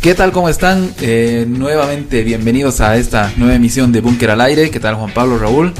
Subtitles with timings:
[0.00, 0.30] ¿Qué tal?
[0.30, 0.94] ¿Cómo están?
[1.00, 4.70] Eh, nuevamente bienvenidos a esta nueva emisión de Búnker al Aire.
[4.70, 5.74] ¿Qué tal Juan Pablo Raúl?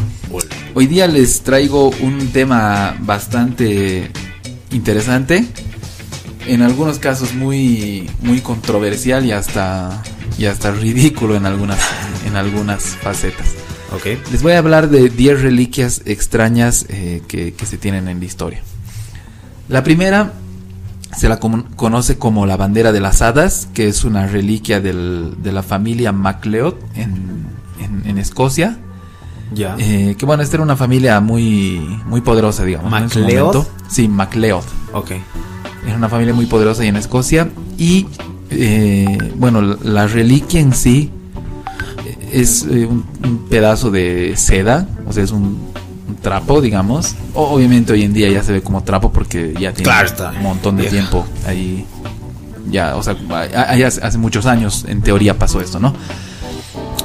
[0.75, 4.11] Hoy día les traigo un tema bastante
[4.73, 5.45] interesante,
[6.47, 10.03] en algunos casos muy, muy controversial y hasta,
[10.37, 11.79] y hasta ridículo en algunas,
[12.27, 13.55] en algunas facetas.
[13.93, 14.07] Ok.
[14.33, 18.25] Les voy a hablar de 10 reliquias extrañas eh, que, que se tienen en la
[18.25, 18.61] historia.
[19.69, 20.33] La primera
[21.17, 25.53] se la conoce como la bandera de las hadas, que es una reliquia del- de
[25.53, 27.47] la familia MacLeod en,
[27.81, 28.79] en- en Escocia.
[29.55, 29.77] Ya.
[29.79, 32.91] Eh, que bueno, esta era una familia muy, muy poderosa, digamos.
[32.91, 33.65] ¿MacLeod?
[33.89, 34.65] Sí, MacLeod.
[34.93, 35.13] ok.
[35.87, 37.49] Era una familia muy poderosa y en Escocia.
[37.79, 38.07] Y
[38.51, 41.11] eh, bueno, la, reliquia en sí
[42.05, 45.57] eh, es eh, un, un pedazo de seda, o sea, es un
[46.23, 47.15] trapo, digamos.
[47.35, 50.31] O- obviamente hoy en día ya se ve como trapo porque ya tiene Claro está.
[50.31, 50.97] un montón de Vieja.
[50.97, 51.85] tiempo ahí.
[52.71, 53.17] Ya, o sea,
[54.03, 55.95] hace muchos años en teoría pasó esto, ¿no?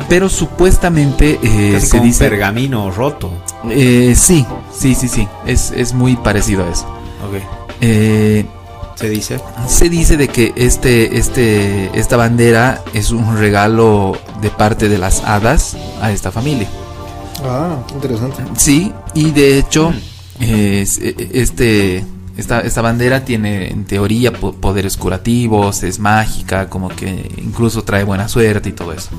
[0.09, 2.29] Pero supuestamente eh, Casi se como un dice...
[2.29, 3.31] pergamino roto.
[3.69, 4.45] Eh, sí,
[4.77, 5.27] sí, sí, sí.
[5.45, 6.85] Es, es muy parecido a eso.
[7.29, 7.41] Ok.
[7.79, 8.45] Eh,
[8.95, 9.39] Se dice.
[9.67, 15.23] se dice de que este, este, esta bandera es un regalo de parte de las
[15.23, 16.67] hadas a esta familia.
[17.43, 18.43] Ah, interesante.
[18.57, 19.93] Sí, y de hecho,
[20.39, 22.03] es- e- este,
[22.37, 28.03] esta, esta bandera tiene en teoría po- poderes curativos, es mágica, como que incluso trae
[28.03, 29.09] buena suerte y todo eso.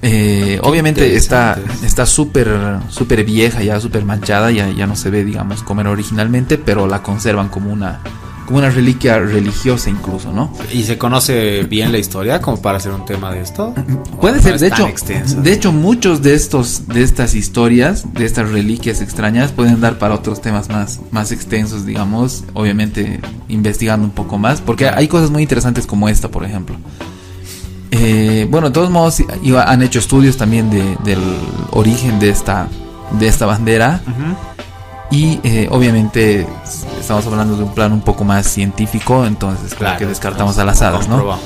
[0.00, 2.48] Eh, obviamente está está súper
[2.88, 6.86] súper vieja ya súper manchada ya, ya no se ve digamos como era originalmente pero
[6.88, 8.00] la conservan como una
[8.46, 12.92] como una reliquia religiosa incluso no ¿Y se conoce bien la historia como para hacer
[12.92, 13.74] un tema de esto?
[14.20, 15.40] Puede ¿O ser, no de hecho, extensa?
[15.40, 20.14] de hecho muchos de estos, de estas historias, de estas reliquias extrañas, pueden dar para
[20.14, 25.42] otros temas más, más extensos, digamos, obviamente investigando un poco más, porque hay cosas muy
[25.42, 26.76] interesantes como esta, por ejemplo.
[27.90, 29.22] Eh, bueno, de todos modos,
[29.66, 31.20] han hecho estudios también de- del
[31.72, 32.66] origen de esta,
[33.18, 34.00] de esta bandera.
[34.06, 34.36] Ujú.
[35.12, 36.46] Y eh, obviamente
[36.98, 40.80] estamos hablando de un plan un poco más científico, entonces claro, que descartamos a las
[40.82, 41.36] hadas, ¿no?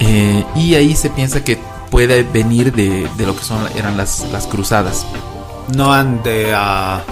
[0.00, 1.58] Eh, y ahí se piensa que
[1.90, 5.04] puede venir de, de lo que son eran las, las cruzadas.
[5.76, 7.02] No han de, ah,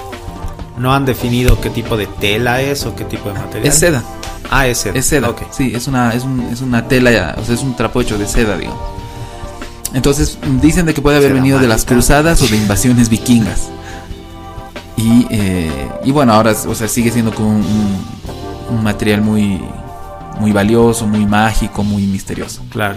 [0.78, 3.66] no han definido qué tipo de tela es o qué tipo de material.
[3.66, 4.02] Es seda,
[4.50, 4.98] Ah, es seda.
[4.98, 5.28] es seda.
[5.28, 5.42] Ok.
[5.50, 8.26] Sí, es una, es, un- es una tela, o sea, es un trapo hecho de
[8.26, 8.80] seda, digamos.
[9.92, 13.68] Entonces dicen de que puede haber Seda venido de las cruzadas o de invasiones vikingas.
[14.96, 15.70] Y, eh,
[16.04, 19.60] y bueno, ahora o sea, sigue siendo como un, un- un material muy,
[20.40, 22.62] muy valioso, muy mágico, muy misterioso.
[22.70, 22.96] Claro.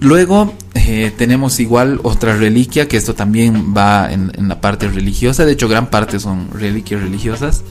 [0.00, 5.44] Luego eh, tenemos igual otra reliquia, que esto también va en, en la parte religiosa,
[5.44, 7.62] de hecho gran parte son reliquias religiosas,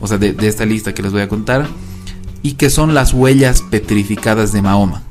[0.00, 1.66] o sea, de, de esta lista que les voy a contar,
[2.42, 5.02] y que son las huellas petrificadas de Mahoma.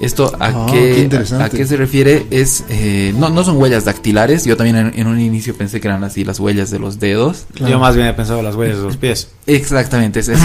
[0.00, 1.08] Esto a, Ah, qué,
[1.40, 5.06] a qué se refiere es, eh, no, no son huellas dactilares, yo también en, en
[5.06, 7.46] un inicio pensé que eran así las huellas de los dedos.
[7.54, 7.72] Claro.
[7.72, 9.28] Yo más bien he pensado en las huellas de los pies.
[9.46, 10.40] Exactamente, es, es,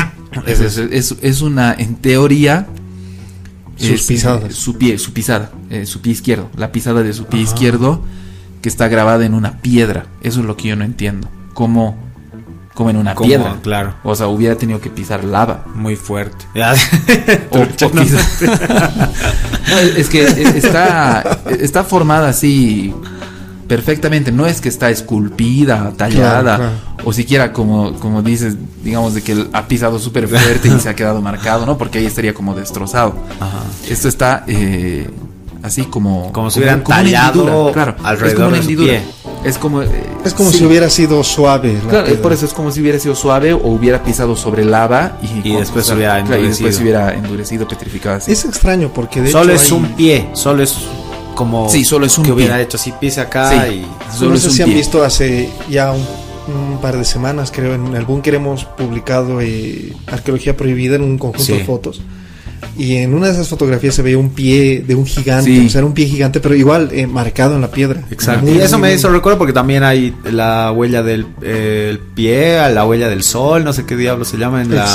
[0.48, 2.68] es, es- es- es una, en teoría...
[3.78, 4.54] Sus es, eh, pisadas.
[4.56, 7.52] su pie, su pisada, eh, su pie izquierdo, la pisada de su pie Ajá.
[7.54, 8.02] izquierdo
[8.62, 10.06] que está grabada en una piedra.
[10.22, 11.28] Eso es lo que yo no entiendo.
[11.56, 11.98] ¿Cómo,
[12.74, 13.56] cómo en una Como, piedra?
[13.62, 13.94] Claro.
[14.04, 15.66] O sea, hubiera tenido que pisar lava.
[15.76, 16.46] Muy fuerte.
[17.52, 18.22] O, o pisar-
[19.70, 22.94] No, es que es- está, está formada así
[23.68, 24.32] perfectamente.
[24.32, 27.06] No es que está esculpida, tallada, Claro, claro.
[27.06, 30.94] o siquiera como, como dices, digamos, de que ha pisado súper fuerte y se ha
[30.96, 31.78] quedado marcado, ¿no?
[31.78, 33.16] Porque ahí estaría como destrozado.
[33.40, 33.60] Ajá.
[33.90, 35.10] Esto está eh,
[35.64, 36.34] así como.
[36.34, 37.96] Como si hubieran una tallado claro.
[38.04, 39.02] alrededor es como una de su pie.
[39.44, 39.82] Es como.
[39.82, 39.90] eh,
[40.24, 40.60] Es como sí.
[40.60, 41.74] si hubiera sido suave.
[41.74, 42.22] la Claro, es piedra.
[42.22, 45.56] por eso es como si hubiera sido suave o hubiera pisado sobre lava y, Y
[45.56, 46.72] después se hubiera claro, y después endurecido.
[46.72, 48.32] se hubiera endurecido, petrificado así.
[48.32, 50.30] Es extraño porque de Solo hecho es hay- un pie.
[50.34, 50.76] Solo es
[51.36, 51.70] como.
[51.70, 52.36] Sí, solo es un que pie.
[52.36, 53.74] hubiera hecho así, pise acá Sí.
[53.76, 54.16] y.
[54.16, 54.78] Solo no es sé un si han pie.
[54.78, 56.06] visto hace ya un,
[56.72, 61.18] un par de semanas, creo, en el búnker hemos publicado eh, Arqueología Prohibida en un
[61.18, 61.54] conjunto Sí.
[61.54, 62.02] de fotos.
[62.78, 65.66] Y en una de esas fotografías se veía un pie de un gigante, Sí.
[65.66, 68.04] o sea, era un pie gigante, pero igual eh, marcado en la piedra.
[68.12, 68.46] Exacto.
[68.46, 72.00] Muy, y eso muy, me hizo recuerdo porque también hay la huella del eh, el
[72.00, 74.86] pie, la huella del sol, no sé qué diablo se llama en la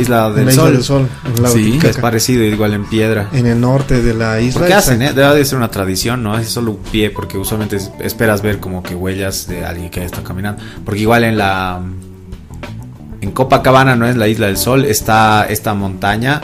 [0.00, 0.72] isla En del la isla sol.
[0.72, 1.78] del Sol, en Sí.
[1.80, 3.28] Que es parecido, igual en piedra.
[3.32, 4.60] en el norte de la isla.
[4.60, 5.02] ¿Por qué hacen?
[5.02, 5.12] eh?
[5.12, 6.38] Debe de ser una tradición, ¿no?
[6.38, 10.04] Es solo un pie, porque usualmente es- esperas ver como que huellas de alguien que
[10.04, 10.62] está caminando.
[10.84, 11.80] Porque igual en la.
[13.20, 16.40] En Copacabana, no es la isla del sol, está esta montaña.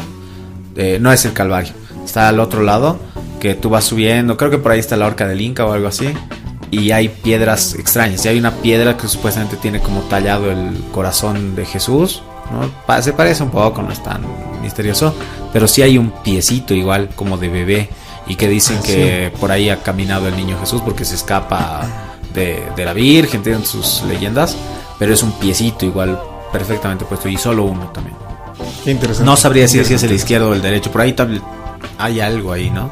[0.76, 1.72] Eh, no es el Calvario,
[2.04, 2.98] está al otro lado.
[3.40, 5.88] Que tú vas subiendo, creo que por ahí está la horca del Inca o algo
[5.88, 6.12] así.
[6.70, 8.24] y hay piedras extrañas.
[8.24, 12.22] Y hay una piedra que supuestamente tiene como tallado el corazón de Jesús.
[12.52, 13.02] ¿no?
[13.02, 14.22] Se parece un poco, no es tan
[14.62, 15.14] misterioso.
[15.54, 17.88] Pero sí hay un piecito igual como de bebé.
[18.26, 21.88] Y que dicen Ah, que por ahí ha caminado el niño Jesús porque se escapa
[22.34, 24.54] de, de la Virgen, tienen sus leyendas.
[24.98, 26.20] Pero es un piecito igual
[26.52, 27.28] perfectamente puesto.
[27.30, 28.14] Y solo uno también.
[28.84, 29.24] Qué interesante.
[29.30, 30.90] No sabría decir si es el izquierdo o el derecho.
[30.90, 31.42] Por ahí tal-
[31.98, 32.86] hay algo ahí, ¿no?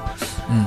[0.48, 0.64] Mm.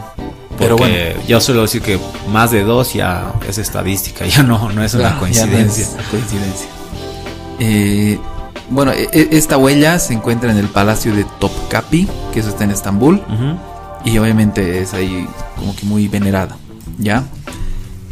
[0.57, 0.95] Pero bueno,
[1.27, 1.99] yo suelo decir que
[2.31, 5.87] más de dos ya es estadística, ya no, no es una no es coincidencia.
[6.11, 6.67] coincidencia.
[7.59, 8.19] Eh,
[8.69, 12.63] bueno, e- e- esta huella se encuentra en el Palacio de Topkapi, que eso está
[12.63, 13.21] en Estambul.
[14.03, 15.27] Y obviamente es ahí
[15.57, 16.57] como que muy venerada,
[16.97, 17.23] ¿ya?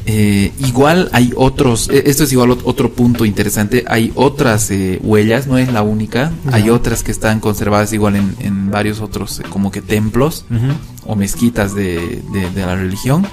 [0.06, 5.00] Eh, igual hay otros, eh, esto es igual ot- otro punto interesante, hay otras eh,
[5.04, 9.42] huellas, no es la única, hay otras que están conservadas igual en, en varios otros
[9.50, 10.46] como que templos
[11.06, 13.28] o mezquitas de, de- de la religión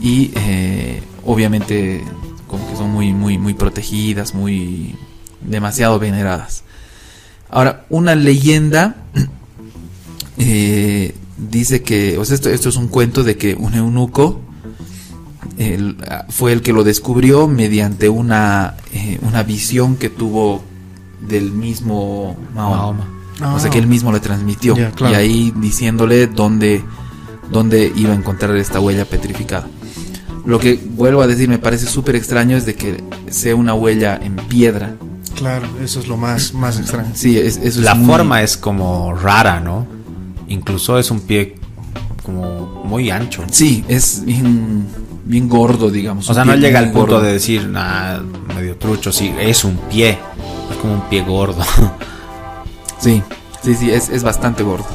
[0.00, 2.02] y eh, obviamente
[2.46, 4.94] como que son muy, muy, muy protegidas, muy
[5.40, 6.62] demasiado veneradas.
[7.48, 8.96] Ahora, una leyenda
[10.36, 14.40] dice que, o sea, esto, esto es un cuento de que un eunuco
[15.58, 15.96] el-
[16.28, 20.62] fue el que lo descubrió mediante una, eh, una visión que tuvo
[21.20, 22.76] del mismo Mahoma.
[22.76, 23.08] Mahoma.
[23.40, 23.54] Ah.
[23.54, 24.74] O sea que él mismo le transmitió.
[24.94, 25.12] Claro.
[25.12, 26.82] Y ahí diciéndole dónde,
[27.50, 29.66] dónde iba a encontrar esta huella petrificada.
[30.46, 34.18] Lo que vuelvo a decir me parece súper extraño es de que sea una huella
[34.22, 34.94] en piedra.
[35.34, 37.10] Claro, eso es lo más, más extraño.
[37.14, 39.86] Sí, es, eso es La muy- forma es como rara, ¿no?
[40.48, 41.56] Incluso es un pie
[42.22, 43.44] como muy ancho.
[43.50, 44.22] Sí, es
[45.26, 46.28] bien gordo, digamos.
[46.30, 47.22] O sea, no llega al punto gordo.
[47.22, 48.20] de decir, nah,
[48.56, 50.18] medio trucho, sí, es un pie.
[50.70, 51.62] Es como un pie gordo.
[52.98, 53.22] Sí,
[53.62, 54.86] sí, sí, es, es bastante gordo.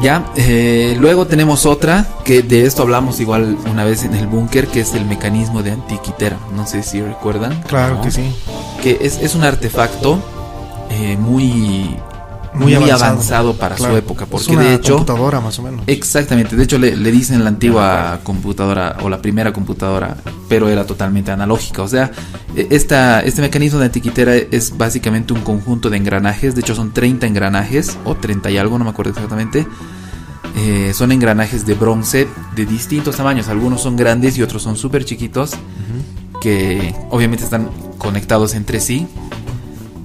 [0.00, 4.68] Ya, eh, luego tenemos otra, que de esto hablamos igual una vez en el búnker,
[4.68, 6.38] que es el mecanismo de antiquitera.
[6.54, 7.60] No sé si recuerdan.
[7.64, 8.02] Claro ¿no?
[8.02, 8.32] que sí.
[8.82, 10.18] Que es, es un artefacto
[10.90, 11.96] eh, muy,
[12.58, 13.12] Muy muy, avanzado.
[13.12, 13.94] avanzado, para Claro.
[13.94, 14.24] su época.
[14.24, 15.82] Es Porque una de hecho, computadora más o menos.
[15.86, 20.16] exactamente, de hecho le, le dicen la antigua computadora o la primera computadora,
[20.48, 21.82] pero era totalmente analógica.
[21.82, 22.10] O sea,
[22.56, 26.92] e- esta, este mecanismo de antiquitera es básicamente un conjunto de engranajes, de hecho son
[26.92, 29.66] 30 engranajes, o 30 y algo, no me acuerdo exactamente.
[30.56, 32.26] Eh, son engranajes de bronce
[32.56, 35.52] de distintos tamaños, algunos son grandes y otros son súper chiquitos,
[36.40, 37.68] que obviamente están
[37.98, 39.06] conectados entre sí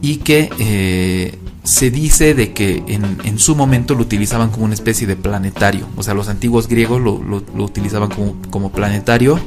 [0.01, 4.73] y que eh, se dice de que en, en su momento lo utilizaban como una
[4.73, 5.87] especie de planetario.
[5.95, 9.39] O sea, los antiguos griegos lo, lo- lo utilizaban como, como planetario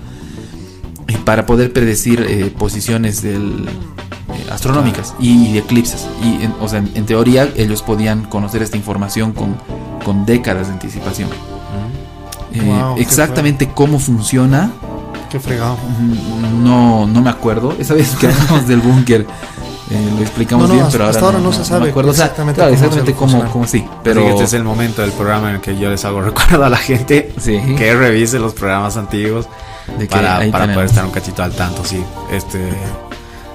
[1.08, 6.06] eh, para poder predecir eh, posiciones del, eh, astronómicas y, y eclipses.
[6.22, 9.56] Y, en- o sea, en, en teoría ellos podían conocer esta información con,
[10.04, 11.28] con décadas de anticipación.
[12.64, 14.70] Wow, qué exactamente cómo funciona,
[15.30, 15.76] Qué fregado.
[16.00, 17.74] Mm, No, no me acuerdo.
[17.78, 19.26] Esa vez que hablamos del búnker
[19.90, 21.90] eh, lo explicamos No, no, bien, hasta- pero ahora, hasta ahora no se sabe me
[21.90, 22.10] acuerdo.
[22.10, 23.84] O sea, exactamente claro, cómo exactamente cómo, sí.
[24.02, 26.68] Pero este es el momento del programa en el que yo les hago recuerdo a
[26.68, 27.58] la gente Sí.
[27.76, 29.46] que revise los programas antiguos
[29.98, 32.02] de que para, para poder estar un cachito al tanto, sí.
[32.32, 32.68] Este,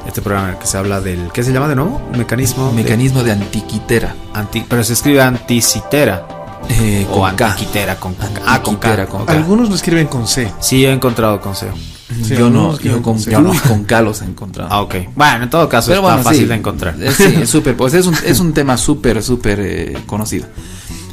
[0.07, 1.30] este programa en el que se habla del...
[1.33, 2.01] ¿Qué se llama de nuevo?
[2.18, 2.69] Mecanismo.
[2.69, 4.16] de- mecanismo de antiquitera.
[4.34, 6.25] anti, pero se escribe anticitera.
[6.69, 7.52] Eh, o con K.
[7.52, 8.16] antiquitera con
[8.46, 8.88] Ah, con K.
[8.90, 9.34] Antiquitera con K.
[9.34, 10.52] Algunos lo escriben con C.
[10.60, 11.68] Sí, he encontrado con C.
[12.24, 13.54] Sí, yo no, yo con, yo no.
[13.68, 14.69] con K los he encontrado.
[14.72, 14.96] Ah, ok.
[15.16, 16.48] Bueno, en todo caso Pero está bueno, fácil sí.
[16.48, 16.96] de encontrar.
[17.16, 20.48] Sí, es súper, pues es un, es un tema súper, súper eh, conocido.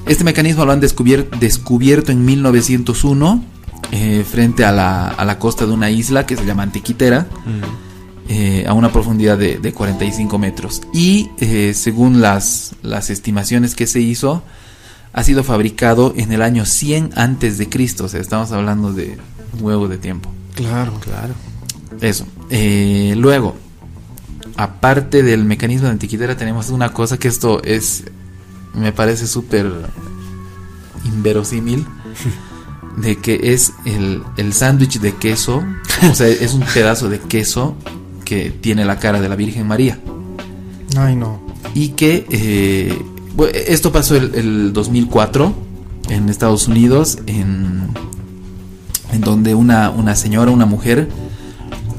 [0.07, 3.45] Este mecanismo lo han descubier- descubierto en 1901
[3.93, 8.31] eh, frente a la, a la costa de una isla que se llama Antiquitera, Mm.
[8.31, 10.83] eh, a una profundidad de, de 45 metros.
[10.93, 14.43] Y eh, según las, las estimaciones que se hizo,
[15.13, 18.05] ha sido fabricado en el año 100 antes de Cristo.
[18.05, 19.19] O sea, estamos hablando de
[19.55, 20.31] un huevo de tiempo.
[20.55, 20.93] Claro.
[21.01, 21.35] Claro.
[22.01, 22.27] Eso.
[22.51, 23.57] Eh, luego,
[24.57, 28.05] aparte del mecanismo de antiquitera, tenemos una cosa que esto es,
[28.75, 29.71] me parece súper
[31.05, 31.87] inverosímil,
[32.97, 35.65] de que es el, el sándwich de queso,
[36.11, 37.77] o sea, es un pedazo de queso
[38.25, 39.99] que tiene la cara de la Virgen María.
[40.97, 41.41] Ay, no.
[41.75, 42.99] Y que eh,
[43.47, 45.53] esto pasó el, el 2004
[46.09, 47.89] en Estados Unidos, en,
[49.13, 51.09] en donde una, una señora, una mujer,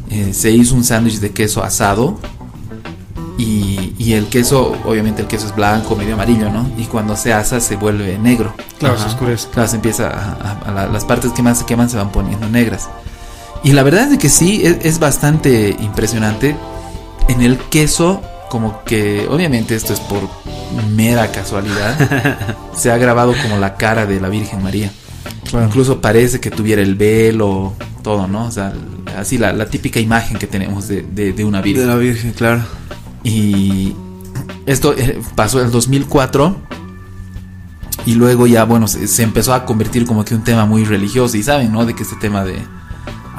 [0.10, 2.19] eh, se hizo un sándwich de queso asado.
[3.38, 6.69] Y, y el queso, obviamente el queso es blanco, medio amarillo, ¿no?
[6.77, 8.53] Y cuando se asa se vuelve negro.
[8.79, 9.03] Claro, Ajá.
[9.05, 9.48] se oscurece.
[9.53, 12.12] Claro, se empieza a, a- a la- las partes que más se queman se van
[12.12, 12.89] poniendo negras.
[13.63, 16.58] Y la verdad es que sí, es, es bastante impresionante.
[17.29, 20.22] En el queso, como que, obviamente esto es por
[20.96, 24.91] mera casualidad, se ha grabado como la cara de la Virgen María.
[25.50, 25.65] Claro.
[25.68, 28.46] Incluso parece que tuviera el velo, todo, ¿no?
[28.46, 28.74] O sea,
[29.18, 31.88] así la, la típica imagen que tenemos de, de- de una virgen.
[31.88, 32.62] De la Virgen, claro.
[33.24, 33.94] Y
[34.65, 36.56] esto eh, pasó en el 2004
[38.06, 41.36] y luego ya, bueno, se, se empezó a convertir como que un tema muy religioso
[41.38, 41.86] y saben, ¿no?
[41.86, 42.60] De que este tema de,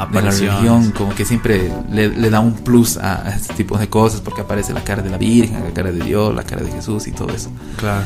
[0.06, 3.78] de la religión como que siempre le, le da un plus a, a este tipo
[3.78, 6.62] de cosas porque aparece la cara de la Virgen, la cara de Dios, la cara
[6.62, 7.50] de Jesús y todo eso.
[7.76, 8.04] Claro.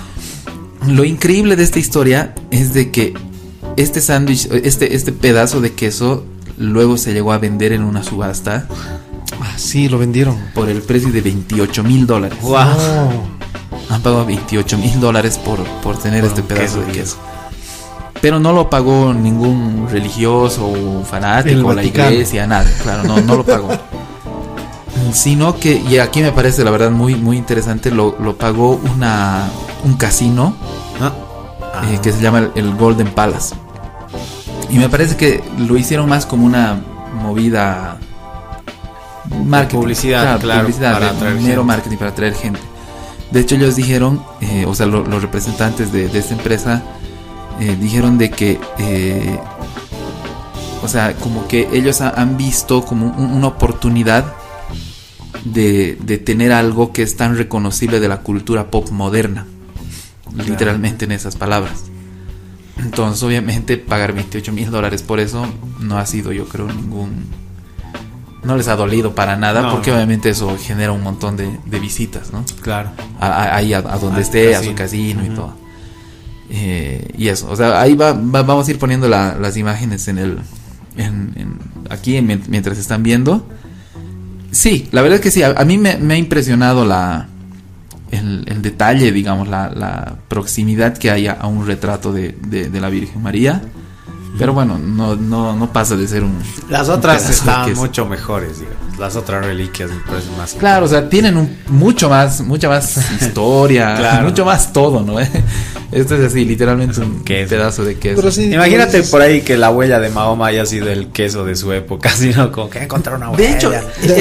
[0.86, 3.14] Lo increíble de esta historia es de que
[3.76, 6.24] este sándwich, este, este pedazo de queso
[6.58, 8.66] luego se llegó a vender en una subasta
[9.40, 10.36] Ah, sí, lo vendieron.
[10.54, 12.38] por el precio de 28 mil dólares.
[12.42, 12.56] No.
[13.90, 17.16] Han pagado 28 mil dólares por, por tener Por este pedazo queso, de queso.
[18.24, 22.64] Pero no lo pagó ningún religioso o fanático, la iglesia, nada.
[22.82, 23.68] Claro, no, no lo pagó.
[25.12, 29.42] Sino que, y aquí me parece la verdad muy, muy interesante, lo, lo pagó una,
[29.84, 30.54] un casino
[31.02, 31.12] Ah.
[31.90, 33.54] eh, que se llama el, el Golden Palace.
[34.70, 36.80] Y me parece que lo hicieron más como una
[37.22, 37.98] movida
[39.44, 41.62] marketing, publicidad, claro, publicidad, para de atraer mero gente.
[41.64, 42.60] marketing para atraer gente.
[43.30, 46.82] De hecho, ellos dijeron, eh, o sea, lo- los representantes de, de esta empresa
[47.61, 49.38] eh, dijeron de que, eh,
[50.82, 54.34] o sea, como que ellos ha- han visto como un- una oportunidad
[55.44, 59.46] de, de tener algo que es tan reconocible de la cultura pop moderna,
[60.46, 61.84] literalmente en esas palabras.
[62.78, 65.46] Entonces, obviamente, pagar 28 mil dólares por eso
[65.80, 67.26] no ha sido, yo creo, ningún...
[68.42, 69.96] No les ha dolido para nada, No, porque no.
[69.96, 72.44] obviamente eso genera un montón de, de visitas, ¿no?
[72.61, 72.90] Claro.
[73.18, 75.25] A- a- ahí a, a donde esté, a su casino.
[75.25, 75.54] y todo.
[76.50, 80.06] Eh, y eso, o sea, ahí va, va- vamos a ir poniendo la- las imágenes
[80.08, 80.38] en el,
[80.96, 81.58] en, en-
[81.90, 83.46] aquí en- mientras están viendo.
[84.50, 87.26] Sí, la verdad es que sí, a, a mí me, me ha impresionado la,
[88.12, 92.68] el, el detalle, digamos, la, la proximidad que hay a, a un retrato de, de-
[92.68, 93.62] de la Virgen María.
[94.36, 96.36] Pero bueno, no, no, no pasa de ser un...
[96.68, 97.80] Las un otras de estaban queso.
[97.80, 98.98] mucho mejores, digamos.
[98.98, 100.54] Las otras reliquias parecen más.
[100.54, 104.28] Claro, o sea, tienen un, mucho más, mucha más historia, Claro.
[104.28, 105.14] mucho más todo, ¿no?
[105.94, 107.48] Esto es así, literalmente un queso.
[107.50, 108.16] pedazo de queso.
[108.16, 111.54] Pero sí, Imagínate por ahí que la huella de Mahoma haya sido el queso de
[111.56, 113.44] su época, sino como que encontrar una huella.
[113.48, 113.72] De hecho,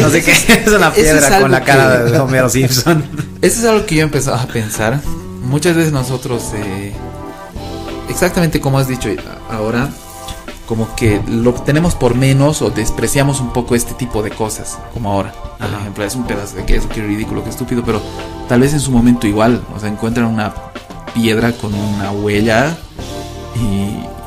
[0.02, 0.32] no sé qué,
[0.66, 3.04] es una es piedra algo con la cara que- de Homero Simpson.
[3.42, 5.02] Eso es algo que yo empezaba a pensar.
[5.42, 6.94] Muchas veces nosotros, eh,
[8.10, 9.10] exactamente como has dicho
[9.50, 9.90] ahora,
[10.68, 15.12] como que lo tenemos por menos o despreciamos un poco este tipo de cosas, como
[15.12, 15.34] ahora.
[15.58, 15.80] Por Ajá.
[15.82, 18.02] ejemplo, es un pedazo de queso, qué ridículo, qué estúpido, pero
[18.48, 20.54] tal vez en su momento igual, o sea, encuentran una
[21.14, 22.76] piedra con una huella
[23.56, 23.60] y,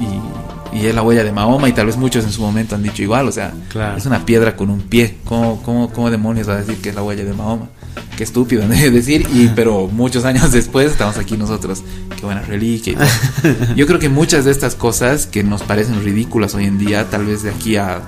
[0.02, 2.82] y, y es la huella de Mahoma y tal vez muchos en su momento han
[2.82, 3.96] dicho igual, o sea, Claro.
[3.96, 6.94] es una piedra con un pie, ¿cómo, cómo, cómo demonios va a decir que es
[6.94, 7.68] la huella de Mahoma?
[8.16, 11.82] Qué estúpido, de decir, y, pero muchos años después estamos aquí nosotros,
[12.18, 13.74] qué buena reliquia y todo.
[13.74, 17.26] Yo creo que muchas de estas cosas que nos parecen ridículas hoy en día, tal
[17.26, 18.02] vez de aquí a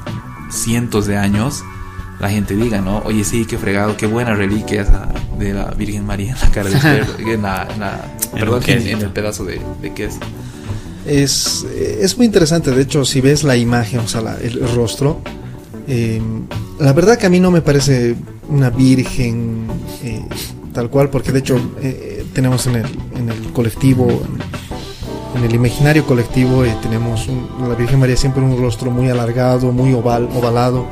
[0.51, 1.63] cientos de años,
[2.21, 2.99] la gente diga, ¿no?
[3.05, 5.09] Oye, sí, qué fregado, qué buena reliquia esa
[5.39, 8.87] de la Virgen María en la cara de perro, en la, en la- perdón, en,
[8.89, 10.19] en el pedazo de, de queso.
[11.07, 11.65] Es,
[12.01, 15.21] es muy interesante, de hecho, si ves la imagen, o sea, la- el rostro,
[15.87, 16.21] eh,
[16.81, 18.15] la verdad que a mí no me parece
[18.49, 19.67] una virgen
[20.03, 20.23] eh,
[20.75, 25.55] tal cual, porque de hecho eh, tenemos en el, en el colectivo, en, en el
[25.55, 30.29] imaginario colectivo, eh, tenemos un- la Virgen María siempre un rostro muy alargado, muy oval,
[30.35, 30.87] ovalado.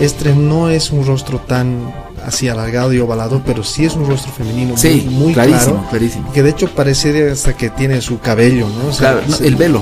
[0.00, 1.92] Este no es un rostro tan
[2.26, 5.88] así alargado y ovalado, pero sí es un rostro femenino Sí, muy, muy clarísimo, claro.
[5.90, 6.32] clarísimo.
[6.32, 8.88] Que de hecho parece hasta que tiene su cabello, ¿no?
[8.88, 9.78] O sea, Claro, no, el velo,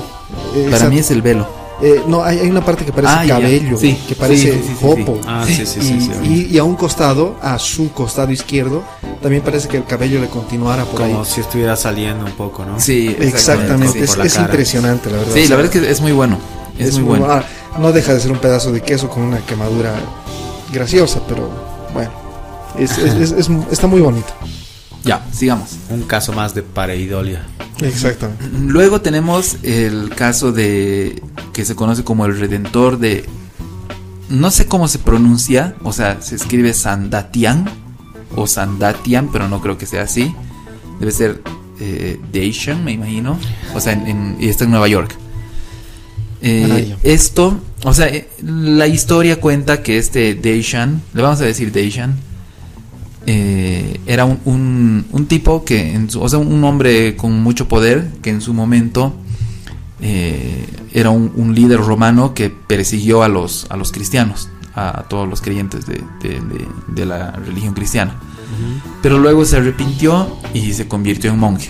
[0.55, 0.89] eh, para exacto.
[0.93, 1.47] mí es el velo.
[1.83, 4.61] Eh, no, hay, hay una parte que parece Ah, cabello, Sí, que parece.
[5.25, 6.47] Ah, sí.
[6.51, 8.83] y, a un costado, a su costado izquierdo,
[9.21, 11.25] también parece que el cabello le continuara por Como ahí.
[11.25, 12.79] si estuviera saliendo un poco, ¿no?
[12.79, 14.21] Sí, Exactamente, sí.
[14.21, 15.33] es, la impresionante, la verdad.
[15.33, 16.37] Sí, O sea, la verdad es que es muy bueno.
[16.77, 17.25] Es, muy bueno.
[17.29, 17.43] ah,
[17.79, 19.93] no deja de ser un pedazo de queso con una quemadura
[20.73, 21.49] graciosa, pero
[21.93, 22.11] bueno,
[22.77, 24.33] es- es- es- es- está muy bonito.
[25.03, 25.69] Ya, sigamos.
[25.89, 27.43] Un caso más de pareidolia.
[27.81, 28.45] Exactamente.
[28.67, 31.21] Luego tenemos el caso de
[31.53, 33.25] que se conoce como el redentor de
[34.29, 37.65] no sé cómo se pronuncia, o sea, se escribe Sandatian
[38.35, 40.33] o Sandatian, pero no creo que sea así.
[40.99, 41.41] Debe ser
[41.79, 43.39] eh, Dacian, me imagino.
[43.73, 45.15] O sea, en, en- y está en Nueva York.
[46.43, 51.71] Eh, esto, o sea, eh, la historia cuenta que este Dacian, le vamos a decir
[51.71, 52.15] Dacian,
[53.27, 57.67] eh, era un, un- un tipo que, en su- o sea, un hombre con mucho
[57.67, 59.13] poder que en su momento
[60.01, 65.29] eh, era un, un líder romano que persiguió a los, a los cristianos, a, todos
[65.29, 68.15] los creyentes de, de- de- de la religión cristiana.
[69.03, 71.69] Pero luego se arrepintió y se convirtió en monje.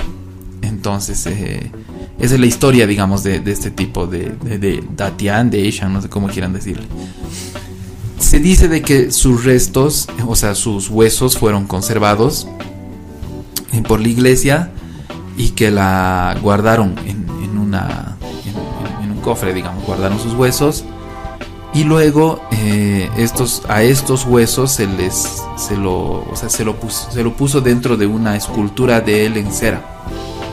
[0.61, 1.71] Entonces, eh,
[2.19, 6.01] Esa es la historia, digamos, de, este tipo de, de, de Datian, de Ishan, no
[6.01, 6.85] sé cómo quieran decirle.
[8.19, 12.47] Se dice de que sus restos, o sea, sus huesos fueron conservados
[13.73, 14.71] eh, por la iglesia
[15.37, 17.21] y que la guardaron en,
[17.57, 18.17] una
[19.01, 20.83] un cofre, digamos, guardaron sus huesos
[21.73, 26.79] y luego eh, estos a estos huesos se les se lo o sea, se lo
[26.79, 30.00] puso, se lo puso dentro de una escultura de él en cera.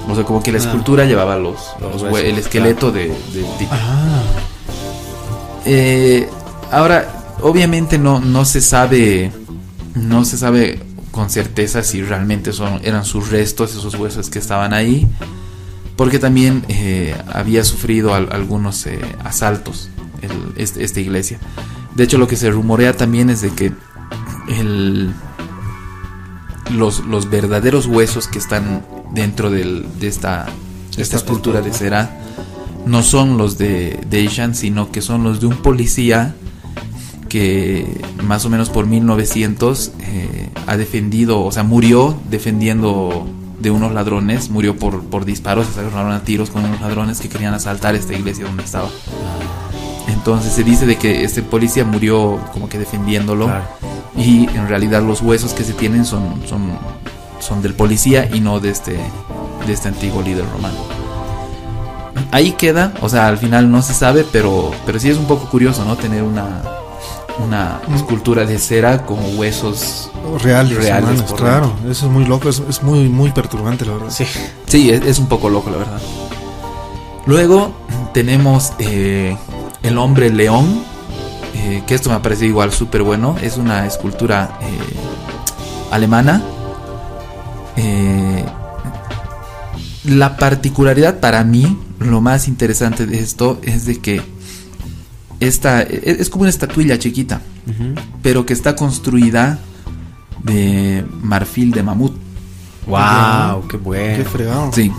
[0.08, 0.62] O sea, como que la Ah.
[0.62, 3.70] escultura llevaba los, Los el esqueleto de, del tipo.
[3.72, 4.22] Ah,
[5.66, 6.28] Eh,
[6.70, 9.30] ahora, obviamente no, no se sabe,
[9.94, 14.72] no se sabe con certeza si realmente son, eran sus restos, esos huesos que estaban
[14.72, 15.06] ahí,
[15.96, 19.90] porque también eh, había sufrido al- algunos eh, asaltos
[20.22, 21.38] el- este- esta iglesia.
[21.94, 23.72] De hecho, lo que se rumorea también es de que
[24.48, 25.12] el,
[26.70, 30.46] los, los verdaderos huesos que están dentro del- de esta,
[30.90, 32.10] esta Esta escultura de cera
[32.86, 36.34] no son los de, de Ishan, sino que son los de un policía
[37.28, 43.26] que más o menos por 1900 eh, ha defendido, o sea, murió defendiendo
[43.60, 47.28] de unos ladrones, murió por, por disparos, se agarraron a tiros con unos ladrones que
[47.28, 48.88] querían asaltar esta iglesia donde estaba.
[50.08, 53.64] Entonces se dice de que este policía murió como que defendiéndolo Claro.
[54.16, 56.62] y en realidad los huesos que se tienen son, son,
[57.48, 58.98] son del policía y no de este,
[59.66, 60.76] de este antiguo líder romano.
[62.30, 65.48] Ahí queda, o sea, al final no se sabe, pero, pero sí es un poco
[65.48, 65.96] curioso, ¿no?
[65.96, 66.62] Tener una,
[67.42, 67.94] una Mm.
[67.94, 70.10] escultura de cera con huesos.
[70.42, 71.72] reales, Reales, humanos, claro.
[71.88, 74.10] Eso es muy loco, es, es muy, muy perturbante, la verdad.
[74.10, 74.26] Sí.
[74.66, 76.00] Sí, es, es un poco loco, la verdad.
[77.26, 77.72] Luego
[78.12, 79.36] tenemos eh,
[79.82, 80.82] el hombre león,
[81.54, 83.36] eh, que esto me parece igual súper bueno.
[83.40, 84.66] Es una escultura eh,
[85.90, 86.42] alemana.
[87.80, 88.44] Eh,
[90.04, 94.20] la particularidad para mí, lo más interesante de esto es de que
[95.38, 97.40] esta es, es como una estatuilla chiquita,
[98.22, 99.58] pero que está construida
[100.42, 102.14] de marfil de mamut.
[102.86, 104.24] Wow, qué Qué bueno.
[104.24, 104.72] fregado.
[104.72, 104.90] Sí.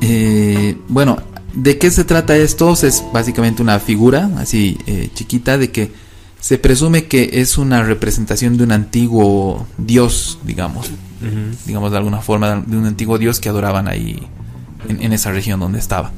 [0.00, 1.16] Eh, bueno,
[1.54, 2.72] ¿de qué se trata esto?
[2.72, 5.92] Es básicamente una figura así eh, chiquita de que
[6.40, 10.90] se presume que es una representación de un antiguo dios, digamos,
[11.66, 14.26] Digamos de alguna forma, de un antiguo dios que adoraban ahí
[14.88, 16.12] en, en esa región donde estaba.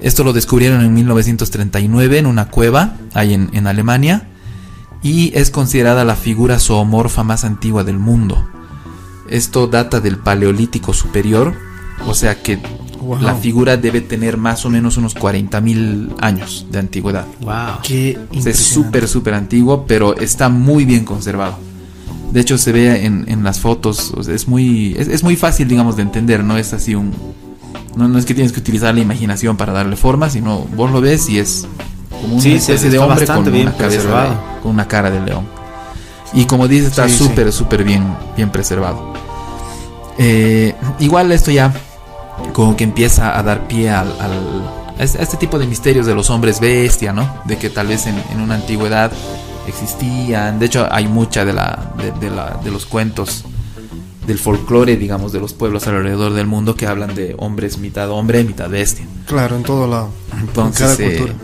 [0.00, 4.28] Esto lo descubrieron en 1939 en una cueva ahí en, en Alemania
[5.02, 8.46] y es considerada la figura zoomorfa más antigua del mundo.
[9.30, 11.54] Esto data del Paleolítico Superior,
[12.06, 12.58] o sea que
[12.98, 13.20] Wow.
[13.20, 17.24] la figura debe tener más o menos unos 40.000 años de antigüedad.
[17.40, 17.80] Wow.
[17.84, 21.56] Qué O sea, es súper, súper antiguo, pero está muy bien conservado.
[22.32, 25.36] De hecho, se ve en, en las fotos, o sea, es muy es, es muy
[25.36, 27.12] fácil, digamos, de entender, no es así un...
[27.96, 31.00] No, no es que tienes que utilizar la imaginación para darle forma, sino vos lo
[31.00, 31.66] ves y es
[32.20, 35.20] como una Sí, especie de hombre con bien una cabeza, de- con una cara de
[35.20, 35.46] león.
[36.34, 37.16] Y como dices, está sí.
[37.16, 38.04] súper, súper bien,
[38.36, 39.14] bien preservado.
[40.18, 41.72] Eh, igual esto ya
[42.52, 46.06] como que empieza a dar pie al, al- a este a este tipo de misterios
[46.06, 47.28] de los hombres bestia, ¿no?
[47.44, 49.10] De que tal vez en, en una antigüedad
[49.70, 50.58] existían.
[50.58, 53.44] De hecho, hay mucha de la de, de la de los cuentos
[54.26, 58.42] del folclore, digamos, de los pueblos alrededor del mundo que hablan de hombres mitad hombre,
[58.42, 59.06] mitad bestia.
[59.26, 60.10] Claro, en todo lado.
[60.40, 61.34] Entonces, en cada eh, cultura.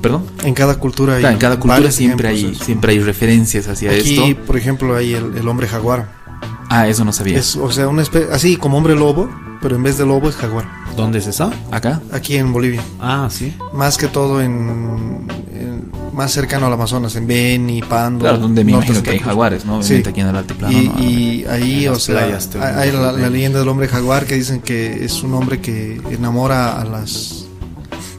[0.00, 0.26] perdón.
[0.44, 1.20] En cada cultura hay.
[1.20, 4.42] Claro, en cada cultura siempre hay siempre hay referencias hacia Aquí, esto.
[4.46, 6.23] por ejemplo, hay el, el hombre jaguar.
[6.70, 7.38] Ah, eso no sabía.
[7.38, 9.28] Es, o sea, una especie, así como hombre lobo,
[9.62, 10.64] pero en vez de lobo es jaguar.
[10.96, 11.52] ¿Dónde es eso?
[11.70, 12.00] Acá.
[12.12, 12.82] Aquí en Bolivia.
[13.00, 13.54] Ah, sí.
[13.72, 18.20] Más que todo en, en- más cercano al Amazonas, en Beni, Pando.
[18.24, 19.82] Claro, donde me imagino que hay jaguares, ¿no?
[19.82, 19.86] Sí.
[19.94, 20.78] Obviamente aquí en el altiplano.
[20.78, 24.36] Y, no, y ahí, o sea, playas hay la, la leyenda del hombre jaguar que
[24.36, 27.46] dicen que es un hombre que enamora a las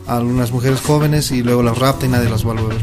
[0.08, 2.78] a algunas mujeres jóvenes y luego las rapta y nadie las vuelve a ver.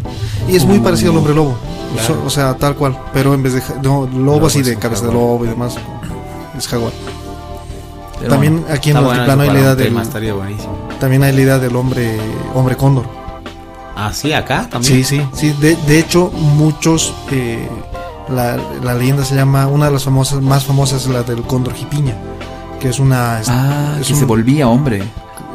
[0.49, 1.57] Y es muy Uh, parecido al hombre lobo,
[1.93, 2.15] claro.
[2.15, 5.07] So- o sea, tal cual, pero en vez de no, lobo Lobo así de cabeza
[5.07, 5.77] de lobo y demás,
[6.57, 6.93] es jaguar.
[8.19, 10.03] Pero También bueno, aquí en el altiplano hay la idea del
[11.01, 12.19] también hay la idea del hombre
[12.55, 13.05] hombre cóndor.
[13.97, 15.05] Ah, sí, acá Sí, también.
[15.05, 15.55] sí, sí.
[15.61, 17.13] De, de hecho, muchos.
[17.31, 17.69] eh,
[18.29, 19.67] la, la leyenda se llama.
[19.67, 22.15] Una de las famosas, más famosas es la del cóndor jipiña.
[22.81, 23.41] Que es una.
[23.49, 25.03] Ah, es que un- se volvía hombre.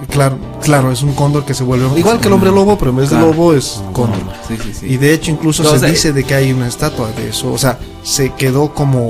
[0.10, 1.88] Claro, claro, es un cóndor que se vuelve.
[2.00, 3.26] Igual que el hombre lobo, pero en vez Claro.
[3.28, 4.20] de lobo es cóndor.
[4.48, 4.86] Sí, sí, sí.
[4.88, 7.30] Y de hecho, incluso No, se o sea, dice de que hay una estatua de
[7.30, 7.52] eso.
[7.52, 9.10] O sea, se quedó como.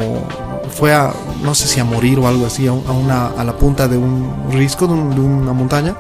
[0.72, 1.14] Fue a.
[1.44, 2.68] No sé si a morir o algo así.
[2.68, 5.96] A, un- a una, a la punta de un risco, de, un- de una montaña.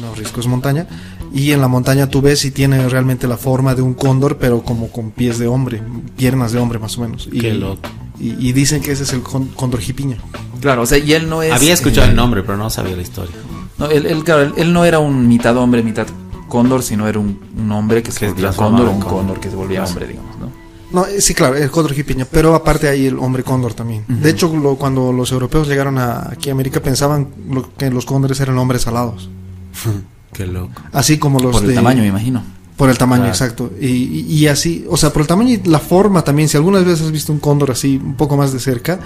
[0.00, 0.86] No, risco es montaña.
[1.32, 4.62] Y en la montaña tú ves y tiene realmente la forma de un cóndor, pero
[4.62, 5.80] como con pies de hombre,
[6.16, 7.28] piernas de hombre más o menos.
[7.30, 7.80] Y, Qué loco.
[8.18, 10.16] Y, y dicen que ese es el cóndor jipiña.
[10.60, 11.52] Claro, o sea, y él no es.
[11.52, 13.34] Había escuchado eh, el nombre, pero no sabía la historia.
[13.80, 16.06] No, él, él, claro, él, él no era un mitad hombre, mitad
[16.48, 19.08] cóndor, sino era un, un hombre que se Que volvía cóndor un cóndor.
[19.18, 20.50] cóndor que se volvía hombre, digamos, ¿no?
[20.92, 24.04] No, eh, sí, claro, el cóndor jipiña, pero aparte hay el hombre cóndor también.
[24.08, 28.04] De hecho, lo- cuando los europeos llegaron a, aquí a América pensaban lo- que los
[28.04, 29.30] cóndores eran hombres alados,
[30.32, 30.72] Qué loco.
[30.92, 32.42] así como los Por el de- tamaño, me imagino.
[32.76, 33.34] Por el tamaño, Claro.
[33.34, 33.70] exacto.
[33.80, 36.84] Y, y- y así, o sea, por el tamaño y la forma también, si algunas
[36.84, 38.98] veces has visto un cóndor así un poco más de cerca,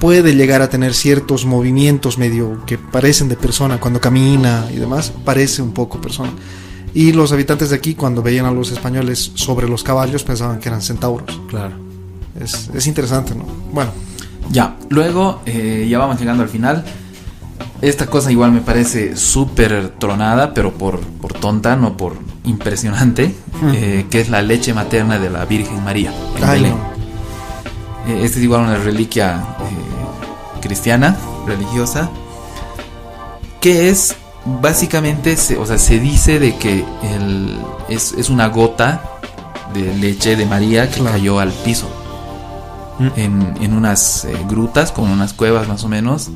[0.00, 5.12] puede llegar a tener ciertos movimientos medio que parecen de persona, cuando camina y demás,
[5.24, 6.30] parece un poco persona.
[6.94, 10.68] Y los habitantes de aquí, cuando veían a los españoles sobre los caballos, pensaban que
[10.68, 11.40] eran centauros.
[11.48, 11.74] Claro.
[12.40, 13.44] Es, es interesante, ¿no?
[13.72, 13.90] Bueno,
[14.50, 16.84] Ya, luego eh, ya vamos llegando al final.
[17.82, 23.70] Esta cosa igual me parece súper tronada, pero por, por tonta, no por impresionante, Mm.
[23.74, 26.12] eh, que es la leche materna de la Virgen María.
[26.36, 26.76] en ay, no.
[28.06, 29.85] Eh, Esta es igual una reliquia eh,
[30.66, 32.10] cristiana, religiosa,
[33.60, 34.14] que es
[34.60, 39.02] básicamente, se- o sea, se dice de que el, es, es una gota
[39.74, 41.12] de leche de María que Claro.
[41.16, 41.88] cayó al piso
[42.98, 43.08] Mm.
[43.16, 46.30] en, en unas eh, grutas, como unas cuevas más o menos.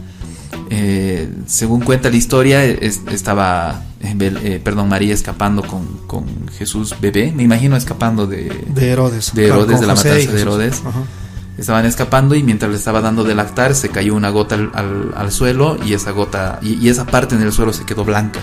[0.68, 6.24] Eh, según cuenta la historia, es- estaba, eh, perdón, María escapando con, con
[6.58, 9.32] Jesús bebé, me imagino escapando de, De Herodes.
[9.34, 10.40] De Herodes, con de la José matanza de.
[10.42, 10.82] Herodes.
[10.84, 11.00] Ajá.
[11.60, 15.12] Estaban escapando y mientras le estaba dando de lactar se cayó una gota al, al-
[15.14, 18.40] al suelo y esa gota y, y esa parte en el suelo se quedó blanca.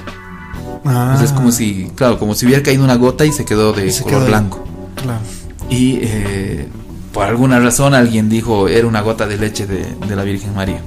[0.86, 3.74] Ah, Entonces es como si, claro, como si hubiera caído una gota y se quedó
[3.74, 4.64] de se color quedó blanco.
[5.02, 5.20] Claro.
[5.70, 6.68] Y eh,
[7.12, 10.82] por alguna razón alguien dijo era una gota de leche de, de la Virgen María.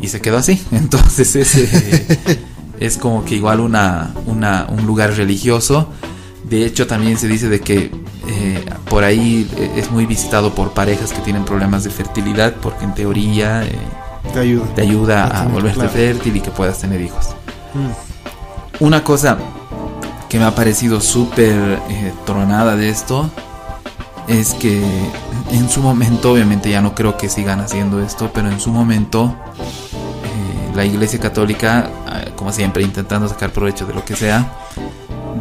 [0.00, 0.60] Y se quedó así.
[0.72, 2.40] Entonces ese
[2.80, 5.90] es como que igual una, una, un lugar religioso.
[6.48, 7.90] De hecho también se dice de que
[8.42, 12.84] eh, por ahí eh, es muy visitado por parejas que tienen problemas de fertilidad porque
[12.84, 13.76] en teoría eh,
[14.32, 14.64] Te ayuda.
[14.74, 15.90] te ayuda A volverte claro.
[15.90, 17.34] fértil y que puedas tener hijos.
[17.74, 18.84] Mm.
[18.84, 19.36] Una cosa
[20.30, 21.52] que me ha parecido súper
[21.90, 23.28] eh, tronada de esto
[24.26, 24.82] es que
[25.50, 29.34] en su momento, obviamente ya no creo que sigan haciendo esto, pero en su momento
[30.74, 31.90] la Iglesia Católica,
[32.36, 34.46] como siempre intentando sacar provecho de lo que sea,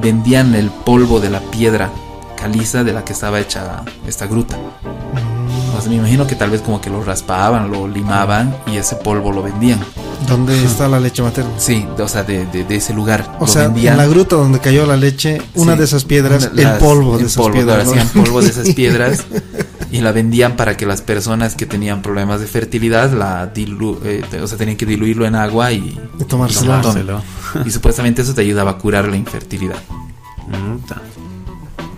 [0.01, 1.91] vendían el polvo de la piedra
[2.39, 4.55] caliza de la que estaba hecha esta gruta.
[4.57, 5.77] Mm.
[5.77, 8.95] O sea, me imagino que tal vez como que lo raspaban, lo limaban y ese
[8.95, 9.79] polvo lo vendían.
[10.27, 11.51] ¿Dónde está la leche materna?
[11.57, 13.35] Sí, o sea, de, de- de ese lugar.
[13.39, 13.93] O lo sea, vendían.
[13.93, 15.79] en la gruta donde cayó la leche, una Sí.
[15.79, 17.85] de esas piedras, Una- el las- polvo de el esas polvo, piedras.
[17.85, 17.91] ¿no?
[17.91, 19.25] hacían polvo de esas piedras
[19.91, 24.21] y la vendían para que las personas que tenían problemas de fertilidad la dilu eh,
[24.43, 27.21] o sea, tenían que diluirlo en agua y, De tomárselo.
[27.65, 27.67] y.
[27.69, 29.77] Y supuestamente eso te ayudaba a curar la infertilidad.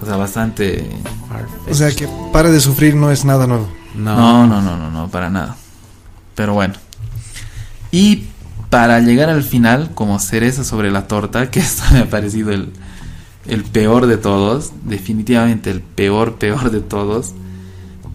[0.02, 0.90] O sea, bastante
[1.70, 3.70] O sea que pare de sufrir no es nada nuevo.
[3.96, 4.16] No.
[4.16, 5.56] No, no, no, no, no, para nada.
[6.36, 6.74] Pero bueno.
[7.92, 8.28] Y
[8.70, 12.72] para llegar al final, como cereza sobre la torta, que esto me ha parecido el,
[13.46, 17.34] el peor de todos, definitivamente el peor, peor de todos,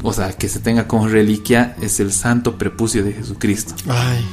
[0.02, 3.74] o sea, que se tenga como reliquia, es el santo prepucio de Jesucristo.
[3.88, 4.24] Ay,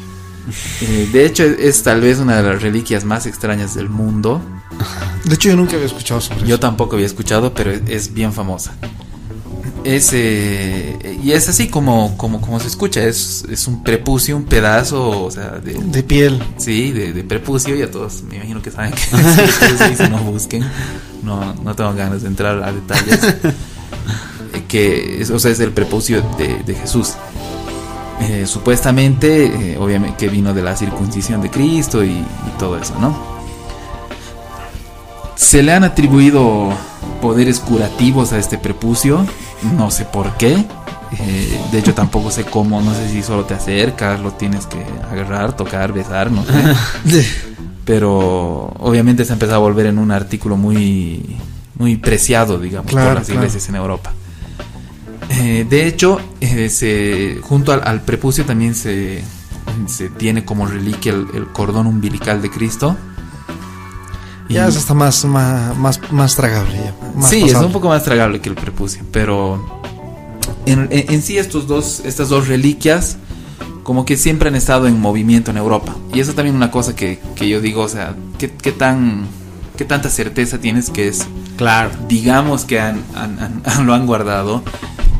[0.81, 4.41] Eh, de hecho, es, es tal vez una de las reliquias más extrañas del mundo.
[5.25, 6.59] de hecho yo nunca había escuchado sobre Yo eso.
[6.59, 8.73] tampoco había escuchado, pero es, es bien famosa.
[9.83, 14.45] Es, eh, y es así como, como, como se escucha, es, es un prepucio, un
[14.45, 16.41] pedazo, o sea, de, De piel.
[16.57, 20.63] sí, de, de prepucio, ya todos me imagino que saben que se dice, no busquen,
[21.21, 23.19] no, no tengo ganas de entrar a detalles.
[24.67, 27.13] Que es, o sea, es el prepucio de, de Jesús.
[28.21, 32.25] Eh, supuestamente, eh, obviamente, que vino de la circuncisión de Cristo y, y
[32.57, 33.32] todo eso, ¿no?
[35.35, 36.69] Se le han atribuido
[37.21, 39.25] poderes curativos a este prepucio,
[39.77, 40.65] no sé por qué.
[41.19, 44.83] eh, de hecho, tampoco sé cómo, no sé si solo te acercas, lo tienes que
[45.11, 47.25] agarrar, tocar, besar, no sé.
[47.85, 51.35] Pero obviamente se ha empezado a volver en un artículo muy,
[51.77, 53.41] muy preciado, digamos, Claro, por las claro.
[53.41, 54.13] iglesias en Europa.
[55.29, 59.21] Eh, de hecho, eh, se, junto al, al prepucio también se,
[59.87, 62.95] se tiene como reliquia el, el cordón umbilical de Cristo.
[64.53, 66.93] Ya eso está más, más, más, más tragable.
[67.15, 67.67] Más sí, es pasable.
[67.67, 69.81] un poco más tragable que el prepucio, pero
[70.65, 73.17] en, en- en sí estos dos, estas dos reliquias
[73.83, 75.93] como que siempre han estado en movimiento en Europa.
[76.13, 79.27] Y eso también es una cosa que, que yo digo, o sea, ¿qué, qué tan,
[79.77, 81.25] ¿qué tanta certeza tienes que es,
[81.57, 81.89] Claro.
[82.07, 84.63] digamos que han, han- han- lo han guardado,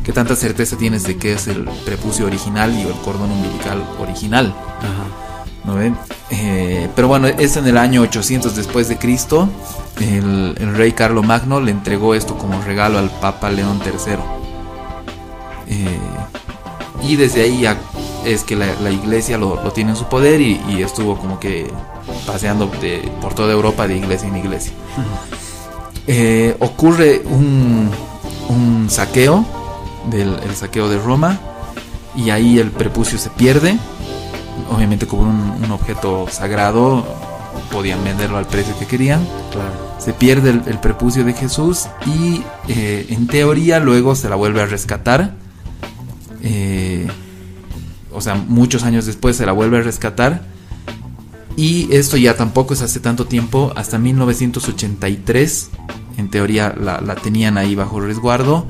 [0.02, 4.54] qué tanta certeza tienes de que es el prepucio original y el cordón umbilical original?
[4.78, 5.33] Ajá.
[5.64, 5.96] ¿No ven?
[6.30, 9.48] Eh, pero bueno, es en el año 800 después de Cristo.
[10.00, 14.14] El, el rey Carlomagno le entregó esto como regalo al Papa León III.
[15.66, 15.98] Eh,
[17.02, 17.76] y desde ahí ya
[18.24, 21.38] es que la, la iglesia lo, lo tiene en su poder y, y estuvo como
[21.38, 21.70] que
[22.26, 24.72] paseando de- por toda Europa de iglesia en iglesia.
[26.06, 27.90] Eh, ocurre un,
[28.48, 29.44] un saqueo,
[30.10, 31.38] del el saqueo de Roma,
[32.16, 33.78] y ahí el prepucio se pierde.
[34.70, 37.04] Obviamente como un, un objeto sagrado,
[37.70, 39.26] podían venderlo al precio que querían.
[39.50, 39.72] Claro.
[39.98, 44.62] Se pierde el, el prepucio de Jesús y eh, en teoría luego se la vuelve
[44.62, 45.34] a rescatar.
[46.42, 47.06] Eh,
[48.12, 50.42] o sea, muchos años después se la vuelve a rescatar.
[51.56, 55.70] Y esto ya tampoco es hace tanto tiempo, hasta 1983.
[56.16, 58.66] En teoría la, la tenían ahí bajo resguardo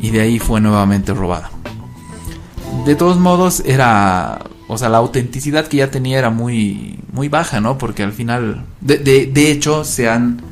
[0.00, 1.50] y de ahí fue nuevamente robada.
[2.84, 4.40] De todos modos, era.
[4.68, 7.78] O sea, la autenticidad que ya tenía era muy, muy baja, ¿no?
[7.78, 8.64] Porque al final.
[8.80, 10.42] De, de, de hecho, se han.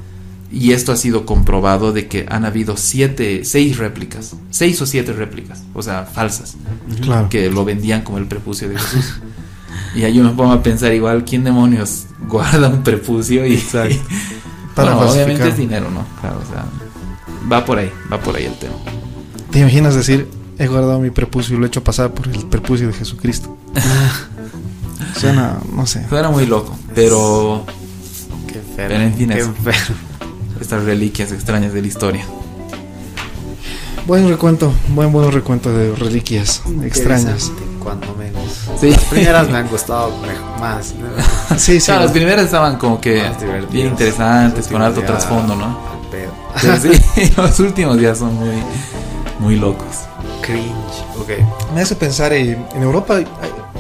[0.53, 4.37] Y esto ha sido comprobado de que han habido siete, seis réplicas.
[4.51, 5.65] Seis o siete réplicas.
[5.75, 6.57] O sea, falsas.
[7.01, 7.29] Claro.
[7.29, 9.15] Que lo vendían como el prepucio de Jesús.
[9.97, 13.45] y ahí yo me pongo a pensar igual, ¿quién demonios guarda un prepucio?
[13.47, 13.97] Y, Exacto.
[14.75, 16.05] Para Bueno, obviamente es dinero, ¿no?
[16.21, 16.65] Claro, o sea,
[17.51, 18.75] va por ahí, va por ahí el tema.
[19.51, 22.87] ¿Te imaginas decir, he guardado mi prepucio y lo he hecho pasar por el prepucio
[22.89, 23.57] de Jesucristo?
[25.19, 26.07] Suena, no sé.
[26.09, 27.65] Suena muy loco, pero
[28.47, 29.97] Qué Pero en fin, Qué enfermo.
[30.61, 32.25] estas reliquias extrañas de la historia.
[34.07, 37.51] Buen recuento, buen buen recuento de reliquias extrañas.
[37.83, 38.43] Cuando menos.
[38.81, 38.91] Sí.
[38.91, 40.13] Las primeras me han gustado
[40.61, 40.95] más.
[40.95, 41.57] ¿no?
[41.59, 41.87] Sí, sí.
[41.87, 43.23] Claro, las primeras estaban como que
[43.71, 45.65] bien interesantes, con alto trasfondo, ¿no?
[45.67, 46.33] al pedo.
[46.61, 48.63] Pero sí, los últimos ya son muy,
[49.39, 50.01] muy locos.
[50.45, 51.21] Cringe.
[51.21, 51.31] Ok.
[51.75, 53.21] Me hace pensar, eh, en Europa,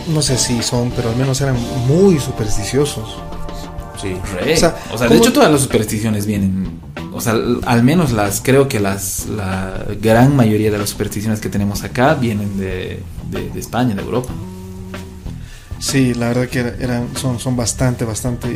[0.08, 3.16] no sé si son, pero al menos eran muy supersticiosos.
[4.00, 4.16] Sí.
[4.34, 4.52] Re.
[4.52, 6.80] O O sea, de ¿cómo- hecho todas las supersticiones vienen,
[7.12, 7.34] o sea,
[7.66, 12.14] al menos las, creo que las, la gran mayoría de las supersticiones que tenemos acá
[12.14, 14.32] vienen de, de, de España, de Europa.
[15.78, 18.48] Sí, la verdad que era- eran, son, son bastante, bastante...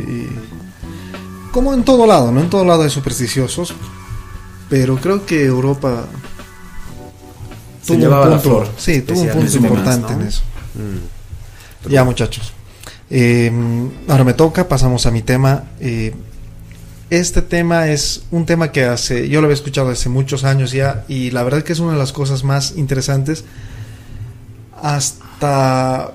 [1.51, 2.41] como en todo lado, ¿no?
[2.41, 3.73] En todo lado hay supersticiosos,
[4.69, 6.05] pero creo que Europa
[7.81, 8.73] Se llevaba la punto, flor.
[8.77, 10.21] sí, tuvo un punto importante ¿no?
[10.21, 10.41] en eso.
[10.75, 11.89] Mm.
[11.89, 12.53] Ya muchachos.
[13.09, 13.51] Eh,
[14.07, 15.63] ahora me toca, pasamos a mi tema.
[15.79, 16.13] Eh,
[17.09, 21.05] este tema es un tema que hace, yo lo había escuchado hace muchos años ya
[21.07, 23.45] y la verdad que es una de las cosas más interesantes,
[24.79, 26.11] hasta,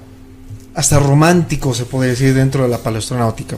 [0.75, 3.57] hasta romántico se podría decir dentro de la paleoastronáutica.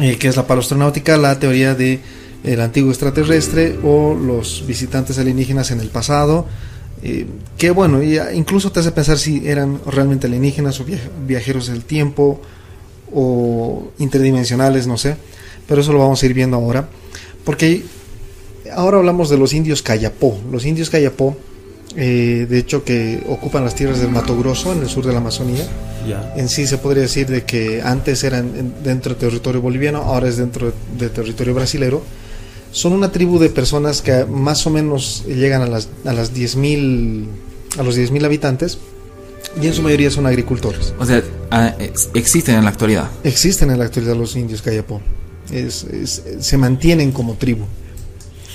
[0.00, 2.00] Eh, que es la paleoastronáutica, la teoría de
[2.44, 6.46] el antiguo extraterrestre o los visitantes alienígenas en el pasado.
[7.04, 7.26] Eh,
[7.58, 11.84] que bueno, ya incluso te hace pensar si eran realmente alienígenas o viaj- viajeros del
[11.84, 12.40] tiempo
[13.12, 15.16] o interdimensionales, no sé.
[15.68, 16.88] Pero eso lo vamos a ir viendo ahora.
[17.44, 17.84] Porque
[18.74, 20.38] ahora hablamos de los indios Cayapó.
[20.50, 21.36] Los indios Cayapó,
[21.96, 25.18] eh, de hecho, que ocupan las tierras del Mato Grosso en el sur de la
[25.18, 25.66] Amazonía.
[26.36, 30.28] En sí se podría decir de que antes eran en- dentro del territorio boliviano, ahora
[30.28, 32.02] es dentro del territorio brasilero.
[32.74, 37.26] Son una tribu de personas que más o menos llegan a las, a las 10.000
[37.78, 38.78] a los 10.000 habitantes
[39.62, 40.92] y en su mayoría son agricultores.
[40.98, 43.08] O sea, ah, ex- existen en la actualidad.
[43.22, 45.00] Existen en la actualidad los indios Cayapó.
[45.52, 47.64] Es- es- se mantienen como tribu.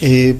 [0.01, 0.35] Eh,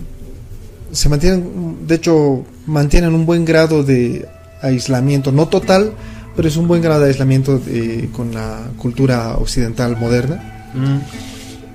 [0.92, 4.28] se mantienen, de hecho, mantienen un buen grado de
[4.62, 5.94] aislamiento, no total,
[6.36, 10.72] pero es un buen grado de aislamiento eh, con la cultura occidental moderna.
[10.74, 10.98] Mm.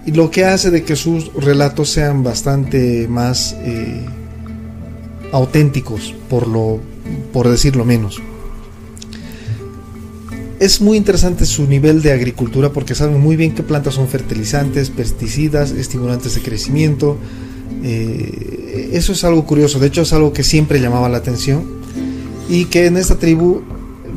[0.07, 4.05] Y lo que hace de que sus relatos sean bastante más eh,
[5.33, 6.81] auténticos, por, lo,
[7.33, 8.21] por decirlo menos.
[10.61, 14.91] Es muy interesante su nivel de agricultura porque saben muy bien qué plantas son fertilizantes,
[14.91, 17.17] pesticidas, estimulantes de crecimiento.
[17.83, 21.65] Eh, eso es algo curioso, de hecho es algo que siempre llamaba la atención
[22.49, 23.63] y que en esta tribu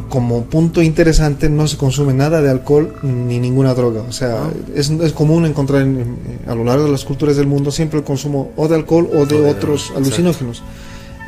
[0.10, 4.02] como punto interesante no se consume nada de alcohol ni ninguna droga.
[4.02, 4.52] O sea, Ah.
[4.76, 8.00] es, es común encontrar en- en- a lo largo de las culturas del mundo siempre
[8.00, 10.64] el consumo o de alcohol o de O de- otros alucinógenos.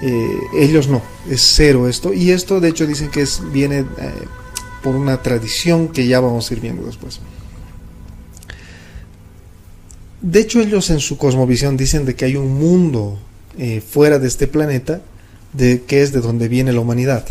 [0.01, 0.27] Eh,
[0.59, 2.13] ellos no, es cero esto.
[2.13, 3.85] Y esto de hecho dicen que es, viene eh,
[4.81, 7.19] por una tradición que ya vamos a ir viendo después.
[10.21, 13.17] De hecho ellos en su cosmovisión dicen de que hay un mundo
[13.57, 15.01] eh, fuera de este planeta,
[15.53, 17.25] de que es de donde viene la humanidad.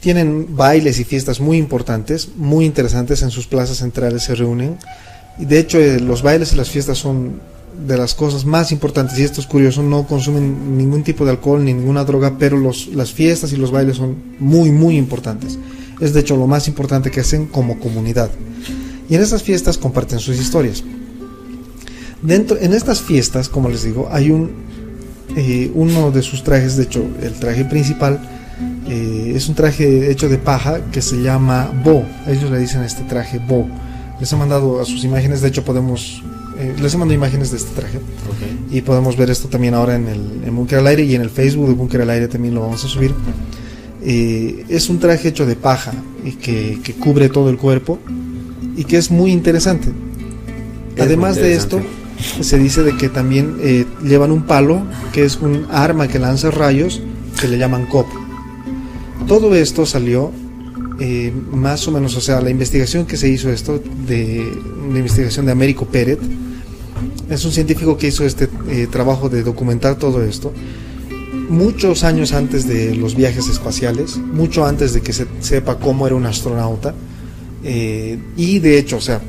[0.00, 4.78] Tienen bailes y fiestas muy importantes, muy interesantes, en sus plazas centrales se reúnen.
[5.38, 7.40] De hecho eh, los bailes y las fiestas son
[7.86, 11.64] de las cosas más importantes, y esto es curioso, no consumen ningún tipo de alcohol
[11.64, 15.58] ni ninguna droga, pero los, las fiestas y los bailes son muy, muy importantes.
[16.00, 18.30] Es de hecho lo más importante que hacen como comunidad.
[19.08, 20.84] Y en estas fiestas comparten sus historias.
[22.22, 24.50] Dentro, en estas fiestas, como les digo, hay un,
[25.36, 28.20] eh, uno de sus trajes, de hecho, el traje principal
[28.88, 32.06] Eh, es un traje hecho de paja que se llama Bo.
[32.26, 33.68] Ellos le dicen este traje Bo.
[34.18, 36.22] Les he mandado a sus imágenes, de hecho podemos...
[36.58, 38.00] eh, les he mandado imágenes de este traje
[38.70, 41.30] y podemos ver esto también ahora en el en Bunker al Aire y en el
[41.30, 43.14] Facebook de Bunker al Aire también lo vamos a subir.
[44.02, 45.92] Eh, es un traje hecho de paja
[46.24, 47.98] y que, que cubre todo el cuerpo
[48.76, 49.88] y que es muy interesante.
[50.96, 51.80] Es Además muy de esto,
[52.40, 53.56] se dice de que también
[54.02, 57.02] llevan un palo, que es un arma que lanza rayos,
[57.40, 58.06] que le llaman cop.
[59.26, 60.32] Todo esto salió
[61.00, 64.52] eh, más o menos, o sea, la investigación que se hizo esto, de
[64.88, 66.18] una investigación de Américo Pérez,
[67.30, 70.52] es un científico que hizo este eh, trabajo de documentar todo esto,
[71.48, 76.16] muchos años antes de los viajes espaciales, mucho antes de que se sepa cómo era
[76.16, 76.94] un astronauta,
[77.62, 79.20] eh, y de hecho, o sea,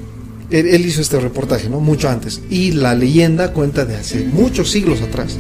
[0.49, 1.80] él, él hizo este reportaje, ¿no?
[1.80, 2.41] Mucho antes.
[2.49, 5.38] Y la leyenda cuenta de hace muchos siglos atrás.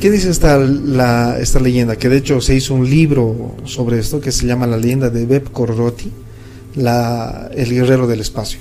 [0.00, 1.96] ¿Qué dice esta, la, esta leyenda?
[1.96, 5.26] Que de hecho se hizo un libro sobre esto que se llama La leyenda de
[5.26, 6.12] Beb Corroti,
[6.76, 8.60] la, el guerrero del espacio.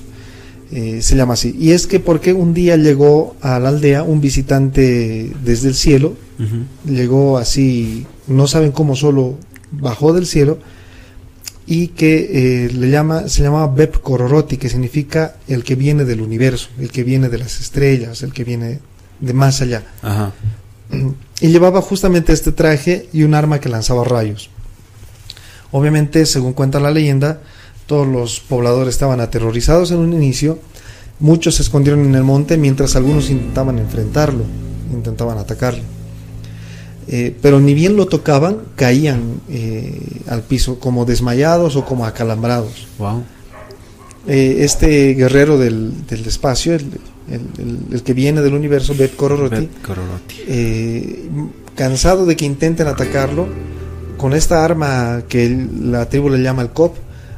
[0.71, 1.55] Eh, se llama así.
[1.59, 6.15] Y es que porque un día llegó a la aldea un visitante desde el cielo,
[6.85, 9.37] llegó así, no saben cómo, solo
[9.71, 10.57] bajó del cielo
[11.67, 16.21] y que eh, le llama, se llamaba Beb Kororoti, que significa el que viene del
[16.21, 18.79] universo, el que viene de las estrellas, el que viene
[19.19, 19.83] de más allá.
[20.01, 20.33] Ajá.
[21.39, 24.49] Y llevaba justamente este traje y un arma que lanzaba rayos.
[25.71, 27.41] Obviamente, según cuenta la leyenda,
[27.85, 30.59] todos los pobladores estaban aterrorizados en un inicio,
[31.19, 34.43] muchos se escondieron en el monte mientras algunos intentaban enfrentarlo,
[34.91, 35.83] intentaban atacarlo.
[37.09, 42.87] Eh, pero ni bien lo tocaban, caían eh, al piso como desmayados o como acalambrados.
[42.97, 43.23] Wow.
[44.27, 46.89] Eh, este guerrero del, del espacio, el,
[47.29, 49.55] el- el- el que viene del universo, Bet Kororoti.
[50.47, 51.29] eh,
[51.75, 53.47] cansado de que intenten atacarlo,
[54.17, 56.95] con esta arma que el- la tribu le llama el cop,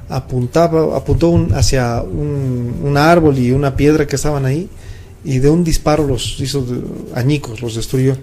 [0.10, 4.69] apuntaba, apuntó un- hacia un, un árbol y una piedra que estaban ahí
[5.25, 6.82] y de un disparo los hizo de-
[7.15, 8.15] añicos, los destruyó.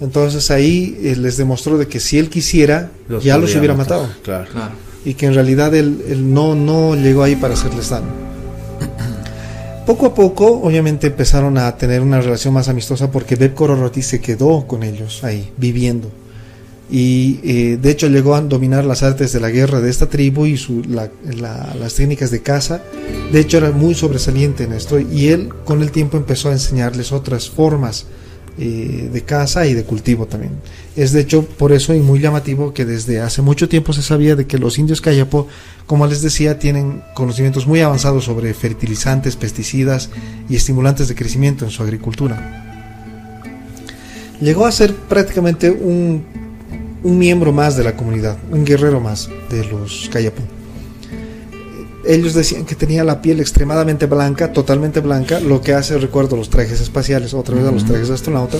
[0.00, 2.90] Entonces ahí eh, les demostró de que si él quisiera,
[3.22, 3.98] ya los hubiera matar.
[4.00, 4.50] matado Claro.
[4.50, 4.74] Claro.
[5.04, 8.06] y que en realidad él, él no, no llegó ahí para hacerles daño.
[9.86, 13.54] Poco a poco, obviamente, empezaron a tener una relación más amistosa porque Beb
[14.00, 16.08] se quedó con ellos ahí, viviendo.
[16.90, 20.46] Y eh, de hecho llegó a dominar las artes de la guerra de esta tribu
[20.46, 22.82] y las técnicas de caza.
[23.32, 27.10] De hecho era muy sobresaliente en esto y él con el tiempo empezó a enseñarles
[27.10, 28.06] otras formas
[28.58, 30.52] eh, de caza y de cultivo también.
[30.94, 34.36] Es de hecho por eso y muy llamativo que desde hace mucho tiempo se sabía
[34.36, 35.48] de que los indios Kayapo,
[35.86, 40.10] como les decía, tienen conocimientos muy avanzados sobre fertilizantes, pesticidas
[40.48, 42.68] y estimulantes de crecimiento en su agricultura.
[44.40, 46.24] Llegó a ser prácticamente un,
[47.02, 50.42] un miembro más de la comunidad, un guerrero más de los Kayapo.
[52.04, 56.38] Ellos decían que tenía la piel extremadamente blanca, totalmente blanca, lo que hace recuerdo a
[56.38, 58.58] los trajes espaciales, otra vez a los trajes de astronauta.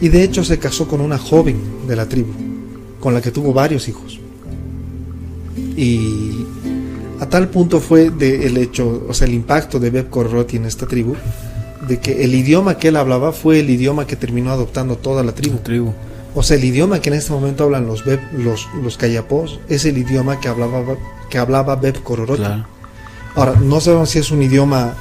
[0.00, 2.32] Y de hecho se casó con una joven de la tribu,
[3.00, 4.18] con la que tuvo varios hijos.
[5.76, 6.46] Y
[7.20, 10.64] a tal punto fue de el hecho, o sea, el impacto de Beb Korroti en
[10.64, 11.14] esta tribu,
[11.86, 15.32] de que el idioma que él hablaba fue el idioma que terminó adoptando toda la
[15.32, 15.56] tribu.
[15.56, 15.92] La tribu.
[16.34, 18.98] O sea, el idioma que en este momento hablan los Beb, los, los
[19.68, 20.82] es el idioma que hablaba,
[21.30, 22.42] que hablaba Beb Kororoti.
[22.42, 22.66] Claro.
[23.36, 24.94] Ahora, no sabemos si es un idioma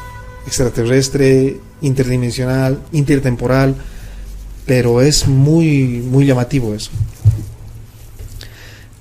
[0.45, 3.75] extraterrestre, interdimensional, intertemporal,
[4.65, 6.91] pero es muy, muy llamativo eso.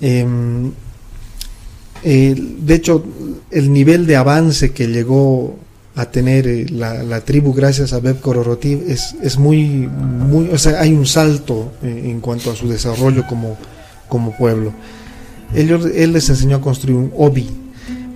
[0.00, 0.72] Em,
[2.02, 3.04] el- de hecho,
[3.50, 5.56] el nivel de avance que llegó
[5.94, 10.58] a tener eh, la, la tribu gracias a Beb Kororoti es, es muy, muy, o
[10.58, 13.56] sea, hay un salto eh, en cuanto a su desarrollo como,
[14.08, 14.72] como pueblo.
[15.54, 17.48] Ellos, él les enseñó a construir un obi.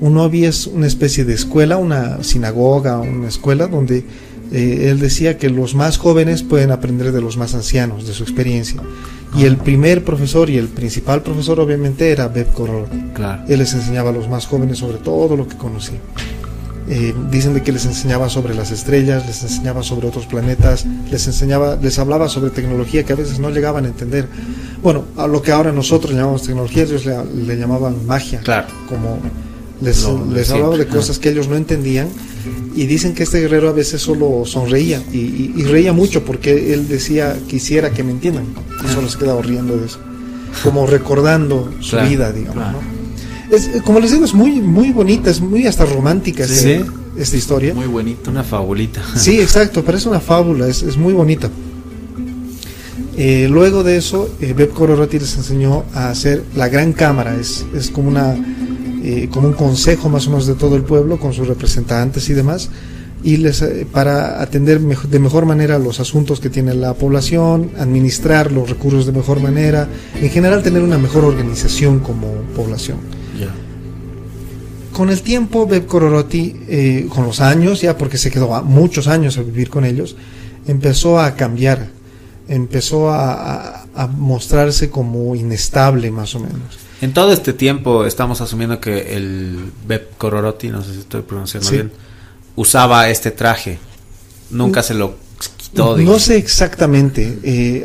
[0.00, 4.04] Un obi es una especie de escuela, una sinagoga, una escuela donde
[4.52, 8.22] eh, él decía que los más jóvenes pueden aprender de los más ancianos, de su
[8.22, 8.80] experiencia.
[9.36, 12.96] Y el primer profesor y el principal profesor obviamente era Beb Kororoti.
[13.12, 13.42] Claro.
[13.48, 15.98] Él les enseñaba a los más jóvenes sobre todo lo que conocía.
[16.88, 21.26] Eh, dicen de que les enseñaba sobre las estrellas, les enseñaba sobre otros planetas, les
[21.26, 24.28] enseñaba, les hablaba sobre tecnología que a veces no llegaban a entender.
[24.82, 28.38] Bueno, a lo que ahora nosotros llamamos tecnología, ellos le, le llamaban magia.
[28.40, 28.68] Claro.
[28.88, 29.18] Como
[29.80, 32.08] les, les hablaba de cosas que ellos no entendían.
[32.76, 36.72] Y dicen que este guerrero a veces solo sonreía y, y- y reía mucho porque
[36.74, 38.44] él decía quisiera que me entiendan.
[38.88, 39.98] Y solo se quedaba riendo de eso.
[40.62, 42.54] Como recordando su Claro, vida, digamos.
[42.54, 42.78] claro.
[42.80, 42.95] ¿no?
[43.50, 46.52] Es, como les digo, es muy, muy bonita, es muy hasta romántica Sí.
[46.72, 46.84] este-
[47.16, 47.74] esta historia.
[47.74, 48.30] Muy bonito.
[48.30, 49.02] Una fabulita.
[49.16, 51.48] Sí, exacto, parece una fábula, es, es muy bonita.
[53.16, 54.72] Eh, luego de eso, eh, Beb
[55.12, 58.36] les enseñó a hacer la gran cámara, es, es como, una,
[59.02, 62.34] eh, como un consejo más o menos de todo el pueblo con sus representantes y
[62.34, 62.68] demás,
[63.24, 68.52] y les, eh, para atender de mejor manera los asuntos que tiene la población, administrar
[68.52, 69.88] los recursos de mejor manera,
[70.20, 72.98] en general tener una mejor organización como población.
[74.92, 79.36] Con el tiempo, Beb Kororoti, eh, con los años, ya porque se quedó muchos años
[79.36, 80.16] a vivir con ellos,
[80.66, 81.88] empezó a cambiar,
[82.48, 83.32] empezó a,
[83.82, 86.78] a- a mostrarse como inestable más o menos.
[87.02, 91.68] En todo este tiempo estamos asumiendo que el Beb Kororoti, no sé si estoy pronunciando
[91.68, 91.74] Sí.
[91.76, 91.92] bien,
[92.56, 93.78] usaba este traje.
[94.50, 95.16] Nunca se lo
[95.58, 95.98] quitó.
[95.98, 97.38] No sé exactamente.
[97.42, 97.84] eh,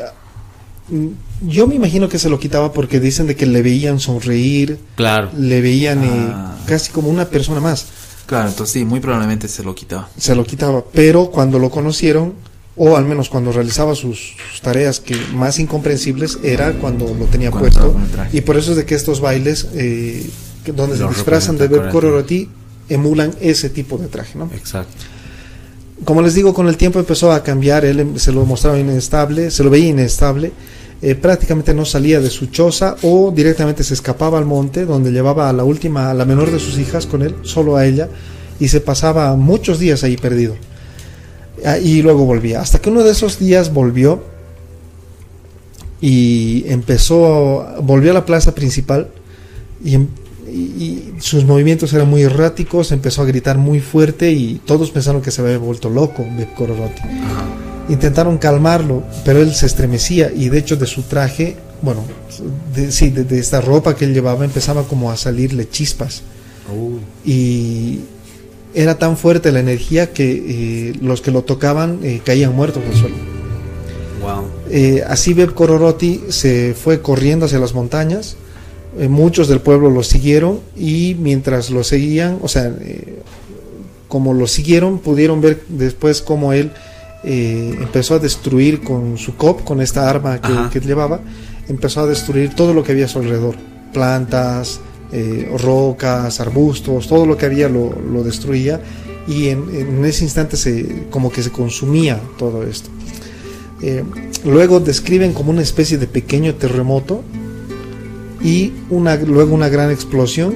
[1.42, 5.30] yo me imagino que se lo quitaba porque dicen de que le veían sonreír, Claro.
[5.38, 6.56] le veían eh, Ah.
[6.66, 7.86] casi como una persona más.
[8.26, 10.10] Claro, entonces sí, muy probablemente se lo quitaba.
[10.18, 12.34] se lo quitaba, pero cuando lo conocieron,
[12.78, 17.52] o al menos cuando realizaba sus, sus tareas que más incomprensibles, era cuando lo tenía
[17.52, 17.96] Cuando puesto.
[18.32, 20.30] Y por eso es de que estos bailes, eh,
[20.74, 22.48] donde se disfrazan de Beb Kororoti,
[22.88, 24.50] emulan ese tipo de traje, ¿no?
[24.56, 24.94] Exacto.
[26.06, 29.52] Como les digo, con el tiempo empezó a cambiar, él em- se lo mostraba inestable,
[29.52, 30.52] se lo veía inestable,
[31.02, 35.50] eh, prácticamente no salía de su choza o directamente se escapaba al monte, donde llevaba
[35.50, 38.08] a la última, a la menor de sus hijas con él, solo a ella,
[38.60, 40.56] y se pasaba muchos días ahí perdido.
[41.66, 44.24] Ah, Y luego volvía, hasta que uno de esos días volvió
[46.00, 49.10] y empezó, volvió a la plaza principal
[49.84, 50.08] y, em-
[50.52, 55.30] y- sus movimientos eran muy erráticos, empezó a gritar muy fuerte y todos pensaron que
[55.30, 57.02] se había vuelto loco Beb Kororoti.
[57.92, 62.04] Intentaron calmarlo, pero él se estremecía y de hecho de su traje, bueno,
[62.74, 66.24] de, sí, de, de esta ropa que él llevaba empezaba como a salirle chispas
[67.26, 68.00] y
[68.74, 72.96] era tan fuerte la energía que eh, los que lo tocaban eh, caían muertos al
[72.96, 73.16] suelo.
[74.22, 74.46] Wow.
[74.70, 78.38] Eh, así Beb Kororoti se fue corriendo hacia las montañas.
[79.10, 82.74] muchos del pueblo lo siguieron y mientras lo seguían, o sea,
[84.08, 86.72] como lo siguieron, pudieron ver después cómo él
[87.24, 91.20] eh, empezó a destruir con su cop, con esta arma que, llevaba,
[91.68, 93.56] empezó a destruir todo lo que había a su alrededor,
[93.94, 94.80] plantas,
[95.12, 98.82] eh, rocas, arbustos, todo lo que había lo, lo destruía
[99.28, 102.90] y en, en ese instante se, como que se consumía todo esto.
[103.82, 104.04] Eh,
[104.46, 107.24] luego describen como una especie de pequeño terremoto
[108.44, 110.54] y una, luego una gran explosión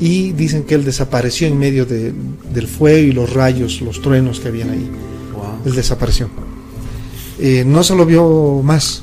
[0.00, 2.12] y dicen que él desapareció en medio de-
[2.52, 4.90] del fuego y los rayos, los truenos que habían ahí.
[5.64, 6.28] Él desapareció.
[7.38, 9.02] Eh, no se lo vio más.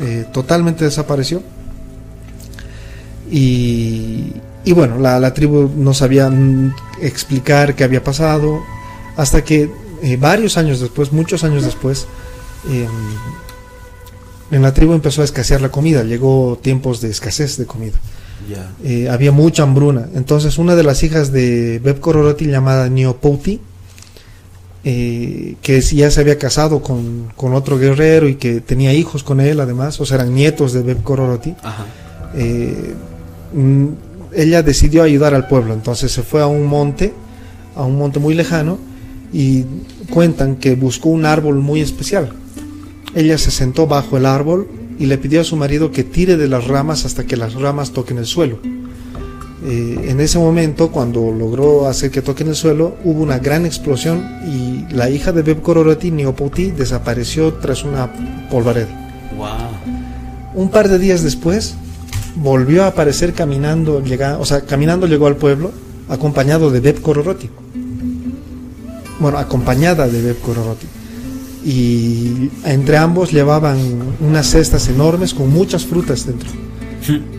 [0.00, 1.42] Eh, totalmente desapareció.
[3.30, 4.32] Y,
[4.64, 6.32] y bueno, la, la tribu no sabía
[7.00, 8.60] explicar qué había pasado.
[9.16, 9.70] Hasta que
[10.02, 12.06] eh, varios años después, muchos años después,
[12.68, 12.88] eh,
[14.50, 16.02] en la tribu empezó a escasear la comida.
[16.02, 17.98] Llegó tiempos de escasez de comida.
[19.10, 20.08] Había mucha hambruna.
[20.14, 23.60] Entonces una de las hijas de Beb Kororoti llamada Neopouti,
[24.86, 29.40] eh, que ya se había casado con, con otro guerrero y que tenía hijos con
[29.40, 31.54] él además, o sea, eran nietos de Beb Kororoti,
[32.34, 32.94] eh,
[33.54, 33.86] mm,
[34.34, 35.72] ella decidió ayudar al pueblo.
[35.72, 37.14] Entonces se fue a un monte,
[37.74, 38.78] a un monte muy lejano,
[39.32, 39.64] y
[40.10, 42.32] cuentan que buscó un árbol muy especial.
[43.14, 44.68] Ella se sentó bajo el árbol
[44.98, 47.92] y le pidió a su marido que tire de las ramas hasta que las ramas
[47.92, 48.58] toquen el suelo.
[49.66, 54.22] Eh, en ese momento, cuando logró hacer que toquen el suelo, hubo una gran explosión
[54.46, 58.12] y la hija de Beb Kororoti, Neopouti, desapareció tras una
[58.50, 58.88] polvareda.
[59.38, 60.62] Wow.
[60.62, 61.76] Un par de días después,
[62.36, 65.72] volvió a aparecer caminando, llega, o sea, caminando llegó al pueblo,
[66.10, 67.48] acompañado de Beb Kororoti.
[69.18, 70.86] Bueno, acompañada de Beb Kororoti.
[71.64, 73.78] Y entre ambos llevaban
[74.20, 76.50] unas cestas enormes con muchas frutas dentro.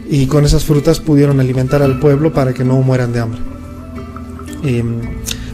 [0.09, 3.39] Y con esas frutas pudieron alimentar al pueblo para que no mueran de hambre.
[4.63, 5.01] Em,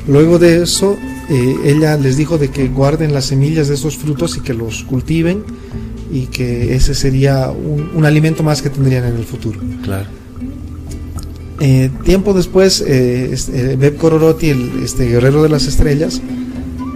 [0.08, 0.98] luego de eso,
[1.30, 4.84] eh, ella les dijo de que guarden las semillas de estos frutos y que los
[4.84, 5.44] cultiven
[6.12, 9.60] y que ese sería un, un alimento más que tendrían en el futuro.
[9.84, 10.06] Claro.
[11.64, 16.20] Eh, tiempo después, eh, este, eh, Beb Kororoti, el este guerrero de las estrellas,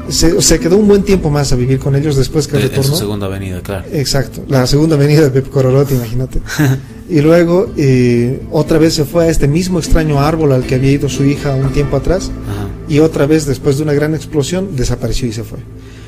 [0.09, 2.95] se, se quedó un buen tiempo más a vivir con ellos después que su retornó.
[2.95, 3.85] segunda avenida, claro.
[3.91, 6.41] Exacto, la segunda venida de Beb Kororoti, imagínate.
[7.09, 10.91] y luego eh, otra vez se fue a este mismo extraño árbol al que había
[10.91, 12.67] ido su hija un tiempo atrás Ajá.
[12.89, 15.59] y otra vez después de una gran explosión desapareció y se fue.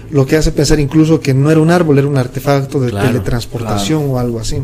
[0.09, 3.07] Lo que hace pensar incluso que no era un árbol, era un artefacto de Claro,
[3.09, 4.57] teletransportación o algo así.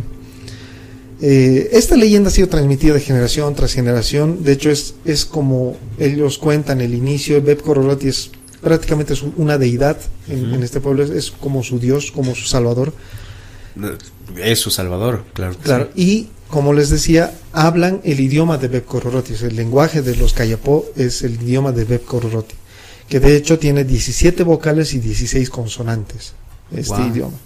[1.22, 4.44] Eh, esta leyenda ha sido transmitida de generación tras generación.
[4.44, 7.42] De hecho, es, es como ellos cuentan el inicio.
[7.42, 8.32] Beb Kororoti es
[8.62, 11.04] prácticamente su- una deidad en, este pueblo.
[11.04, 12.94] Es, es como su dios, como su salvador.
[14.38, 15.56] Es su salvador, claro.
[15.62, 16.02] Claro, sí.
[16.02, 19.34] y como les decía, hablan el idioma de Beb Kororoti.
[19.34, 22.56] O sea, El lenguaje de los Kayapó es el idioma de Beb Kororoti,
[23.10, 26.34] que de hecho tiene 17 vocales y 16 consonantes.
[26.72, 27.08] Este Wow.
[27.08, 27.38] idioma.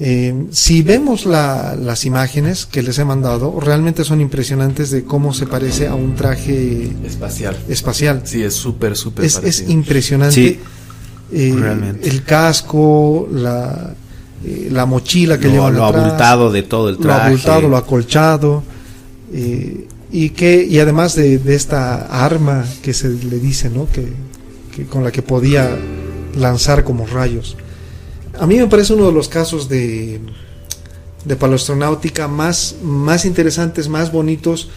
[0.00, 5.34] Eh, si vemos la- las imágenes que les he mandado, realmente son impresionantes de cómo
[5.34, 7.56] se parece a un traje Espacial.
[7.68, 8.22] espacial.
[8.24, 10.34] Sí, es súper, súper Es, es impresionante.
[10.34, 10.60] Sí,
[11.32, 12.08] eh, realmente.
[12.08, 13.92] El casco, la,
[14.44, 17.26] eh, la mochila que lo, llevan lo atrás, abultado de todo el lo traje.
[17.26, 18.62] abultado, lo acolchado.
[19.32, 23.86] eh, y que y además de, de esta arma que se le dice, ¿no?
[23.92, 24.08] Que,
[24.74, 25.68] que con la que podía
[26.34, 27.56] lanzar como rayos.
[28.40, 30.20] A mí me parece uno de los casos de,
[31.24, 34.70] de paleoastronáutica más, más interesantes, más bonitos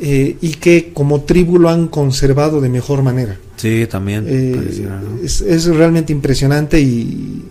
[0.00, 3.36] eh, y que como tribu lo han conservado de mejor manera.
[3.56, 4.24] Sí, también.
[4.26, 4.88] Eh,
[5.22, 7.44] es, es realmente impresionante y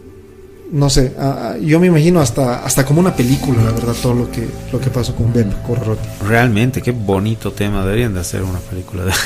[0.71, 4.13] no sé, a- a- yo me imagino hasta, hasta como una película, la verdad, todo
[4.13, 6.07] lo que, lo que pasó con Beb Corroti.
[6.27, 7.83] Realmente, qué bonito tema.
[7.85, 9.11] Deberían de hacer una película de...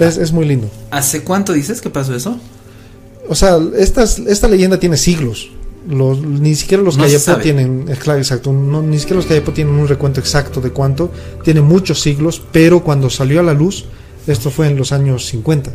[0.00, 0.68] Es, es muy lindo.
[0.90, 2.36] ¿Hace cuánto dices que pasó eso?
[3.28, 5.50] O sea, estas, esta leyenda tiene siglos.
[5.88, 7.04] Los, ni siquiera los No
[7.42, 11.10] tienen, eh, claro, exacto, no, ni siquiera los tienen un recuento exacto de cuánto.
[11.44, 13.84] Tiene muchos siglos, pero cuando salió a la luz,
[14.26, 15.70] esto fue en los años 50.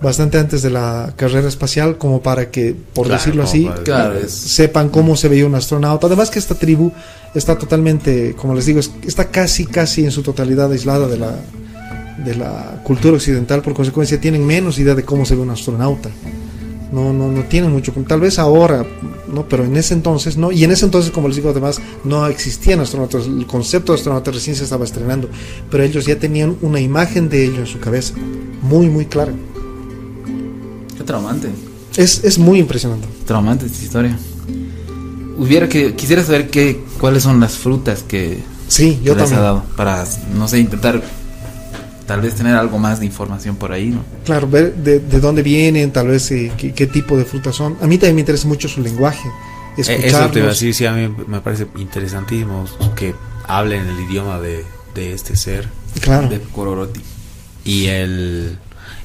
[0.00, 4.18] Bastante antes de la carrera espacial, como para que, por Claro, decirlo así, para- Claro,
[4.18, 4.30] es.
[4.32, 6.06] sepan cómo se veía un astronauta.
[6.06, 6.92] Además que esta tribu
[7.34, 11.34] está totalmente, como les digo, es- está casi, casi en su totalidad aislada de la,
[12.24, 13.60] de la cultura occidental.
[13.62, 16.10] Por consecuencia, tienen menos idea de cómo se ve un astronauta.
[16.92, 17.92] No, no, no tienen mucho.
[18.06, 18.86] Tal vez ahora,
[19.32, 20.52] no, pero en ese entonces no.
[20.52, 23.26] Y en ese entonces, como les digo, además no existían astronautas.
[23.26, 25.28] El concepto de astronauta recién se estaba estrenando.
[25.72, 28.14] Pero ellos ya tenían una imagen de ello en su cabeza,
[28.62, 29.32] muy, muy clara.
[31.08, 31.48] Traumante.
[31.96, 33.08] Es, es muy impresionante.
[33.26, 34.16] Traumante esta historia.
[35.38, 35.94] Hubiera que.
[35.94, 39.64] Quisiera saber qué, cuáles son las frutas que, Sí, yo que les ha dado.
[39.76, 40.04] Para,
[40.36, 41.02] no sé, intentar.
[42.06, 44.02] Tal vez tener algo más de información por ahí, ¿no?
[44.24, 47.76] Claro, ver de, de dónde vienen, tal vez eh, qué, qué tipo de frutas son.
[47.82, 49.28] A mí también me interesa mucho su lenguaje.
[49.28, 50.46] Eh, Eso te iba a Escucharlos.
[50.60, 52.64] decir, sí, a mí me parece interesantísimo
[52.96, 53.14] que
[53.46, 55.68] hablen el idioma de, de este ser.
[56.00, 56.28] Claro.
[56.30, 57.00] De Kororoti.
[57.64, 58.58] Y el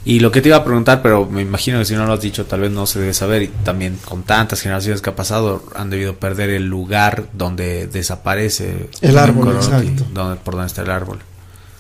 [0.06, 2.22] y lo que te iba a preguntar, pero me imagino que si no lo has
[2.22, 3.44] dicho, tal vez no se debe saber.
[3.44, 8.90] Y también con tantas generaciones que ha pasado, han debido perder el lugar donde desaparece
[9.02, 10.06] El árbol, exacto.
[10.14, 11.20] donde, por donde está el árbol.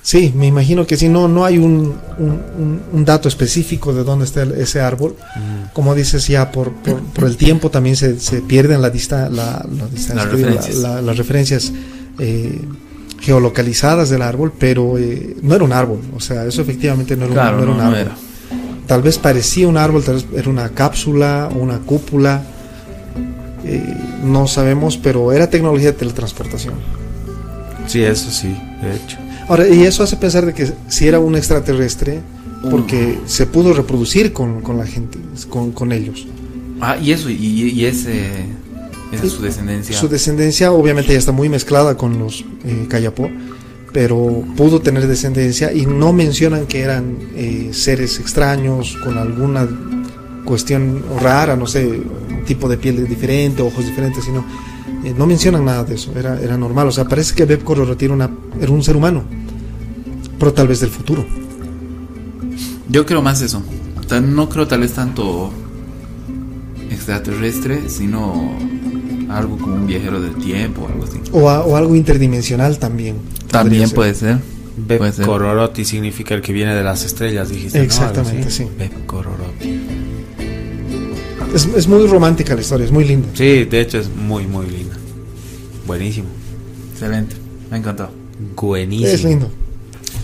[0.02, 4.04] Sí, me imagino que si no, no hay un, un, un- un dato específico de
[4.04, 5.16] dónde está el- ese árbol.
[5.72, 9.66] Como dices, ya por, por, por el tiempo también se, se pierden la, dista, la,
[9.70, 10.76] la distancia, Las referencias.
[10.78, 11.72] la- las referencias
[12.20, 12.62] eh,
[13.24, 16.00] geolocalizadas del árbol, pero eh, no era un árbol.
[16.16, 18.00] O sea, eso efectivamente no era, un- Claro, no era no, un no árbol.
[18.00, 18.16] era.
[18.86, 22.44] Tal vez parecía un árbol, tal vez era una cápsula o una cúpula.
[23.66, 23.96] eh,
[24.26, 26.74] no sabemos, pero era tecnología de teletransportación.
[27.88, 28.50] Sí, eso sí,
[28.82, 29.18] de hecho.
[29.48, 32.20] Ahora, y eso hace pensar de que si era un extraterrestre,
[32.70, 33.28] porque Uh.
[33.30, 35.18] se pudo reproducir con, con la gente,
[35.50, 36.26] con, con ellos.
[36.82, 38.32] Ah, y eso, y, y ese.
[39.14, 39.98] Esa es su descendencia.
[39.98, 43.30] Su descendencia obviamente ya está muy mezclada con los eh, Kayapó,
[43.92, 49.68] pero pudo tener descendencia y no mencionan que eran eh, seres extraños con alguna
[50.46, 52.02] cuestión rara, no sé,
[52.46, 54.46] tipo de piel diferente, ojos diferentes, sino
[55.04, 58.06] eh, no mencionan nada de eso, era, era normal, o sea, parece que Beb Kororoti
[58.06, 59.24] era, una, era un ser humano,
[60.40, 61.26] pero tal vez del futuro.
[62.90, 63.64] Yo creo más eso.
[64.22, 65.52] No creo tal vez tanto
[66.92, 68.56] extraterrestre, sino
[69.34, 71.20] algo como un viajero del tiempo o algo así.
[71.32, 73.18] O, a- o algo interdimensional también.
[73.50, 74.38] También puede ser.
[74.76, 75.26] Beb Puede ser.
[75.26, 77.82] Kororoti significa el que viene de las estrellas, dijiste.
[77.82, 78.66] Exactamente, sí.
[78.78, 78.92] Beb.
[81.54, 83.28] Es, es muy romántica la historia, es muy linda.
[83.36, 84.96] Sí, de hecho es muy, muy linda.
[85.86, 86.28] Buenísimo.
[86.94, 87.36] Excelente.
[87.70, 88.10] Me encantó.
[88.56, 89.08] Buenísimo.
[89.12, 89.52] Es lindo.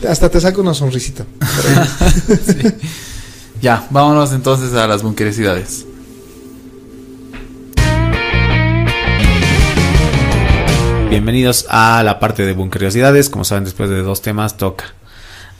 [0.07, 1.25] Hasta te saca una sonrisita.
[3.61, 5.85] Ya, vámonos entonces a las bunkeresidades.
[11.09, 13.29] Bienvenidos a la parte de Bunkeriosidades.
[13.29, 14.85] Como saben, después de dos temas toca.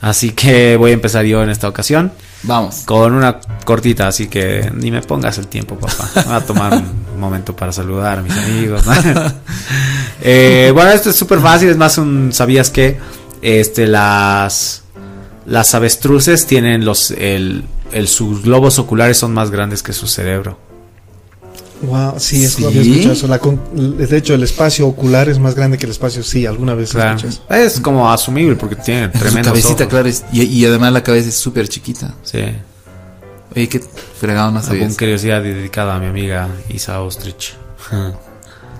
[0.00, 2.10] Así que voy a empezar yo en esta ocasión
[2.44, 2.84] Vamos.
[2.86, 6.08] con una cortita, así que ni me pongas el tiempo, papá.
[6.24, 8.84] Voy a tomar un momento para saludar a mis amigos.
[8.86, 8.92] ¿no?
[10.22, 12.98] Eh, bueno, esto es súper fácil, es más un ¿sabías que
[13.40, 14.82] este las
[15.46, 20.58] las avestruces tienen los el, el- sus globos oculares son más grandes que su cerebro.
[21.82, 22.62] Wow, sí, es ¿Sí?
[22.62, 23.26] lo había escuchado eso.
[23.26, 26.74] La con- de hecho, el espacio ocular es más grande que el espacio, sí, alguna
[26.74, 27.16] vez Claro.
[27.16, 27.42] escuché eso.
[27.48, 31.28] Es como asumible porque tienen Su tremendo cabecita, claro, es- y, y además la cabeza
[31.30, 32.14] es súper chiquita.
[32.22, 32.40] Sí.
[33.56, 33.80] Oye, qué
[34.20, 34.98] fregado no sabía Alguna eso.
[34.98, 37.54] curiosidad dedicada a mi amiga Isa Ostrich.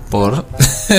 [0.09, 0.45] ¿Por?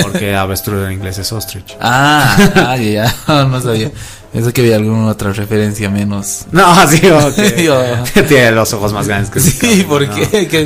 [0.01, 1.77] Porque avestruz en inglés es ostrich.
[1.79, 3.91] Ah, ah, ya, no sabía.
[4.33, 6.45] Eso que había alguna otra referencia menos.
[6.51, 7.35] No, sí, ok.
[7.57, 7.75] Digo,
[8.27, 10.15] Tiene los ojos más grandes que sí, ¿por no.
[10.15, 10.47] qué?
[10.47, 10.65] ¿Qué?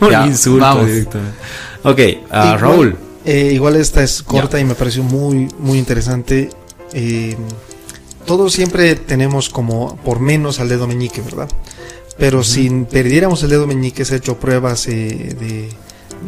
[0.00, 0.86] Un Ya, insulto vamos.
[0.86, 1.36] directamente.
[1.84, 2.98] Ok, Igual- Raúl.
[3.24, 6.50] Eh, igual esta es corta y me pareció muy, muy interesante.
[6.92, 7.36] Eh,
[8.26, 11.48] todos siempre tenemos como por menos al dedo meñique, ¿verdad?
[12.18, 15.68] Pero si perdiéramos el dedo meñique, se ha hecho pruebas eh, de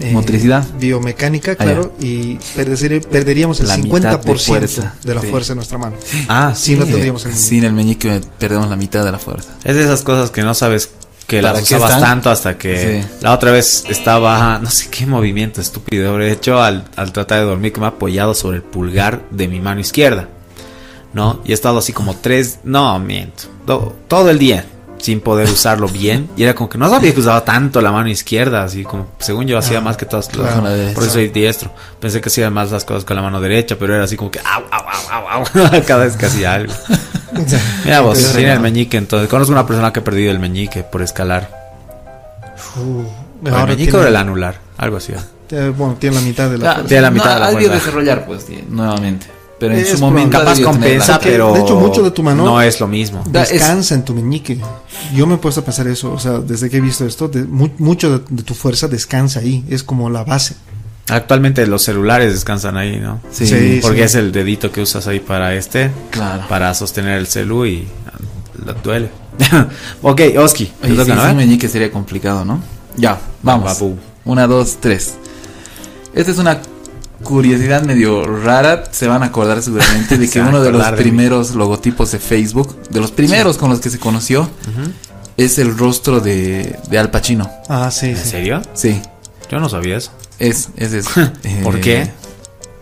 [0.01, 0.65] eh, Motricidad.
[0.79, 3.89] biomecánica, Ah, claro, y perder- perderíamos el La mitad
[4.21, 4.95] 50% de fuerza.
[5.03, 5.27] de la Sí.
[5.29, 5.97] fuerza de nuestra mano.
[6.29, 7.49] Ah, Si no tendríamos el meñique.
[7.49, 9.51] Sin el meñique perdemos la mitad de la fuerza.
[9.65, 10.91] Es de esas cosas que no sabes
[11.27, 12.03] que ¿Para las usabas están?
[12.03, 13.09] tanto hasta que Sí.
[13.23, 17.47] la otra vez estaba, no sé qué movimiento estúpido habré hecho al, al tratar de
[17.47, 20.29] dormir que me ha apoyado sobre el pulgar de mi mano izquierda.
[21.15, 21.41] ¿No?
[21.45, 24.67] Y he estado así como tres, no, miento, do- todo el día
[25.05, 26.31] sin poder usarlo bien.
[26.35, 29.47] Y era como que no sabía que usaba tanto la mano izquierda, así como, según
[29.47, 30.63] yo hacía Ah, más que todas las- claro.
[30.63, 30.95] La.
[30.95, 31.71] Por eso soy diestro.
[32.01, 34.39] Pensé que hacía más las cosas con la mano derecha, pero era así como que,
[34.41, 34.83] au, au,
[35.13, 36.73] au, au, au, cada vez que hacía algo.
[37.85, 38.63] Mira vos, Entonces, tiene el no.
[38.63, 41.51] meñique, entonces conozco una persona que ha perdido el meñique por escalar.
[42.77, 44.57] Uh, ¿O el meñique tiene- o el anular?
[44.79, 45.13] Algo así.
[45.51, 46.89] eh, bueno, tiene la mitad de la Ah, fuerza.
[46.89, 49.27] tiene la mitad de la desarrollar, pues, nuevamente.
[49.69, 50.39] Pero en Es su momento.
[50.39, 51.53] Capaz compensa, pero.
[51.55, 53.23] de hecho, mucho de tu mano- No es lo mismo.
[53.27, 54.59] Es- Descansa en tu meñique.
[55.15, 57.45] Yo me he puesto a pensar eso, o sea, desde que he visto esto, de-
[57.45, 60.55] mu- mucho de, de tu fuerza descansa ahí, es como la base.
[61.09, 63.21] Actualmente los celulares descansan ahí, ¿no?
[63.31, 63.79] Sí, Sí.
[63.83, 66.45] Porque es el dedito que usas ahí para este, claro.
[66.49, 67.87] para sostener el celu y
[68.65, 69.11] la- duele.
[70.03, 70.73] ok, Oski.
[70.83, 72.61] Oye, sí, sin meñique sería complicado, ¿no?
[72.97, 73.83] Ya, vamos.
[74.25, 75.15] Una, dos, tres.
[76.15, 76.61] Esta es una
[77.25, 78.85] curiosidad medio rara.
[78.93, 80.97] Se van a acordar seguramente de que uno de los mí.
[80.97, 84.49] primeros logotipos de Facebook, de los primeros con los que se conoció,
[85.37, 87.51] es el rostro de, de Al Pacino.
[87.69, 88.29] Ah, sí, ¿En sí.
[88.29, 88.63] serio?
[88.75, 89.01] Sí,
[89.51, 90.13] Yo no sabía eso.
[90.39, 91.11] es, es eso.
[91.65, 92.11] ¿Por Eh, qué?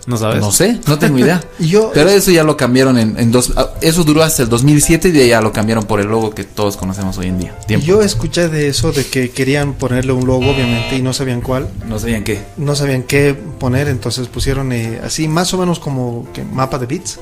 [0.06, 0.40] ¿No sabes?
[0.40, 1.40] No sé, no tengo idea.
[1.60, 3.52] Yo, Pero eso ya lo cambiaron en, en dos.
[3.56, 6.30] ah, Eso duró hasta el 2007 y de ahí ya lo cambiaron por el logo
[6.30, 7.56] que todos conocemos hoy en día.
[7.66, 7.86] Tiempo.
[7.86, 11.68] yo escuché de eso, de que querían ponerle un logo, obviamente, y no sabían cuál,
[11.86, 12.42] No sabían qué.
[12.56, 16.86] no sabían qué poner, entonces pusieron eh, así, más o menos como que mapa de
[16.86, 17.20] bits.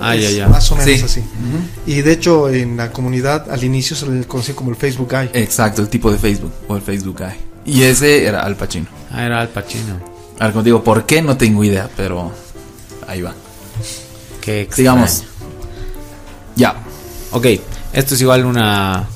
[0.00, 0.48] Ah, ya, Es ya.
[0.48, 1.04] Más o menos Sí.
[1.04, 1.22] así.
[1.86, 5.30] Y de hecho, en la comunidad, al inicio se le conocía como el Facebook Guy.
[5.32, 7.72] Exacto, el tipo de Facebook o el Facebook Guy.
[7.72, 8.86] Y ese era Al Pacino.
[9.12, 10.12] Ah, era Al Pacino.
[10.38, 11.22] Ahora, como digo, ¿por qué?
[11.22, 12.32] No tengo idea, pero
[13.06, 13.34] ahí va.
[14.40, 15.06] Qué extraño.
[15.06, 15.24] Sigamos.
[16.56, 16.76] Ya.
[17.32, 17.46] Ok,
[17.92, 19.06] esto es igual una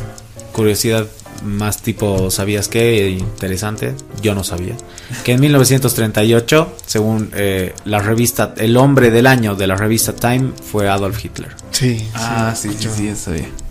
[0.53, 1.07] curiosidad
[1.45, 3.11] más tipo, ¿sabías qué?
[3.11, 4.77] Interesante, yo no sabía.
[5.25, 10.53] Que en 1938, según eh, la revista, el hombre del año de la revista Time
[10.71, 11.55] fue Adolf Hitler.
[11.71, 12.09] Sí.
[12.15, 13.68] Ah, sí, sí, sí, sí, eso bien.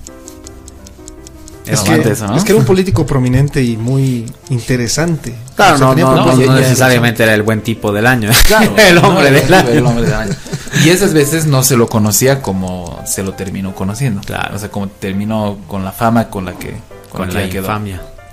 [1.67, 2.37] Es que, eso, ¿no?
[2.37, 5.35] es que era un político prominente y muy interesante.
[5.55, 8.29] Claro, O sea, no, tenía no, no, necesariamente era el buen tipo del año.
[8.47, 9.69] Claro, el hombre no, del año.
[9.69, 10.35] el hombre del año.
[10.85, 14.21] Y esas veces no se lo conocía como se lo terminó conociendo.
[14.21, 14.55] Claro.
[14.55, 16.75] O sea, como terminó con la fama con la que
[17.11, 17.67] Con que la le quedó.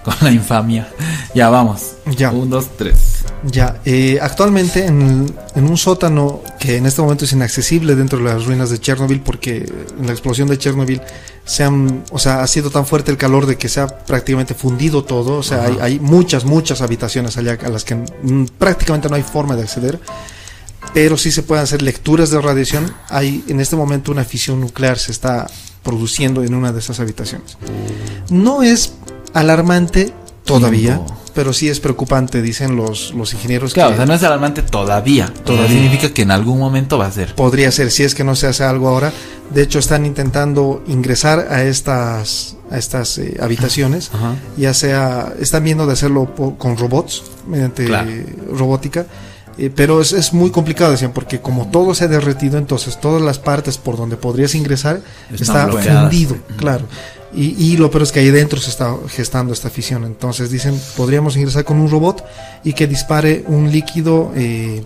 [0.04, 0.88] Con la infamia.
[1.34, 1.96] Ya vamos.
[2.16, 2.30] Ya.
[2.30, 3.24] Un, dos, tres.
[3.44, 8.24] Ya, eh, actualmente en, en un sótano que en este momento es inaccesible dentro de
[8.24, 9.66] las ruinas de Chernobyl porque
[9.98, 11.00] en la explosión de Chernobyl
[11.44, 14.54] se han, o sea, ha sido tan fuerte el calor de que se ha prácticamente
[14.54, 19.08] fundido todo, o sea, hay, hay muchas, muchas habitaciones allá a las que mm, prácticamente
[19.08, 20.00] no hay forma de acceder,
[20.92, 22.94] pero sí se pueden hacer lecturas de radiación.
[23.08, 25.46] Hay en este momento una fisión nuclear se está
[25.82, 27.58] produciendo en una de esas habitaciones.
[28.30, 28.94] No es
[29.34, 30.12] alarmante
[30.44, 31.16] todavía, Tiempo.
[31.34, 33.72] pero sí es preocupante, dicen los, los ingenieros.
[33.74, 35.32] Claro, que o sea, no es alarmante todavía.
[35.44, 37.34] Todavía significa que en algún momento va a ser.
[37.34, 39.12] Podría ser, si es que no se hace algo ahora.
[39.52, 44.34] De hecho, están intentando ingresar a estas, a estas eh, habitaciones, Ajá.
[44.56, 48.10] ya sea, están viendo de hacerlo con robots, mediante Claro.
[48.52, 49.06] robótica.
[49.58, 53.20] eh, pero es, es muy complicado, decían, porque como todo se ha derretido, entonces todas
[53.22, 56.00] las partes por donde podrías ingresar Están está bloqueadas.
[56.02, 56.86] fundido, claro.
[57.36, 60.04] Y, y lo peor es que ahí dentro se está gestando esta fisión.
[60.04, 62.24] Entonces dicen, podríamos ingresar con un robot
[62.62, 64.84] y que dispare un líquido eh,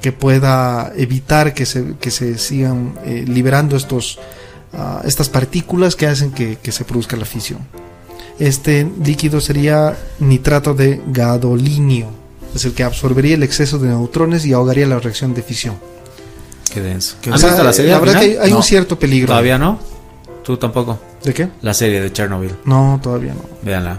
[0.00, 4.18] que pueda evitar que se, que se sigan eh, liberando estos,
[4.72, 7.58] ah, estas partículas que hacen que, que se produzca la fisión.
[8.38, 12.06] Este líquido sería nitrato de gadolinio,
[12.54, 15.74] es el que absorbería el exceso de neutrones y ahogaría la reacción de fisión.
[16.72, 17.16] Qué denso.
[17.28, 17.92] O ¿Has sea, visto la serie?
[17.92, 18.44] al verdad que hay, final?
[18.44, 18.56] hay No.
[18.58, 19.28] un cierto peligro.
[19.28, 19.80] ¿Todavía no?
[20.48, 20.98] ¿Tú tampoco?
[21.22, 21.50] ¿De qué?
[21.60, 22.56] La serie de Chernobyl.
[22.64, 23.42] No, todavía no.
[23.60, 23.98] Véanla.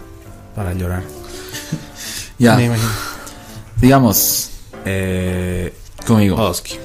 [0.55, 1.03] Para llorar.
[2.39, 2.55] Ya.
[2.55, 2.89] Me imagino.
[3.79, 4.49] Digamos,
[4.83, 5.71] Eh,
[6.07, 6.37] conmigo.
[6.37, 6.79] Oski.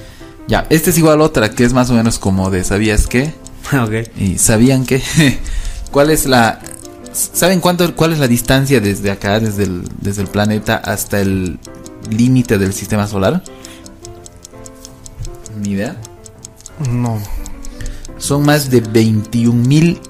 [0.49, 3.33] Ya, esta es igual otra que es más o menos como de ¿sabías qué?
[3.73, 4.19] ok.
[4.19, 5.03] Y ¿sabían qué?
[5.91, 6.61] ¿Cuál es la
[7.15, 11.59] ¿Saben cuánto cuál es la distancia desde acá desde el desde el planeta hasta el
[12.11, 13.43] límite del sistema solar?
[15.59, 15.97] Ni idea.
[16.91, 17.19] No.
[18.19, 20.01] Son más de 21 mil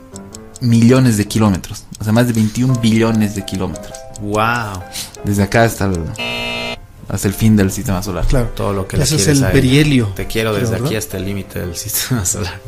[0.61, 1.85] millones de kilómetros.
[2.01, 3.97] O sea, más de 21 billones de kilómetros.
[4.21, 4.83] Wow.
[5.25, 6.01] Desde acá hasta el,
[7.09, 8.25] hasta el fin del sistema solar.
[8.27, 8.53] Claro.
[8.55, 10.13] Todo lo que le Ese es el perihelio.
[10.15, 12.59] Te quiero creo, desde aquí hasta el límite del sistema solar.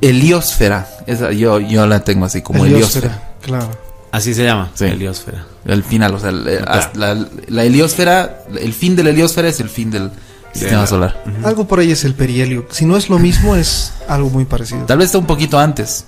[0.00, 0.88] Heliosfera.
[1.06, 3.06] Esa, yo, yo la tengo así como heliosfera.
[3.08, 3.90] Heliosfera, Claro.
[4.12, 4.70] Así se llama.
[4.74, 4.84] Sí.
[4.86, 5.44] Heliosfera.
[5.66, 6.64] El final, o sea, el- Claro.
[6.72, 10.10] hasta la, la heliosfera, el fin de la heliosfera es el fin del
[10.52, 11.24] sistema la- solar.
[11.44, 12.66] Algo por ahí es el perihelio.
[12.70, 14.84] Si no es lo mismo, es algo muy parecido.
[14.86, 16.06] Tal vez está un poquito antes.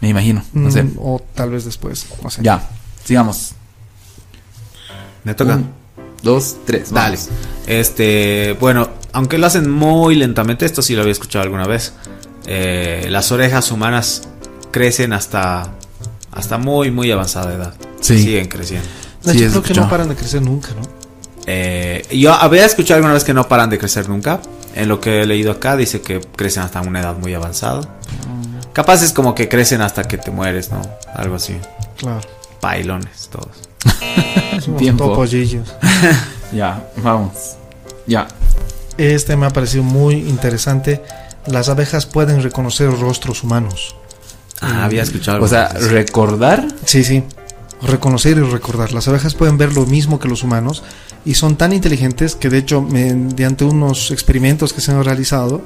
[0.00, 0.82] Me imagino, no sé.
[0.82, 2.06] Mm, O tal vez después.
[2.22, 2.42] No sé.
[2.42, 2.68] Ya,
[3.04, 3.52] sigamos.
[5.24, 5.56] Me toca.
[5.56, 5.70] Un,
[6.22, 6.90] dos, tres.
[6.92, 7.16] Dale.
[7.16, 7.30] vamos.
[7.66, 11.94] Este, bueno, aunque lo hacen muy lentamente, esto sí lo había escuchado alguna vez.
[12.46, 14.28] eh, las orejas humanas
[14.70, 15.72] crecen hasta
[16.30, 17.74] hasta muy muy avanzada edad.
[18.00, 18.18] Sí.
[18.22, 18.86] Siguen creciendo.
[19.22, 20.82] De Sí, es creo que no paran de crecer nunca, ¿no?
[21.46, 24.40] Eh, yo había escuchado alguna vez que no paran de crecer nunca.
[24.74, 27.82] En lo que he leído acá dice que crecen hasta una edad muy avanzada.
[28.72, 30.82] Capaz es como que crecen hasta que te mueres, ¿no?
[31.14, 31.56] Algo así.
[31.96, 32.26] Claro.
[32.60, 33.56] Bailones todos.
[34.78, 35.24] Tiempo.
[36.52, 37.56] Ya, vamos.
[38.06, 38.28] Ya.
[38.96, 41.02] Este me ha parecido muy interesante.
[41.46, 43.96] Las abejas pueden reconocer rostros humanos.
[44.60, 45.42] Ah, había escuchado.
[45.42, 46.64] O sea, recordar.
[46.84, 47.24] Sí, sí.
[47.82, 48.92] Reconocer y recordar.
[48.92, 50.84] Las abejas pueden ver lo mismo que los humanos
[51.24, 55.62] y son tan inteligentes que de hecho mediante unos experimentos que se han realizado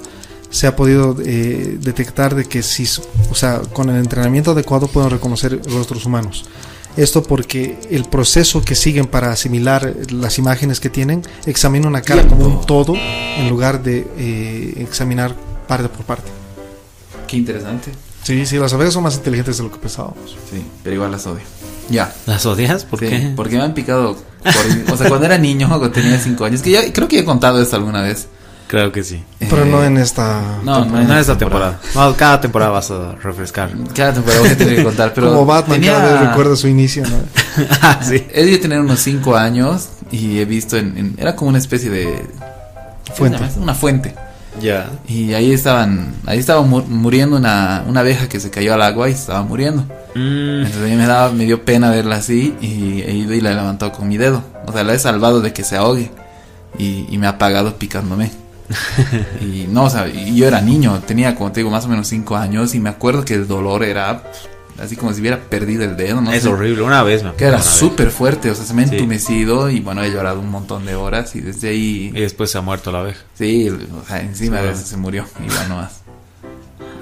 [0.50, 2.84] se ha podido eh, detectar de que si,
[3.30, 6.46] o sea, con el entrenamiento adecuado pueden reconocer rostros humanos.
[6.96, 12.26] Esto porque el proceso que siguen para asimilar las imágenes que tienen examina una cara
[12.26, 15.36] como un todo en lugar de eh, examinar
[15.68, 16.30] parte por parte.
[17.28, 17.92] Qué interesante.
[18.28, 20.36] Sí, sí, las abejas son más inteligentes de lo que pensábamos.
[20.50, 21.40] Sí, pero igual las odio.
[21.88, 22.12] Ya.
[22.26, 22.84] ¿Las odias?
[22.84, 23.32] ¿Por Sí, qué?
[23.34, 24.16] Porque me han picado.
[24.42, 26.60] por- o sea, cuando era niño, cuando tenía 5 años.
[26.60, 28.28] Que ya creo que he contado esto alguna vez.
[28.66, 29.24] Creo que sí.
[29.38, 30.58] Pero Eh, no en esta.
[30.62, 31.80] No, No, en en esta temporada.
[31.94, 33.70] No, cada temporada vas a refrescar.
[33.96, 35.14] Cada temporada voy a tener que contar.
[35.14, 37.16] Pero como Batman tenía- cada vez recuerda su inicio, ¿no?
[37.80, 38.26] Ah, sí.
[38.30, 41.88] He de tener unos 5 años y he visto en, en- Era como una especie
[41.88, 42.04] de.
[43.04, 43.38] ¿qué se Fuente.
[43.58, 44.14] Una fuente.
[44.60, 44.90] Ya.
[45.06, 46.14] Y ahí estaban.
[46.26, 49.82] Ahí estaba mu- muriendo una, una abeja que se cayó al agua y estaba muriendo.
[50.14, 53.40] Mm, Entonces a mí me, daba, me dio pena verla así y he ido y
[53.40, 54.42] la he levantado con mi dedo.
[54.66, 56.10] O sea, la he salvado de que se ahogue.
[56.78, 58.30] Y, y me ha apagado picándome.
[59.40, 62.06] y no, o sea, y yo era niño, tenía como te digo más o menos
[62.08, 64.22] 5 años y me acuerdo que el dolor era
[64.80, 66.48] así como si hubiera perdido el dedo, no es sé.
[66.48, 66.82] horrible.
[66.82, 68.94] Una vez me Que era súper fuerte, o sea, se me ha Sí.
[68.96, 72.12] entumecido y bueno, he llorado un montón de horas y desde ahí...
[72.14, 73.20] Y después se ha muerto la abeja.
[73.34, 74.70] Sí, o sea, encima Sí, de bueno.
[74.78, 76.00] eso se murió y bueno más.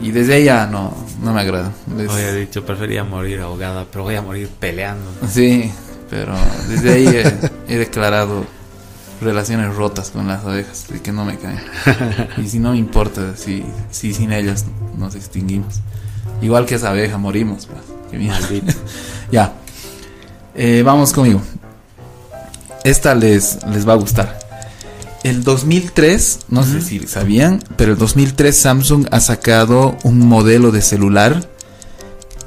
[0.01, 1.73] Y desde ahí ya no, no me agrada.
[1.99, 5.05] Es- Había dicho, prefería morir ahogada, pero voy a morir peleando.
[5.31, 5.71] Sí,
[6.11, 6.35] pero
[6.69, 8.45] desde ahí he, he declarado
[9.23, 11.61] relaciones rotas con las abejas, de que no me caen.
[12.37, 14.67] Y si no me importa, si, si sin ellas
[14.99, 15.81] nos extinguimos.
[16.43, 17.81] Igual que esa abeja morimos, pues.
[18.11, 18.41] Qué mierda.
[18.41, 18.73] Maldito.
[19.33, 19.53] Ya.
[20.55, 21.43] Eh, vamos conmigo.
[22.85, 24.39] Esta les, les va a gustar.
[25.25, 30.83] El 2003, no sé si sabían, pero el 2003 Samsung ha sacado un modelo de
[30.83, 31.49] celular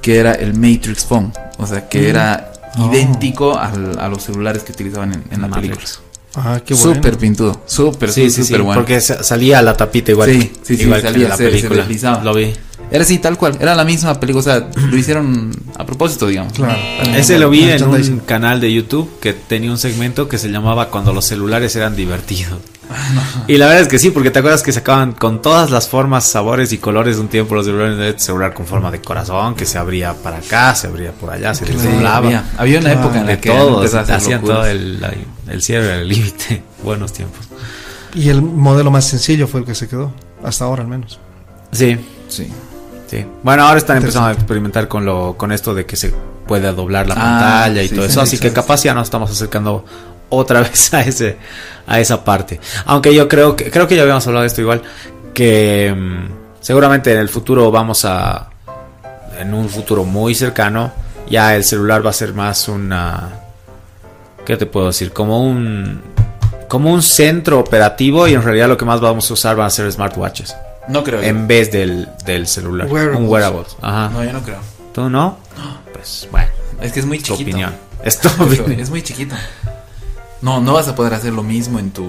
[0.02, 1.34] que era el Matrix Phone.
[1.58, 2.46] O sea, que era
[2.78, 2.90] Oh.
[2.94, 5.76] idéntico al- a los celulares que utilizaban en, en la Matrix.
[5.76, 6.00] película.
[6.36, 6.94] Ah, qué bueno.
[6.96, 8.44] Súper pintudo, súper, Sí, sí, sí.
[8.46, 8.80] súper bueno.
[8.80, 10.30] Porque sa- salía la tapita igual.
[10.32, 11.80] Sí, sí, sí, igual que salía, en la se- se película.
[11.82, 12.24] deslizaba.
[12.24, 12.54] Lo vi.
[12.92, 13.58] Era así, tal cual.
[13.60, 14.40] Era la misma película.
[14.40, 16.54] O sea, lo hicieron a propósito, digamos.
[16.54, 16.78] Claro.
[17.16, 20.90] Ese lo vi en un canal de YouTube que tenía un segmento que se llamaba
[20.90, 22.60] Cuando los celulares eran divertidos.
[22.92, 25.88] Ah, Y la verdad es que sí, porque te acuerdas que sacaban con todas las
[25.88, 29.54] formas, sabores y colores de un tiempo los celulares de celular con forma de corazón,
[29.54, 32.18] que se abría para acá, se abría por allá, se desdoblaba.
[32.18, 33.02] había, había una Claro.
[33.02, 34.58] época en la de que todo, empezaba a hacer hacían locuras.
[34.58, 35.06] todo el,
[35.50, 36.64] el cierre, el límite.
[36.84, 37.46] Buenos tiempos.
[38.16, 40.12] Y el modelo más sencillo fue el que se quedó.
[40.44, 41.20] Hasta ahora, al menos.
[41.72, 41.96] Sí,
[42.28, 42.48] Sí.
[43.10, 43.26] Sí.
[43.44, 46.14] Bueno, ahora están empezando a experimentar con lo con esto de que se
[46.48, 47.18] puede doblar la Ah,
[47.64, 49.86] pantalla y sí, todo sí, eso, sí, así sí, que capaz ya nos estamos acercando
[50.30, 51.38] otra vez a ese
[51.88, 52.60] a esa parte.
[52.86, 54.82] Aunque yo creo que creo que ya habíamos hablado de esto igual
[55.34, 58.50] que mm, seguramente en el futuro vamos a
[59.40, 60.92] en un futuro muy cercano
[61.30, 63.30] ya el celular va a ser más una
[64.46, 65.14] ¿qué te puedo decir?
[65.14, 66.02] Como un
[66.68, 69.70] como un centro operativo y en realidad lo que más vamos a usar van a
[69.70, 70.56] ser smartwatches
[70.90, 71.22] No creo.
[71.22, 71.28] yo.
[71.28, 72.88] en vez del, del celular.
[72.92, 73.20] Wearables.
[73.22, 73.68] Un wearables.
[73.82, 74.10] Ajá.
[74.10, 74.60] No, yo no creo.
[74.94, 75.38] ¿Tú no?
[75.94, 76.48] Pues bueno,
[76.82, 77.50] Es que es muy es tu chiquito.
[77.50, 77.74] opinión.
[78.04, 78.80] Es tu opinión.
[78.80, 79.36] Es muy chiquito.
[80.42, 82.06] No, no vas a poder hacer lo mismo en tu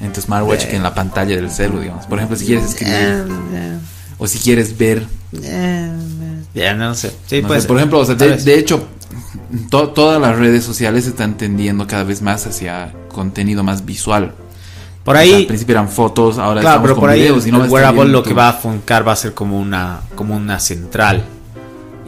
[0.00, 2.06] en tu smartwatch que en la pantalla del celu, digamos.
[2.06, 3.24] Por ejemplo, si quieres escribir
[4.18, 5.06] o si quieres ver,
[6.54, 7.12] Ya no sé.
[7.26, 7.62] Sí, no pues.
[7.62, 8.86] sé, por ejemplo, o sea, de, hecho,
[9.70, 14.34] to- todas las redes sociales se están tendiendo cada vez más hacia contenido más visual.
[15.06, 17.20] Por O sea, ahí, al principio eran fotos, ahora claro, estamos pero con por ahí
[17.20, 19.60] videos el, y no el wearable lo que va a funcar va a ser como
[19.60, 21.24] una, como una central.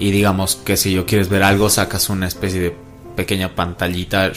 [0.01, 2.77] Y digamos que si yo quieres ver algo, sacas una especie de
[3.15, 4.33] pequeña pantallita,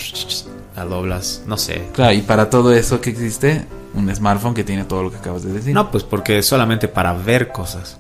[0.76, 1.88] la doblas, no sé.
[1.93, 5.41] Claro, y para todo eso que existe, un smartphone que tiene todo lo que acabas
[5.41, 5.74] de decir.
[5.74, 7.97] No, pues porque es solamente para ver cosas.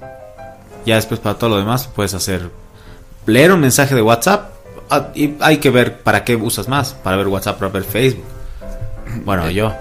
[0.85, 2.51] Ya después para todo lo demás puedes hacer
[3.25, 4.51] leer un mensaje de WhatsApp
[4.91, 8.25] ah, y hay que ver para qué usas más, para ver WhatsApp, para ver Facebook.
[9.25, 9.73] Bueno, yo.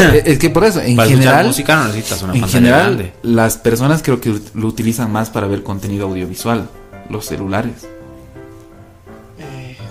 [0.00, 2.82] Eh, es que por eso, en para general, música no necesitas una en pantalla general,
[2.96, 3.12] grande.
[3.22, 6.68] las personas creo que lo utilizan más para ver contenido audiovisual,
[7.08, 7.86] los celulares.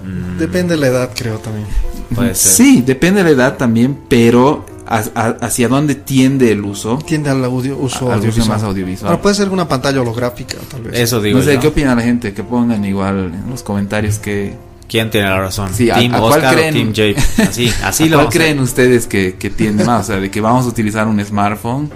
[0.03, 1.67] Mm, Depende de la edad, creo también.
[2.15, 2.51] Puede ser.
[2.65, 6.97] Sí, depende de la edad también, pero ha- ha- hacia dónde tiende el uso.
[7.05, 8.47] Tiende al audio, uso audiovisual.
[8.49, 9.11] más audiovisual.
[9.11, 10.99] Ahora puede ser una pantalla holográfica, tal vez.
[10.99, 11.59] Eso digo no sé, yo.
[11.61, 12.33] ¿qué opina la gente?
[12.33, 14.55] Que pongan igual en los comentarios que...
[14.91, 15.73] ¿Quién tiene la razón?
[15.73, 16.69] Sí, ¿a- ¿Team a cuál Oscar creen?
[16.73, 17.15] o Team Jay?
[17.47, 20.03] Así, así ¿a lo ¿Cuál a creen ustedes que, que tiende más?
[20.03, 21.89] O sea, de que vamos a utilizar un smartphone,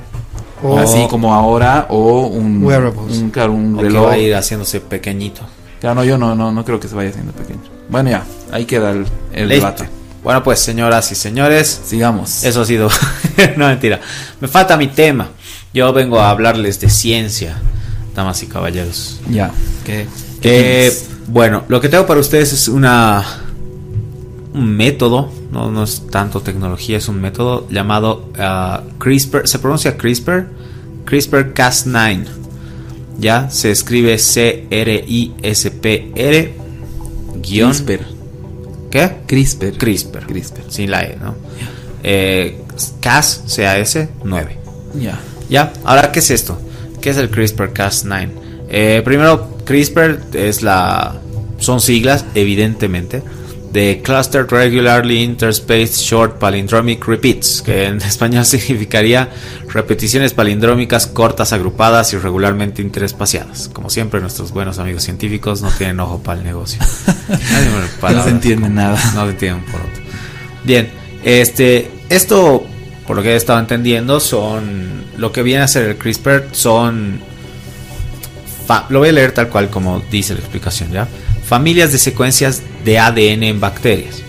[0.62, 2.64] O- así como ahora, o un...
[2.64, 3.18] Wearables.
[3.18, 5.42] Un, claro, un O que va a ir haciéndose pequeñito.
[5.80, 7.60] Claro, no, yo no, no, no creo que se vaya haciendo pequeño.
[7.90, 9.04] Bueno, ya, ahí queda el,
[9.34, 9.88] el debate.
[10.22, 12.44] Bueno, pues señoras y señores, Sigamos.
[12.44, 12.88] eso ha sido...
[13.56, 14.00] no, mentira.
[14.40, 15.28] Me falta mi tema.
[15.74, 17.56] Yo vengo a hablarles de ciencia,
[18.14, 19.20] damas y caballeros.
[19.28, 19.50] Ya.
[19.84, 20.92] ¿Qué, qué Eh,
[21.28, 23.24] bueno, lo que tengo para ustedes es una
[24.54, 29.96] un método, no, no es tanto tecnología, es un método llamado ah, CRISPR, se pronuncia
[29.96, 30.46] CRISPR,
[31.04, 32.24] CRISPR Cas9.
[33.18, 36.54] Ya se escribe C R I S P R
[37.36, 38.06] guion CRISPR.
[38.90, 39.16] ¿Qué?
[39.26, 39.78] CRISPR.
[39.78, 40.26] CRISPR.
[40.26, 40.62] CRISPR.
[40.68, 41.34] Sin la E, ¿no?
[42.02, 42.58] Eh,
[43.00, 44.58] Cas C A S 9.
[45.00, 45.18] Ya.
[45.48, 46.58] Ya, ahora, ¿qué es esto?
[47.00, 48.41] ¿Qué es el CRISPR-Cas9?
[48.72, 51.20] Eh, primero, CRISPR es la.
[51.58, 53.22] Son siglas, evidentemente,
[53.72, 59.28] de Clustered Regularly Interspaced Short Palindromic Repeats, que en español significaría
[59.68, 63.68] repeticiones palindrómicas cortas, agrupadas y regularmente interespaciadas.
[63.68, 66.80] Como siempre, nuestros buenos amigos científicos no tienen ojo para el negocio.
[67.28, 68.98] No se nada.
[69.14, 70.02] no se entienden por otro.
[70.64, 70.90] Bien,
[71.24, 72.62] este, esto,
[73.06, 77.20] por lo que he estado entendiendo, son lo que viene a ser el CRISPR son,
[78.88, 81.08] lo voy a leer tal cual como dice la explicación, ya.
[81.44, 84.22] Familias de secuencias de ADN en bacterias.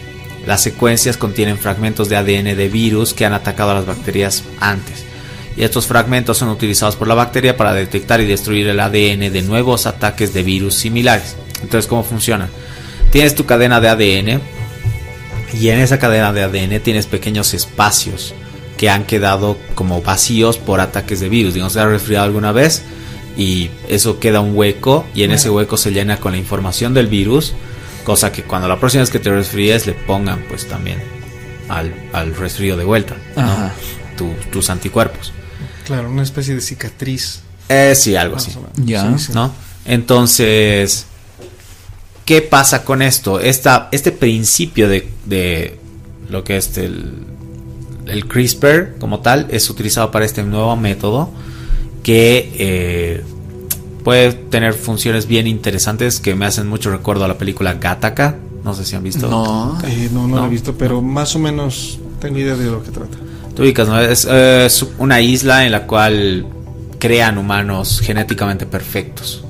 [0.45, 5.05] Las secuencias contienen fragmentos de ADN de virus que han atacado a las bacterias antes.
[5.55, 9.41] Y estos fragmentos son utilizados por la bacteria para detectar y destruir el ADN de
[9.43, 11.35] nuevos ataques de virus similares.
[11.61, 12.49] Entonces, ¿cómo funciona?
[13.11, 14.41] Tienes tu cadena de ADN
[15.53, 18.33] y en esa cadena de ADN tienes pequeños espacios
[18.77, 21.53] que han quedado como vacíos por ataques de virus.
[21.53, 22.81] Digamos, se ha resfriado alguna vez
[23.37, 27.07] y eso queda un hueco y en ese hueco se llena con la información del
[27.07, 27.53] virus.
[28.03, 30.97] Cosa que cuando la próxima vez que te resfríes le pongan pues también
[31.69, 33.41] al, al resfrío de vuelta ¿no?
[33.41, 33.73] Ajá.
[34.17, 35.31] Tu- tus anticuerpos.
[35.85, 37.41] Claro, una especie de cicatriz.
[37.69, 38.51] Eh, sí, algo así.
[38.75, 39.17] Ya.
[39.17, 39.31] Sí, sí.
[39.33, 39.53] ¿no?
[39.85, 41.05] Entonces,
[42.25, 43.39] ¿qué pasa con esto?
[43.39, 45.79] Esta, este principio de, de
[46.29, 47.13] lo que es el,
[48.05, 51.31] el CRISPR como tal es utilizado para este nuevo método
[52.03, 53.23] que eh,
[54.03, 58.35] puede tener funciones bien interesantes que me hacen mucho recuerdo a la película Gattaca.
[58.63, 59.27] No sé si han visto.
[59.27, 59.77] No.
[59.85, 60.41] Eh, no, no, No.
[60.41, 63.17] lo he visto, pero más o menos tengo idea de lo que trata.
[63.55, 63.99] Tú ubicas, ¿no?
[63.99, 66.45] Es, eh, es una isla en la cual
[66.99, 69.43] crean humanos genéticamente perfectos.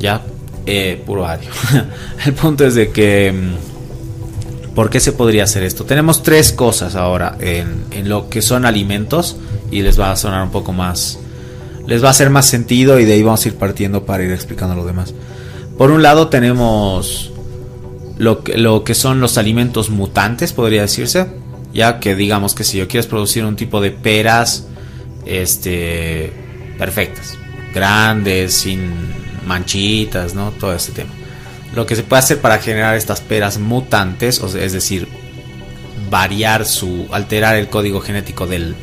[0.00, 0.22] ¿Ya?
[0.66, 1.50] Eh, puro ario.
[2.26, 3.32] El punto es de que...
[3.32, 5.84] mm, ¿Por qué se podría hacer esto?
[5.84, 9.36] Tenemos tres cosas ahora en, en lo que son alimentos
[9.70, 11.18] y les va a sonar un poco más...
[11.86, 14.32] Les va a hacer más sentido y de ahí vamos a ir partiendo para ir
[14.32, 15.14] explicando lo demás.
[15.76, 17.32] Por un lado tenemos
[18.16, 21.26] lo que, son los alimentos mutantes, podría decirse.
[21.72, 24.68] Ya que digamos que si yo quieres producir un tipo de peras,
[25.26, 26.32] este,
[26.78, 27.36] perfectas,
[27.74, 28.92] grandes, sin
[29.44, 30.52] manchitas, ¿no?
[30.52, 31.10] Todo ese tema.
[31.74, 35.08] Lo que se puede hacer para generar estas peras mutantes, es decir,
[36.08, 38.76] variar su, alterar el código genético del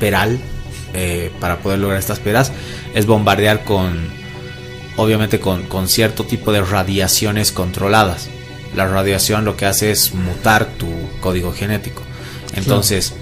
[0.00, 0.38] peral
[0.94, 2.52] eh, para poder lograr estas peras,
[2.94, 3.98] es bombardear con,
[4.96, 8.28] obviamente con, con cierto tipo de radiaciones controladas.
[8.74, 10.88] La radiación lo que hace es mutar tu
[11.20, 12.02] código genético.
[12.54, 13.14] Entonces,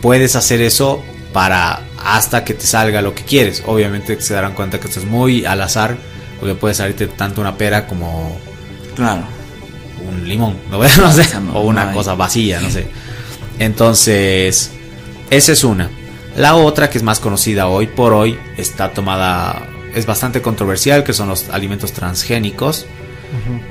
[0.00, 3.62] puedes hacer eso para hasta que te salga lo que quieres.
[3.66, 5.96] Obviamente se darán cuenta que esto es muy al azar,
[6.40, 8.38] porque puede salirte tanto una pera como
[8.96, 9.22] Claro.
[10.08, 10.78] un limón, ¿no?
[10.98, 12.86] No sé, o una cosa vacía, no sé.
[13.58, 14.72] Entonces,
[15.30, 15.88] esa es una.
[16.36, 21.12] La otra que es más conocida hoy por hoy está tomada, es bastante controversial, que
[21.12, 22.86] son los alimentos transgénicos.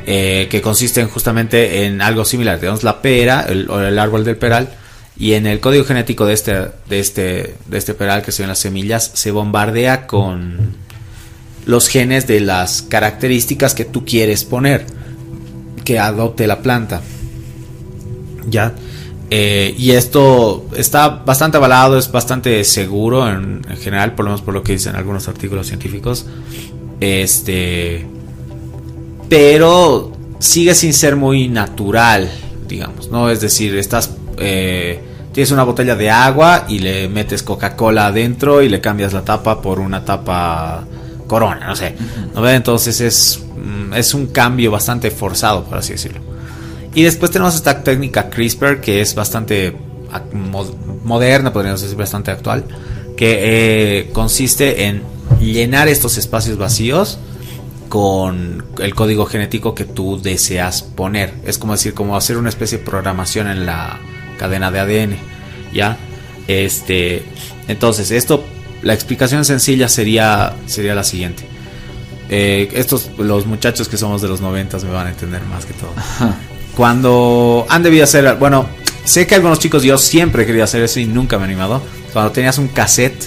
[0.07, 2.59] eh, que consisten justamente en algo similar.
[2.59, 4.69] Tenemos la pera el, o el árbol del peral
[5.17, 6.53] y en el código genético de este,
[6.89, 10.75] de este, de este peral que son las semillas se bombardea con
[11.65, 14.85] los genes de las características que tú quieres poner
[15.85, 17.01] que adopte la planta.
[18.47, 18.73] Ya.
[19.33, 24.41] Eh, y esto está bastante avalado, es bastante seguro en, en, general, por lo menos
[24.41, 26.25] por lo que dicen algunos artículos científicos.
[26.99, 28.05] Este.
[29.29, 32.29] Pero sigue sin ser muy natural,
[32.67, 33.29] digamos, ¿no?
[33.29, 34.11] Es decir, estás.
[34.37, 34.99] Eh,
[35.31, 39.61] tienes una botella de agua y le metes Coca-Cola adentro y le cambias la tapa
[39.61, 40.83] por una tapa
[41.25, 41.95] Corona, no sé.
[42.35, 42.49] ¿no?
[42.49, 46.30] Entonces es, mm, es un cambio bastante forzado, por así decirlo.
[46.93, 49.75] Y después tenemos esta técnica CRISPR que es bastante
[51.03, 52.65] moderna, podríamos decir, bastante actual,
[53.15, 53.39] que
[53.99, 55.03] eh, consiste en
[55.39, 57.19] llenar estos espacios vacíos
[57.87, 61.33] con el código genético que tú deseas poner.
[61.45, 63.99] Es como decir, como hacer una especie de programación en la
[64.37, 65.15] cadena de ADN,
[65.73, 65.97] ¿ya?
[66.47, 67.23] Este,
[67.67, 68.43] entonces, esto,
[68.81, 71.43] la explicación sencilla sería, sería la siguiente.
[72.29, 75.73] Eh, estos, los muchachos que somos de los noventas me van a entender más que
[75.73, 75.91] todo.
[76.81, 78.65] Cuando han debido hacer, bueno,
[79.03, 81.79] sé que algunos chicos yo siempre quería hacer eso y nunca me he animado.
[82.11, 83.23] Cuando tenías un cassette,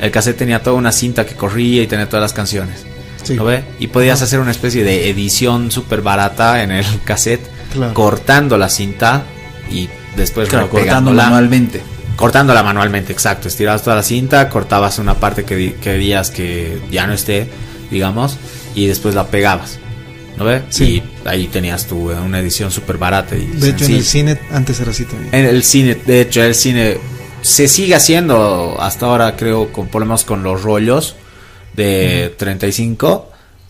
[0.00, 2.84] el cassette tenía toda una cinta que corría y tenía todas las canciones.
[3.22, 3.34] Sí.
[3.34, 3.62] ¿Lo ve?
[3.78, 7.94] Y podías hacer una especie de edición súper barata en el cassette, claro.
[7.94, 9.22] cortando la cinta
[9.70, 11.82] y después claro, cortándola manualmente.
[12.16, 13.46] Cortándola manualmente, exacto.
[13.46, 17.48] Estirabas toda la cinta, cortabas una parte que querías que ya no esté,
[17.88, 18.36] digamos,
[18.74, 19.78] y después la pegabas.
[20.70, 21.02] Sí.
[21.24, 23.36] Y ahí tenías tú una edición súper barata.
[23.36, 25.34] Y de hecho, en el cine antes era así también.
[25.34, 26.98] En el cine, de hecho, el cine
[27.42, 31.16] se sigue haciendo hasta ahora, creo, con, por lo menos con los rollos
[31.74, 32.36] de uh -huh.
[32.36, 33.26] 35.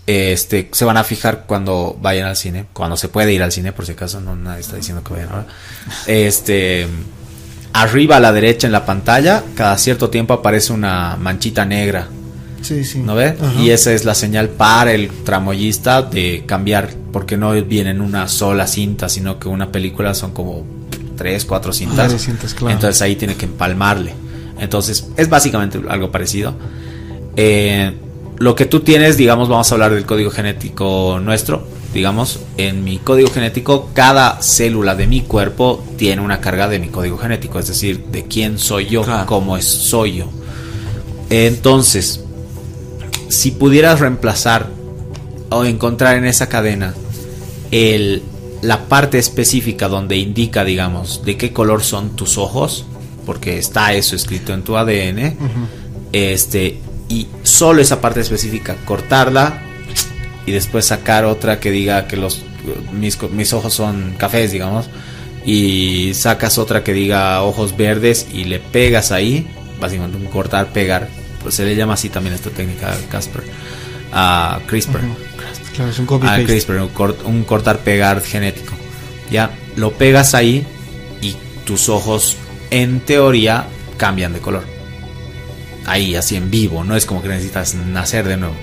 [0.07, 3.73] Este, se van a fijar cuando vayan al cine, cuando se puede ir al cine,
[3.73, 5.47] por si acaso, no nadie está diciendo que vayan ahora.
[6.07, 6.89] Este,
[7.73, 12.09] arriba a la derecha en la pantalla, cada cierto tiempo aparece una manchita negra
[12.63, 12.99] Sí, sí.
[12.99, 13.37] ¿No ve?
[13.41, 13.61] Ajá.
[13.61, 18.29] Y esa es la señal para el tramoyista de cambiar, porque no viene en una
[18.29, 20.65] sola cinta, sino que una película son como
[21.17, 22.13] tres, cuatro cintas.
[22.13, 22.75] Ah, cintas claro.
[22.75, 24.15] Entonces ahí tiene que empalmarle.
[24.59, 26.55] Entonces es básicamente algo parecido.
[27.37, 27.93] Eh,
[28.39, 31.67] lo que tú tienes, digamos, vamos a hablar del código genético nuestro.
[31.93, 36.89] Digamos, en mi código genético, cada célula de mi cuerpo tiene una carga de mi
[36.89, 39.27] código genético, es decir, de quién soy yo, claro.
[39.27, 40.31] cómo es, soy yo.
[41.29, 42.25] Entonces,
[43.31, 44.69] si pudieras reemplazar
[45.51, 46.95] o encontrar en esa cadena
[47.71, 48.23] el,
[48.61, 52.85] la parte específica donde indica, digamos, de qué color son tus ojos,
[53.25, 55.67] porque está eso escrito en tu ADN, uh -huh.
[56.13, 59.63] este, y solo esa parte específica, cortarla
[60.45, 62.43] y después sacar otra que diga que los
[62.93, 64.91] mis, mis ojos son cafés, digamos,
[65.47, 69.47] y sacas otra que diga ojos verdes y le pegas ahí,
[69.81, 71.09] básicamente un cortar, pegar,
[71.43, 73.43] pues se le llama así también esta técnica Casper,
[74.13, 74.99] uh, CRISPR.
[74.99, 75.75] Uh -huh.
[75.75, 78.75] Claro, es un copy CRISPR, un, cort, un, cortar pegar genético.
[79.31, 80.67] Ya lo pegas ahí
[81.23, 82.37] y tus ojos,
[82.71, 83.67] en teoría,
[83.97, 84.65] cambian de color.
[85.87, 88.55] Ahí, así en vivo, no es como que necesitas nacer de nuevo.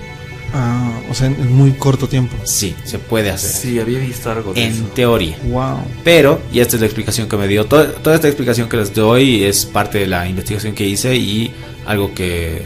[0.53, 2.35] Ah, o sea, en muy corto tiempo.
[2.45, 3.49] Sí, se puede hacer.
[3.49, 4.83] Sí, había visto algo de En eso.
[4.95, 5.37] teoría.
[5.43, 5.79] Wow.
[6.03, 8.93] Pero, y esta es la explicación que me dio, toda, toda esta explicación que les
[8.93, 11.51] doy es parte de la investigación que hice y
[11.87, 12.61] algo que,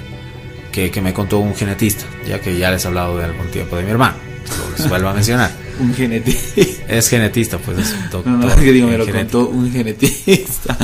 [0.72, 3.76] que, que, me contó un genetista, ya que ya les he hablado de algún tiempo
[3.78, 4.16] de mi hermano.
[4.58, 5.52] Lo les vuelvo a mencionar.
[5.80, 6.62] un genetista.
[6.88, 8.28] Es genetista, pues es un doctor.
[8.28, 9.46] No, no, es que digo, me lo genético.
[9.46, 10.78] contó un genetista.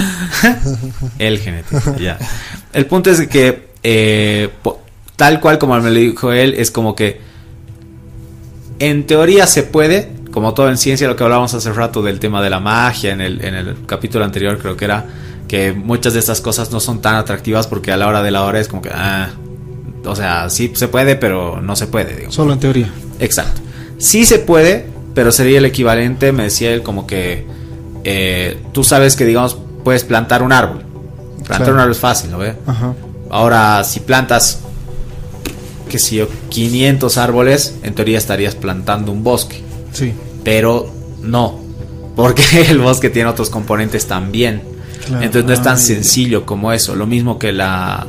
[1.19, 2.17] El genetista, ya.
[2.71, 4.49] El punto es que, eh,
[5.15, 7.19] tal cual como me lo dijo él, es como que
[8.79, 12.41] en teoría se puede, como todo en ciencia, lo que hablábamos hace rato del tema
[12.43, 15.05] de la magia, en el, en el capítulo anterior creo que era
[15.47, 18.43] que muchas de estas cosas no son tan atractivas porque a la hora de la
[18.43, 19.29] hora es como que, ah,
[20.05, 22.15] o sea, sí se puede, pero no se puede.
[22.15, 22.35] Digamos.
[22.35, 22.91] Solo en teoría.
[23.19, 23.61] Exacto.
[23.97, 27.45] Sí se puede, pero sería el equivalente, me decía él, como que
[28.03, 30.83] eh, tú sabes que, digamos, puedes plantar un árbol.
[31.37, 31.73] Plantar claro.
[31.73, 32.55] un árbol es fácil, ¿no ve?
[32.65, 32.93] Ajá.
[33.29, 34.59] Ahora, si plantas,
[35.89, 39.61] qué sé yo, 500 árboles, en teoría estarías plantando un bosque.
[39.91, 40.13] Sí.
[40.43, 40.91] Pero
[41.21, 41.59] no,
[42.15, 44.61] porque el bosque tiene otros componentes también.
[45.07, 45.23] Claro.
[45.23, 45.81] Entonces no es tan Ay.
[45.81, 46.95] sencillo como eso.
[46.95, 48.05] Lo mismo que la,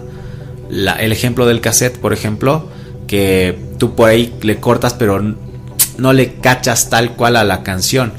[0.70, 2.68] la, el ejemplo del cassette, por ejemplo,
[3.06, 5.22] que tú por ahí le cortas, pero
[5.98, 8.12] no le cachas tal cual a la canción.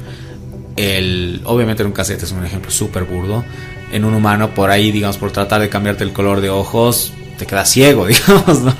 [0.76, 3.44] El, obviamente en un cassette es un ejemplo súper burdo.
[3.92, 7.46] En un humano, por ahí, digamos, por tratar de cambiarte el color de ojos, te
[7.46, 8.74] quedas ciego, digamos, ¿no?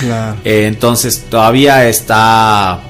[0.00, 0.36] Claro.
[0.44, 2.80] Eh, entonces todavía está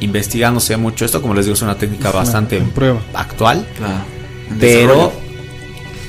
[0.00, 3.00] investigándose mucho esto, como les digo, es una técnica bastante en prueba.
[3.14, 4.04] actual, Claro.
[4.60, 5.12] Pero.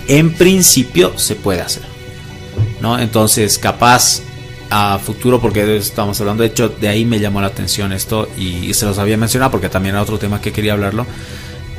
[0.08, 1.84] En principio se puede hacer.
[2.82, 3.00] ¿No?
[3.00, 4.22] Entonces, capaz
[4.70, 8.74] a futuro, porque estamos hablando, de hecho, de ahí me llamó la atención esto y,
[8.74, 11.06] se los había mencionado porque también era otro tema que quería hablarlo,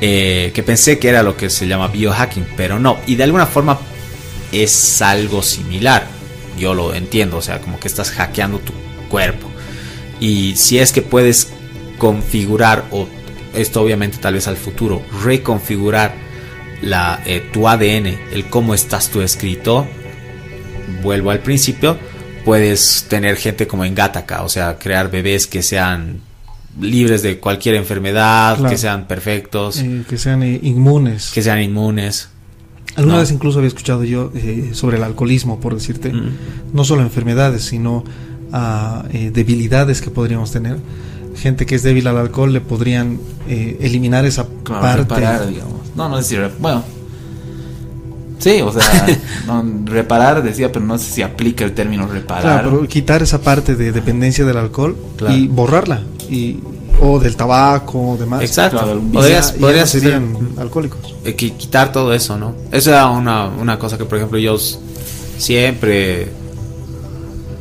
[0.01, 3.45] eh, que pensé que era lo que se llama biohacking, pero no, y de alguna
[3.45, 3.79] forma
[4.51, 6.07] es algo similar,
[6.57, 8.73] yo lo entiendo, o sea, como que estás hackeando tu
[9.09, 9.49] cuerpo.
[10.19, 11.49] Y si es que puedes
[11.97, 13.07] configurar, o
[13.53, 16.28] esto obviamente tal vez al futuro, reconfigurar
[16.81, 19.85] la, eh, tu ADN, el cómo estás tú escrito,
[21.03, 21.97] vuelvo al principio,
[22.45, 26.21] puedes tener gente como en Gattaca, o sea, crear bebés que sean
[26.79, 28.69] libres de cualquier enfermedad, Claro.
[28.69, 31.31] que sean perfectos, Eh, que sean eh, inmunes.
[31.33, 32.29] que sean inmunes.
[32.95, 33.19] Alguna no.
[33.21, 36.31] vez incluso había escuchado yo eh, sobre el alcoholismo, por decirte, Mm.
[36.73, 38.03] no solo enfermedades, sino
[39.13, 40.77] eh, debilidades que podríamos tener.
[41.41, 44.97] Gente que es débil al alcohol le podrían eh, eliminar esa Claro, parte.
[45.15, 45.79] reparar, digamos.
[45.95, 46.35] No, no sé si.
[46.35, 46.83] rep- Bueno.
[48.39, 48.81] Sí, o sea,
[49.47, 52.41] no, reparar decía, pero no sé si aplica el término reparar.
[52.43, 55.35] Claro, pero quitar esa parte de dependencia del alcohol Claro.
[55.35, 56.01] y borrarla.
[56.29, 56.59] Y,
[57.01, 58.41] o del tabaco o demás.
[58.41, 58.77] Exacto.
[58.77, 61.15] Claro, Y podrías, ya- podrías ya serían hacer- alcohólicos.
[61.25, 62.55] eh, qui- quitar todo eso, ¿no?
[62.71, 64.57] Eso era una, una cosa que, por ejemplo, yo
[65.37, 66.29] siempre,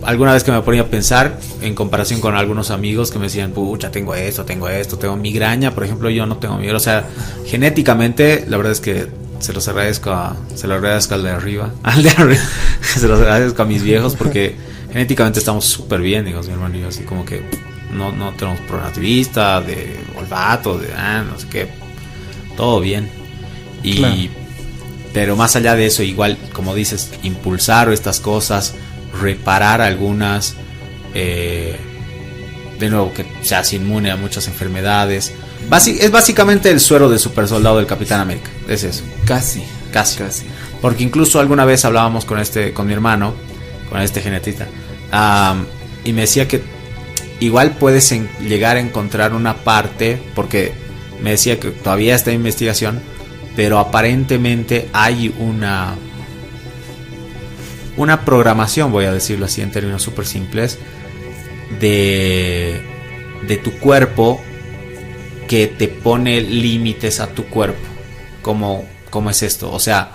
[0.09, 3.51] alguna vez que me ponía a pensar, en comparación con algunos amigos que me decían,
[3.51, 6.79] pucha, tengo esto, tengo esto, tengo migraña, por ejemplo, yo no tengo migraña.
[6.79, 7.07] O sea,
[7.45, 9.07] genéticamente, la verdad es que
[9.39, 12.41] se los agradezco a, se lo agradezco al de arriba, al de arriba,
[12.81, 14.57] se los agradezco a mis viejos porque
[14.93, 17.43] genéticamente estamos súper bien, digamos, mi hermano y yo, así como que
[17.93, 21.69] no, no tenemos pronativista, de olfato, de, ah, no sé qué,
[22.57, 23.11] todo bien.
[23.83, 24.17] Y, Claro.
[25.13, 28.75] pero más allá de eso, igual, como dices, impulsar estas cosas,
[29.21, 30.55] reparar algunas,
[31.15, 31.77] eh,
[32.79, 35.33] de nuevo, que seas inmune a muchas enfermedades.
[35.69, 38.51] Basi- es básicamente el suero del super soldado del Capitán América.
[38.69, 39.63] Es eso, Casi.
[39.93, 40.19] casi.
[40.19, 40.47] Casi.
[40.81, 43.35] Porque incluso alguna vez hablábamos con este, con mi hermano,
[43.91, 44.67] con este genetista,
[45.11, 45.67] am,
[46.05, 46.63] y me decía que
[47.41, 48.09] igual puedes
[48.41, 50.73] llegar a encontrar una parte, porque
[51.21, 53.01] me decía que todavía está en investigación,
[53.57, 55.97] pero aparentemente hay una
[57.99, 60.79] una programación, voy a decirlo así en términos súper simples,
[61.81, 62.81] de,
[63.47, 64.41] de tu cuerpo
[65.47, 67.81] que te pone límites a tu cuerpo.
[68.43, 69.71] ¿Cómo, cómo es esto?
[69.73, 70.13] O sea,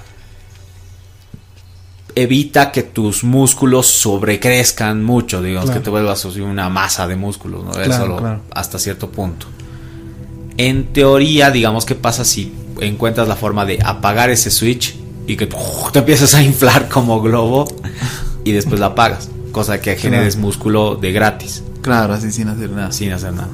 [2.16, 5.80] evita que tus músculos sobrecrezcan mucho, digamos, Claro.
[5.82, 7.72] que te vuelvas una masa de músculos, ¿no?
[7.72, 8.42] Es Claro, solo claro.
[8.52, 9.48] hasta cierto punto.
[10.58, 14.96] En teoría, digamos, ¿qué pasa si encuentras la forma de apagar ese switch
[15.28, 15.92] y que ¡uf!
[15.94, 17.66] te empiezas a inflar como globo
[18.44, 19.30] y después la apagas?
[19.52, 22.92] Cosa que generes músculo de gratis, Claro, así sin hacer nada.
[22.92, 23.50] sin hacer nada.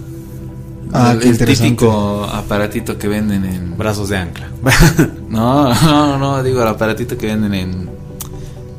[0.93, 1.69] Ah, el qué interesante.
[1.71, 3.77] típico aparatito que venden en.
[3.77, 4.49] Brazos de ancla.
[5.29, 7.89] No, no, no, digo el aparatito que venden en.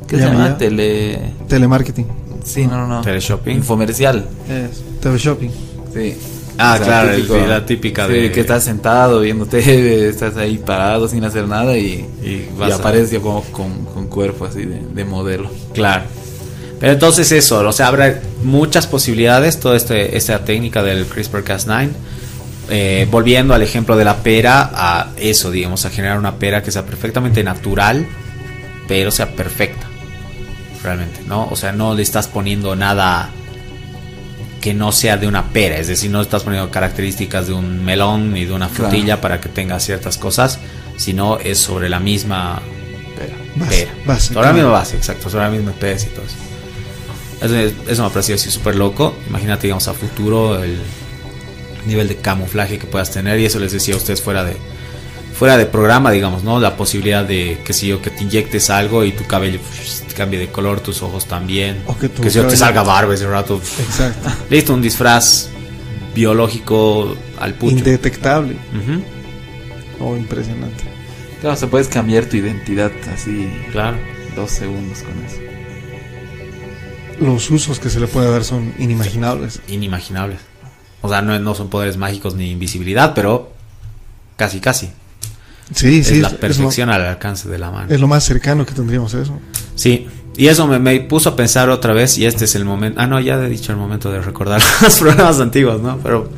[0.07, 0.57] ¿Qué se llama?
[0.57, 1.33] Tele.
[1.47, 2.05] Telemarketing.
[2.43, 3.01] Sí, no, no, no.
[3.01, 3.57] Teleshopping.
[3.57, 4.27] Infomercial.
[4.49, 5.49] Es TV Shopping.
[5.93, 6.17] Sí.
[6.57, 10.35] Ah, O sea, claro, el- la típica sí, de- que estás sentado viendo TV, estás
[10.37, 14.65] ahí parado sin hacer nada y, Y y a- aparece como con, con cuerpo así
[14.65, 15.49] de, de modelo.
[15.73, 16.03] Claro.
[16.79, 21.89] Pero entonces eso, o sea, habrá muchas posibilidades, toda este, esta técnica del CRISPR-Cas9.
[22.73, 26.71] Eh, volviendo al ejemplo de la pera, a eso, digamos, a generar una pera que
[26.71, 28.07] sea perfectamente natural,
[28.87, 29.87] pero sea perfecta.
[30.83, 31.47] Realmente, ¿no?
[31.51, 33.29] O sea, no le estás poniendo nada
[34.61, 38.31] que no sea de una pera, es decir, no estás poniendo características de un melón
[38.33, 38.89] ni de una Claro.
[38.91, 40.59] frutilla para que tenga ciertas cosas,
[40.97, 42.61] sino es sobre la misma
[43.17, 43.91] Pero, Base, pera.
[44.05, 46.35] base, sobre la misma base, exacto, sobre la misma especie y todo eso.
[47.45, 49.15] Eso, es- eso me ha parecido así súper loco.
[49.27, 50.77] Imagínate, digamos, a futuro el
[51.87, 53.39] nivel de camuflaje que puedas tener.
[53.39, 54.55] Y eso les decía a ustedes fuera de
[55.41, 56.59] fuera de programa, digamos, ¿no?
[56.59, 59.59] La posibilidad de, que si yo, que te inyectes algo y tu cabello
[60.15, 61.81] cambie de color, tus ojos también.
[61.87, 63.59] O que tu que si yo te salga barba ese rato.
[63.79, 64.29] Exacto.
[64.51, 65.49] Listo, un disfraz
[66.13, 67.75] biológico al pucho.
[67.75, 68.53] Indetectable.
[68.53, 69.03] Ujú,
[69.99, 70.83] Oh, impresionante.
[71.41, 73.97] claro, se puedes cambiar tu identidad así Claro.
[74.35, 75.37] dos segundos con eso.
[77.19, 79.59] Los usos que se le puede dar son inimaginables.
[79.67, 80.39] Inimaginables.
[81.01, 83.51] O sea, no, no son poderes mágicos ni invisibilidad, pero
[84.37, 84.91] casi, casi.
[85.73, 86.15] Sí, sí.
[86.15, 87.87] es la es lo- perfección al alcance de la mano.
[87.93, 89.37] Es lo más cercano que tendríamos a eso.
[89.75, 90.07] Sí,
[90.37, 92.99] y eso me, me puso a pensar otra vez, y este es el momento.
[93.01, 95.97] Ah, no, ya he dicho el momento de recordar los programas antiguos, ¿no?
[96.03, 96.29] Pero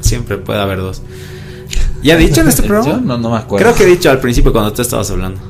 [0.00, 1.02] siempre puede haber dos.
[2.02, 3.00] ¿Ya he dicho en este Yo programa?
[3.04, 3.64] no, no me acuerdo.
[3.66, 5.40] Creo que he dicho al principio cuando tú estabas hablando.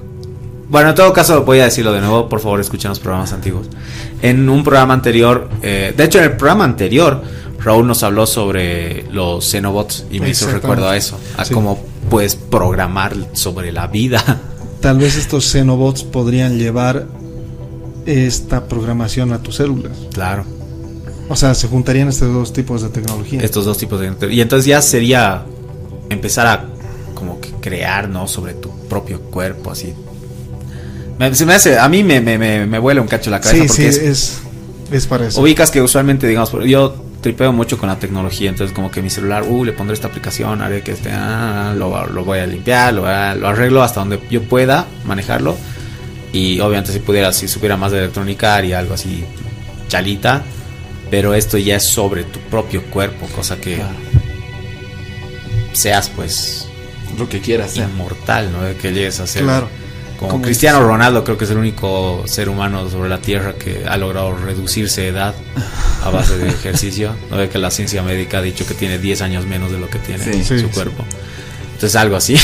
[0.68, 3.66] Bueno, en todo caso voy a decirlo de nuevo, por favor escuchen los programas antiguos.
[4.22, 7.22] En un programa anterior, eh, de hecho en el programa anterior
[7.58, 11.52] Raúl nos habló sobre los Xenobots y me hizo recuerdo a eso, a Sí.
[11.54, 14.40] cómo puedes programar sobre la vida.
[14.80, 17.06] Tal vez estos xenobots podrían llevar
[18.06, 19.92] esta programación a tus células.
[20.12, 20.44] Claro,
[21.28, 23.40] O sea, se juntarían estos dos tipos de tecnología.
[23.40, 24.32] estos dos tipos de...
[24.32, 25.44] Y entonces ya sería
[26.08, 26.64] empezar a
[27.14, 28.26] como que crear, ¿no?
[28.26, 29.94] Sobre tu propio cuerpo, así.
[31.18, 33.62] Me, se me hace, a mí me, me, me, me vuela un cacho la cabeza
[33.62, 34.38] sí, porque sí, es, es,
[34.90, 35.40] es para eso.
[35.40, 39.42] ubicas que usualmente, digamos, yo tripeo mucho con la tecnología, entonces como que mi celular,
[39.46, 43.02] uh, le pondré esta aplicación, haré que esté, ah, lo, lo voy a limpiar, lo,
[43.02, 45.56] voy a- lo arreglo hasta donde yo pueda manejarlo.
[46.32, 49.24] Y obviamente si pudiera, si supiera más de electrónica y algo así
[49.88, 50.42] chalita,
[51.10, 53.90] pero esto ya es sobre tu propio cuerpo, cosa que Claro.
[55.72, 56.68] seas pues
[57.18, 57.88] Lo que quieras hacer.
[57.88, 58.58] inmortal, ¿no?
[58.80, 59.68] Que llegues a ser Claro.
[60.20, 63.84] Como Como- Cristiano Ronaldo, creo que es el único ser humano sobre la Tierra que
[63.88, 65.34] ha logrado reducirse de edad
[66.04, 67.12] a base de ejercicio.
[67.30, 69.88] No ve que la ciencia médica ha dicho que tiene 10 años menos de lo
[69.88, 70.44] que tiene Sí.
[70.44, 71.04] su Sí, cuerpo.
[71.74, 72.36] Entonces algo así.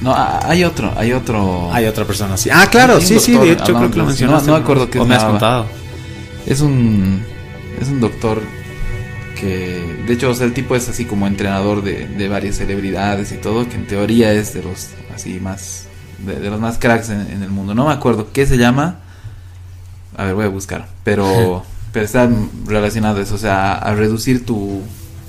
[0.00, 1.72] No, hay otro, hay otro.
[1.72, 2.50] Hay otra persona así.
[2.50, 4.46] Ah, claro, sí, sí, de hecho creo que lo de mencionaste.
[4.46, 5.66] No- no me acuerdo O se me has contado.
[6.46, 7.22] Es un.
[7.80, 8.40] Es un doctor
[9.38, 10.02] que.
[10.06, 13.36] De hecho, o sea, el tipo es así como entrenador de, de varias celebridades y
[13.36, 14.88] todo, que en teoría es de los
[15.22, 15.84] así más.
[16.24, 17.74] De, de los más cracks en, en el mundo.
[17.74, 18.98] No me acuerdo qué se llama.
[20.16, 20.88] A ver, voy a buscar.
[21.04, 21.64] Pero.
[21.92, 22.28] pero está
[22.66, 24.80] relacionado a eso, o sea, a reducir tu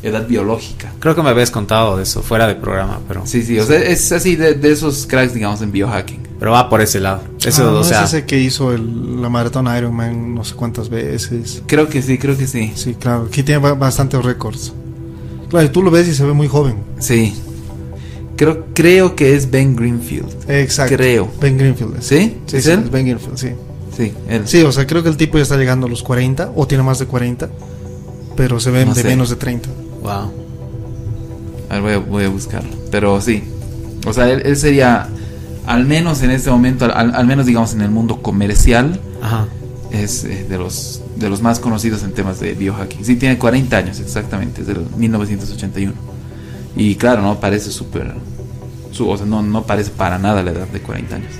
[0.01, 0.91] edad biológica.
[0.99, 3.79] Creo que me habías contado de eso, fuera de programa, pero, Sí, sí, o sea,
[3.79, 6.21] es así de, de esos cracks, digamos, en biohacking.
[6.39, 7.21] pero va por ese lado.
[7.43, 10.55] Eso, Ah, ¿no o sea, es ese que hizo el- la maratón Ironman no sé
[10.55, 11.63] cuántas veces.
[11.67, 12.73] Creo que sí, creo que sí.
[12.75, 13.27] Sí, claro.
[13.29, 14.73] Aquí tiene ba- bastantes récords.
[15.49, 16.75] Claro, tú lo ves y se ve muy joven.
[16.99, 17.33] Sí.
[18.35, 20.49] Creo, creo que es Ben Greenfield.
[20.49, 20.95] Exacto.
[20.95, 21.29] Creo.
[21.39, 21.97] Ben Greenfield.
[21.99, 22.05] es.
[22.05, 22.37] ¿Sí?
[22.47, 22.79] Sí, ¿Es sí, él?
[22.83, 23.49] es Ben Greenfield, sí.
[23.95, 24.41] Sí, él.
[24.45, 26.83] Sí, o sea, creo que el tipo ya está llegando a los 40 o tiene
[26.83, 27.47] más de 40,
[28.35, 29.07] pero se ve No de sé.
[29.07, 29.69] menos de 30.
[30.01, 30.31] wow.
[31.69, 32.69] A ver, voy a, voy a buscarlo.
[32.91, 33.43] Pero sí.
[34.05, 35.07] O sea, él, él sería,
[35.65, 39.47] al menos en este momento, al, al menos digamos en el mundo comercial, Ajá.
[39.91, 43.05] es eh, de los de los más conocidos en temas de biohacking.
[43.05, 45.93] Sí, tiene 40 años exactamente, es del 1981.
[46.75, 48.13] Y claro, no parece súper...
[48.91, 51.31] Su, o sea, no, no parece para nada la edad de 40 años.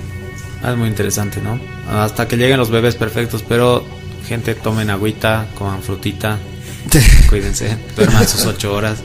[0.64, 1.60] Ah, Es muy interesante, ¿no?
[1.92, 3.84] Hasta que lleguen los bebés perfectos, pero
[4.28, 6.40] gente, tomen agüita, coman frutita,
[7.30, 9.00] cuídense, duerman sus ocho horas,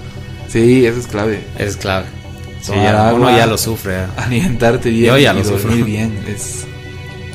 [0.49, 1.45] Sí, eso es clave.
[1.59, 2.07] es clave.
[2.63, 4.03] Sí, ya, uno ya lo sufre.
[4.03, 4.07] ¿eh?
[4.17, 5.85] Alimentarte bien Yo ya y lo dormir sufro.
[5.85, 6.65] bien es,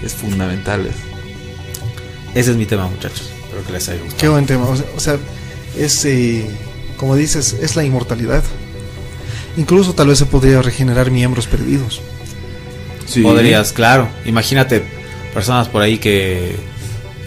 [0.03, 0.81] es fundamental.
[0.87, 0.97] eso.
[2.33, 3.29] Ese es mi tema, muchachos.
[3.43, 4.19] Espero que les haya gustado.
[4.19, 4.65] Qué buen tema.
[4.65, 5.17] O sea, o sea,
[5.77, 6.49] es, eh,
[6.97, 8.43] como dices, es la inmortalidad.
[9.57, 12.01] Incluso tal vez se podría regenerar miembros perdidos.
[13.21, 14.07] Podrías, claro.
[14.25, 14.83] Imagínate
[15.33, 16.55] personas por ahí que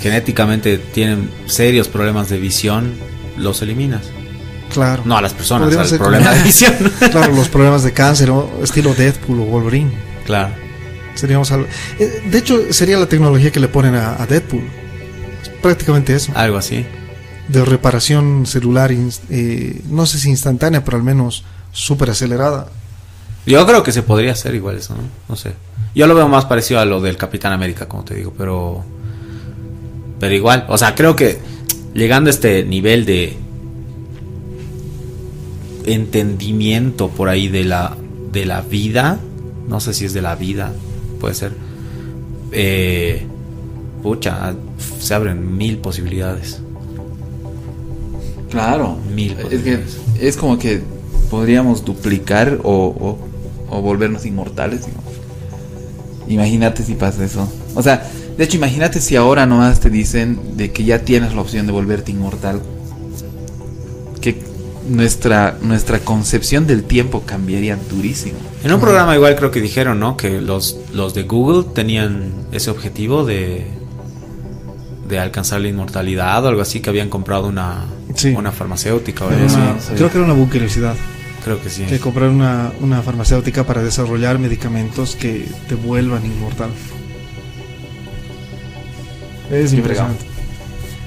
[0.01, 2.93] genéticamente tienen serios problemas de visión,
[3.37, 4.03] los eliminas.
[4.73, 5.03] Claro.
[5.05, 6.75] No a las personas, al problema como- de visión.
[7.11, 9.91] Claro, los problemas de cáncer, o estilo Deadpool o Wolverine.
[10.25, 10.53] claro.
[11.15, 11.67] Seríamos algo.
[11.99, 14.65] eh, De hecho, sería la tecnología que le ponen a, a Deadpool.
[15.43, 16.31] Es prácticamente eso.
[16.35, 16.85] Algo así.
[17.49, 21.43] De reparación celular, eh, no sé si instantánea, pero al menos
[21.77, 22.69] súper acelerada.
[23.47, 25.03] Yo creo que se podría hacer igual eso, ¿no?
[25.29, 25.53] No sé.
[25.95, 28.83] Yo lo veo más parecido a lo del Capitán América, como te digo, pero.
[30.19, 30.65] Pero igual.
[30.69, 31.39] O sea, creo que
[31.95, 33.37] llegando a este nivel de.
[35.85, 37.97] entendimiento por ahí de la.
[38.33, 39.19] de la vida.
[39.69, 40.73] No sé si es de la vida.
[41.21, 41.53] Puede ser.
[42.53, 43.27] Eh,
[44.03, 44.55] pucha,
[44.99, 46.61] se abren mil posibilidades.
[48.51, 48.97] Claro.
[49.15, 49.97] Mil Es que posibilidades.
[50.21, 50.83] es como que
[51.27, 53.19] podríamos duplicar o, o,
[53.77, 54.87] o volvernos inmortales.
[54.87, 55.05] digamos.
[56.29, 57.49] Imagínate si pasa eso.
[57.75, 61.41] O sea, de hecho, imagínate si ahora nomás te dicen de que ya tienes la
[61.41, 62.61] opción de volverte inmortal.
[64.21, 64.37] Que
[64.89, 68.39] nuestra, nuestra concepción del tiempo cambiaría durísimo.
[68.65, 70.17] En un programa igual creo que dijeron, ¿no?
[70.17, 73.67] Que los, los de Google tenían ese objetivo de,
[75.09, 77.85] de alcanzar la inmortalidad o algo así, que habían comprado una,
[78.15, 78.29] Sí.
[78.37, 79.57] una farmacéutica o algo así.
[79.81, 79.93] Sí.
[79.97, 80.95] Creo que era una buquerosidad.
[81.47, 81.85] Creo que sí.
[81.85, 86.71] Que comprar una, una farmacéutica para desarrollar medicamentos que te vuelvan inmortal.
[89.51, 90.25] Es Qué impresionante.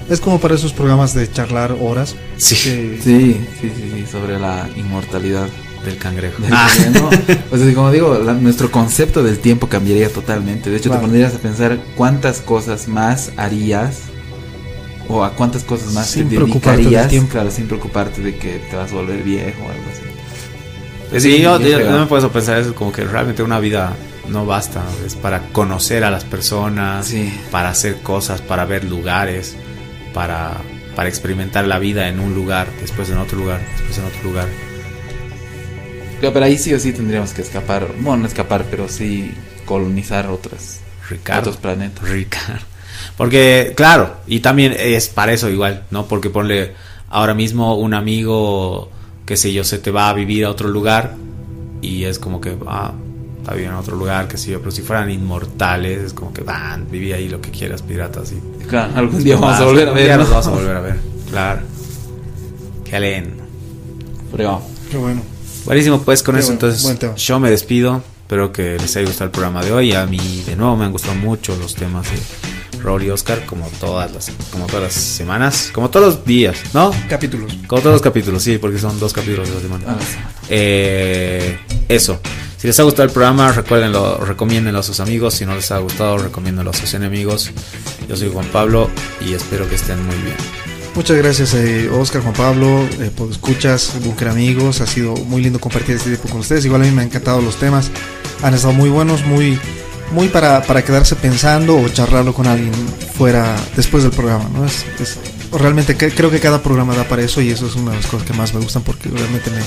[0.08, 2.16] Es como para esos programas de charlar horas.
[2.36, 2.54] Sí.
[2.56, 5.48] que- Sí, sí, sí, sí, sobre la inmortalidad.
[5.84, 6.42] Del cangrejo.
[6.42, 6.68] Del Ah.
[7.52, 10.68] O sea, como digo, la- nuestro concepto del tiempo cambiaría totalmente.
[10.68, 11.00] De hecho, Claro.
[11.02, 14.00] te pondrías a pensar cuántas cosas más harías
[15.08, 17.32] o a cuántas cosas más Sin te preocuparte del dedicarías, tiempo.
[17.32, 19.89] claro, sin preocuparte de que te vas a volver viejo o algo
[21.18, 21.36] así.
[21.36, 23.94] sí, yo, no me puedo pensar eso, como que realmente una vida
[24.28, 27.32] no basta, es para conocer a las personas, Sí.
[27.50, 29.56] para hacer cosas, para ver lugares,
[30.14, 30.52] para
[30.96, 34.48] para experimentar la vida en un lugar, después en otro lugar, después en otro lugar.
[36.20, 39.32] Pero ahí sí o sí tendríamos que escapar, bueno, no escapar, pero sí
[39.64, 41.40] colonizar otras, Ricardo.
[41.42, 42.06] otros planetas.
[42.08, 42.60] Ricardo.
[43.16, 46.06] Porque, claro, y también es para eso igual, ¿no?
[46.06, 46.74] Porque ponle
[47.08, 48.90] ahora mismo un amigo,
[49.30, 51.14] qué sé yo, se te va a vivir a otro lugar
[51.80, 52.90] y es como que, ah,
[53.38, 56.42] está bien en otro lugar, qué sé yo, pero si fueran inmortales, es como que
[56.42, 58.32] van, viví ahí lo que quieras, piratas.
[58.32, 60.18] Y, Claro, algún día vamos a volver a ver.
[60.18, 60.96] los vamos a volver a ver,
[61.30, 61.60] claro.
[62.84, 63.34] Qué alen.
[64.32, 64.62] Fregón.
[64.90, 65.22] Qué bueno.
[65.64, 68.02] Buenísimo, pues con Qué eso bueno, entonces yo me despido.
[68.22, 69.92] Espero que les haya gustado el programa de hoy.
[69.92, 72.18] A mí de nuevo me han gustado mucho los temas de
[72.82, 76.90] Raúl y Oscar, como todas las, como todas las semanas, como todos los días, ¿no?
[77.08, 77.52] Capítulos.
[77.66, 79.84] Como todos los capítulos, sí, porque son dos capítulos de la semana.
[79.88, 79.98] Ah,
[80.48, 81.58] Eh,
[81.88, 82.20] eso.
[82.56, 85.32] Si les ha gustado el programa, recuérdenlo, recomiéndenlo a sus amigos.
[85.34, 87.50] Si no les ha gustado, recomiéndenlo a sus enemigos.
[88.06, 88.90] Yo soy Juan Pablo
[89.26, 90.36] y espero que estén muy bien.
[90.94, 94.80] Muchas gracias, eh, Oscar, Juan Pablo, eh, por escuchas, Bunker Amigos.
[94.82, 96.64] Ha sido muy lindo compartir este tiempo con ustedes.
[96.66, 97.90] Igual a mí me han encantado los temas.
[98.42, 99.58] Han estado muy buenos, muy,
[100.12, 102.72] muy para, para quedarse pensando o charlarlo con alguien
[103.14, 104.48] fuera después del programa.
[104.52, 104.64] ¿no?
[104.64, 104.84] Es,
[105.52, 108.26] realmente creo que cada programa da para eso y eso es una de las cosas
[108.26, 109.62] que más me gustan porque realmente me,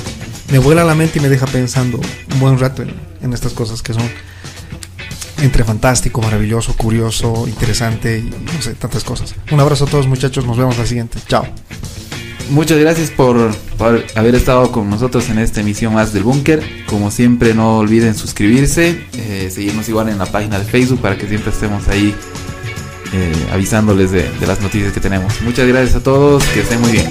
[0.51, 1.99] me vuela la mente y me deja pensando
[2.33, 4.09] un buen rato en, en estas cosas que son
[5.41, 9.35] entre fantástico, maravilloso, curioso, interesante y no sé, tantas cosas.
[9.51, 11.19] Un abrazo a todos muchachos, nos vemos la siguiente.
[11.27, 11.45] Chao.
[12.49, 16.63] Muchas gracias por, por haber estado con nosotros en esta emisión más del Búnker.
[16.85, 21.27] Como siempre, no olviden suscribirse, eh, seguirnos igual en la página de Facebook para que
[21.27, 22.13] siempre estemos ahí
[23.13, 25.41] eh, avisándoles de, de las noticias que tenemos.
[25.41, 27.09] Muchas gracias a todos, que estén muy bien.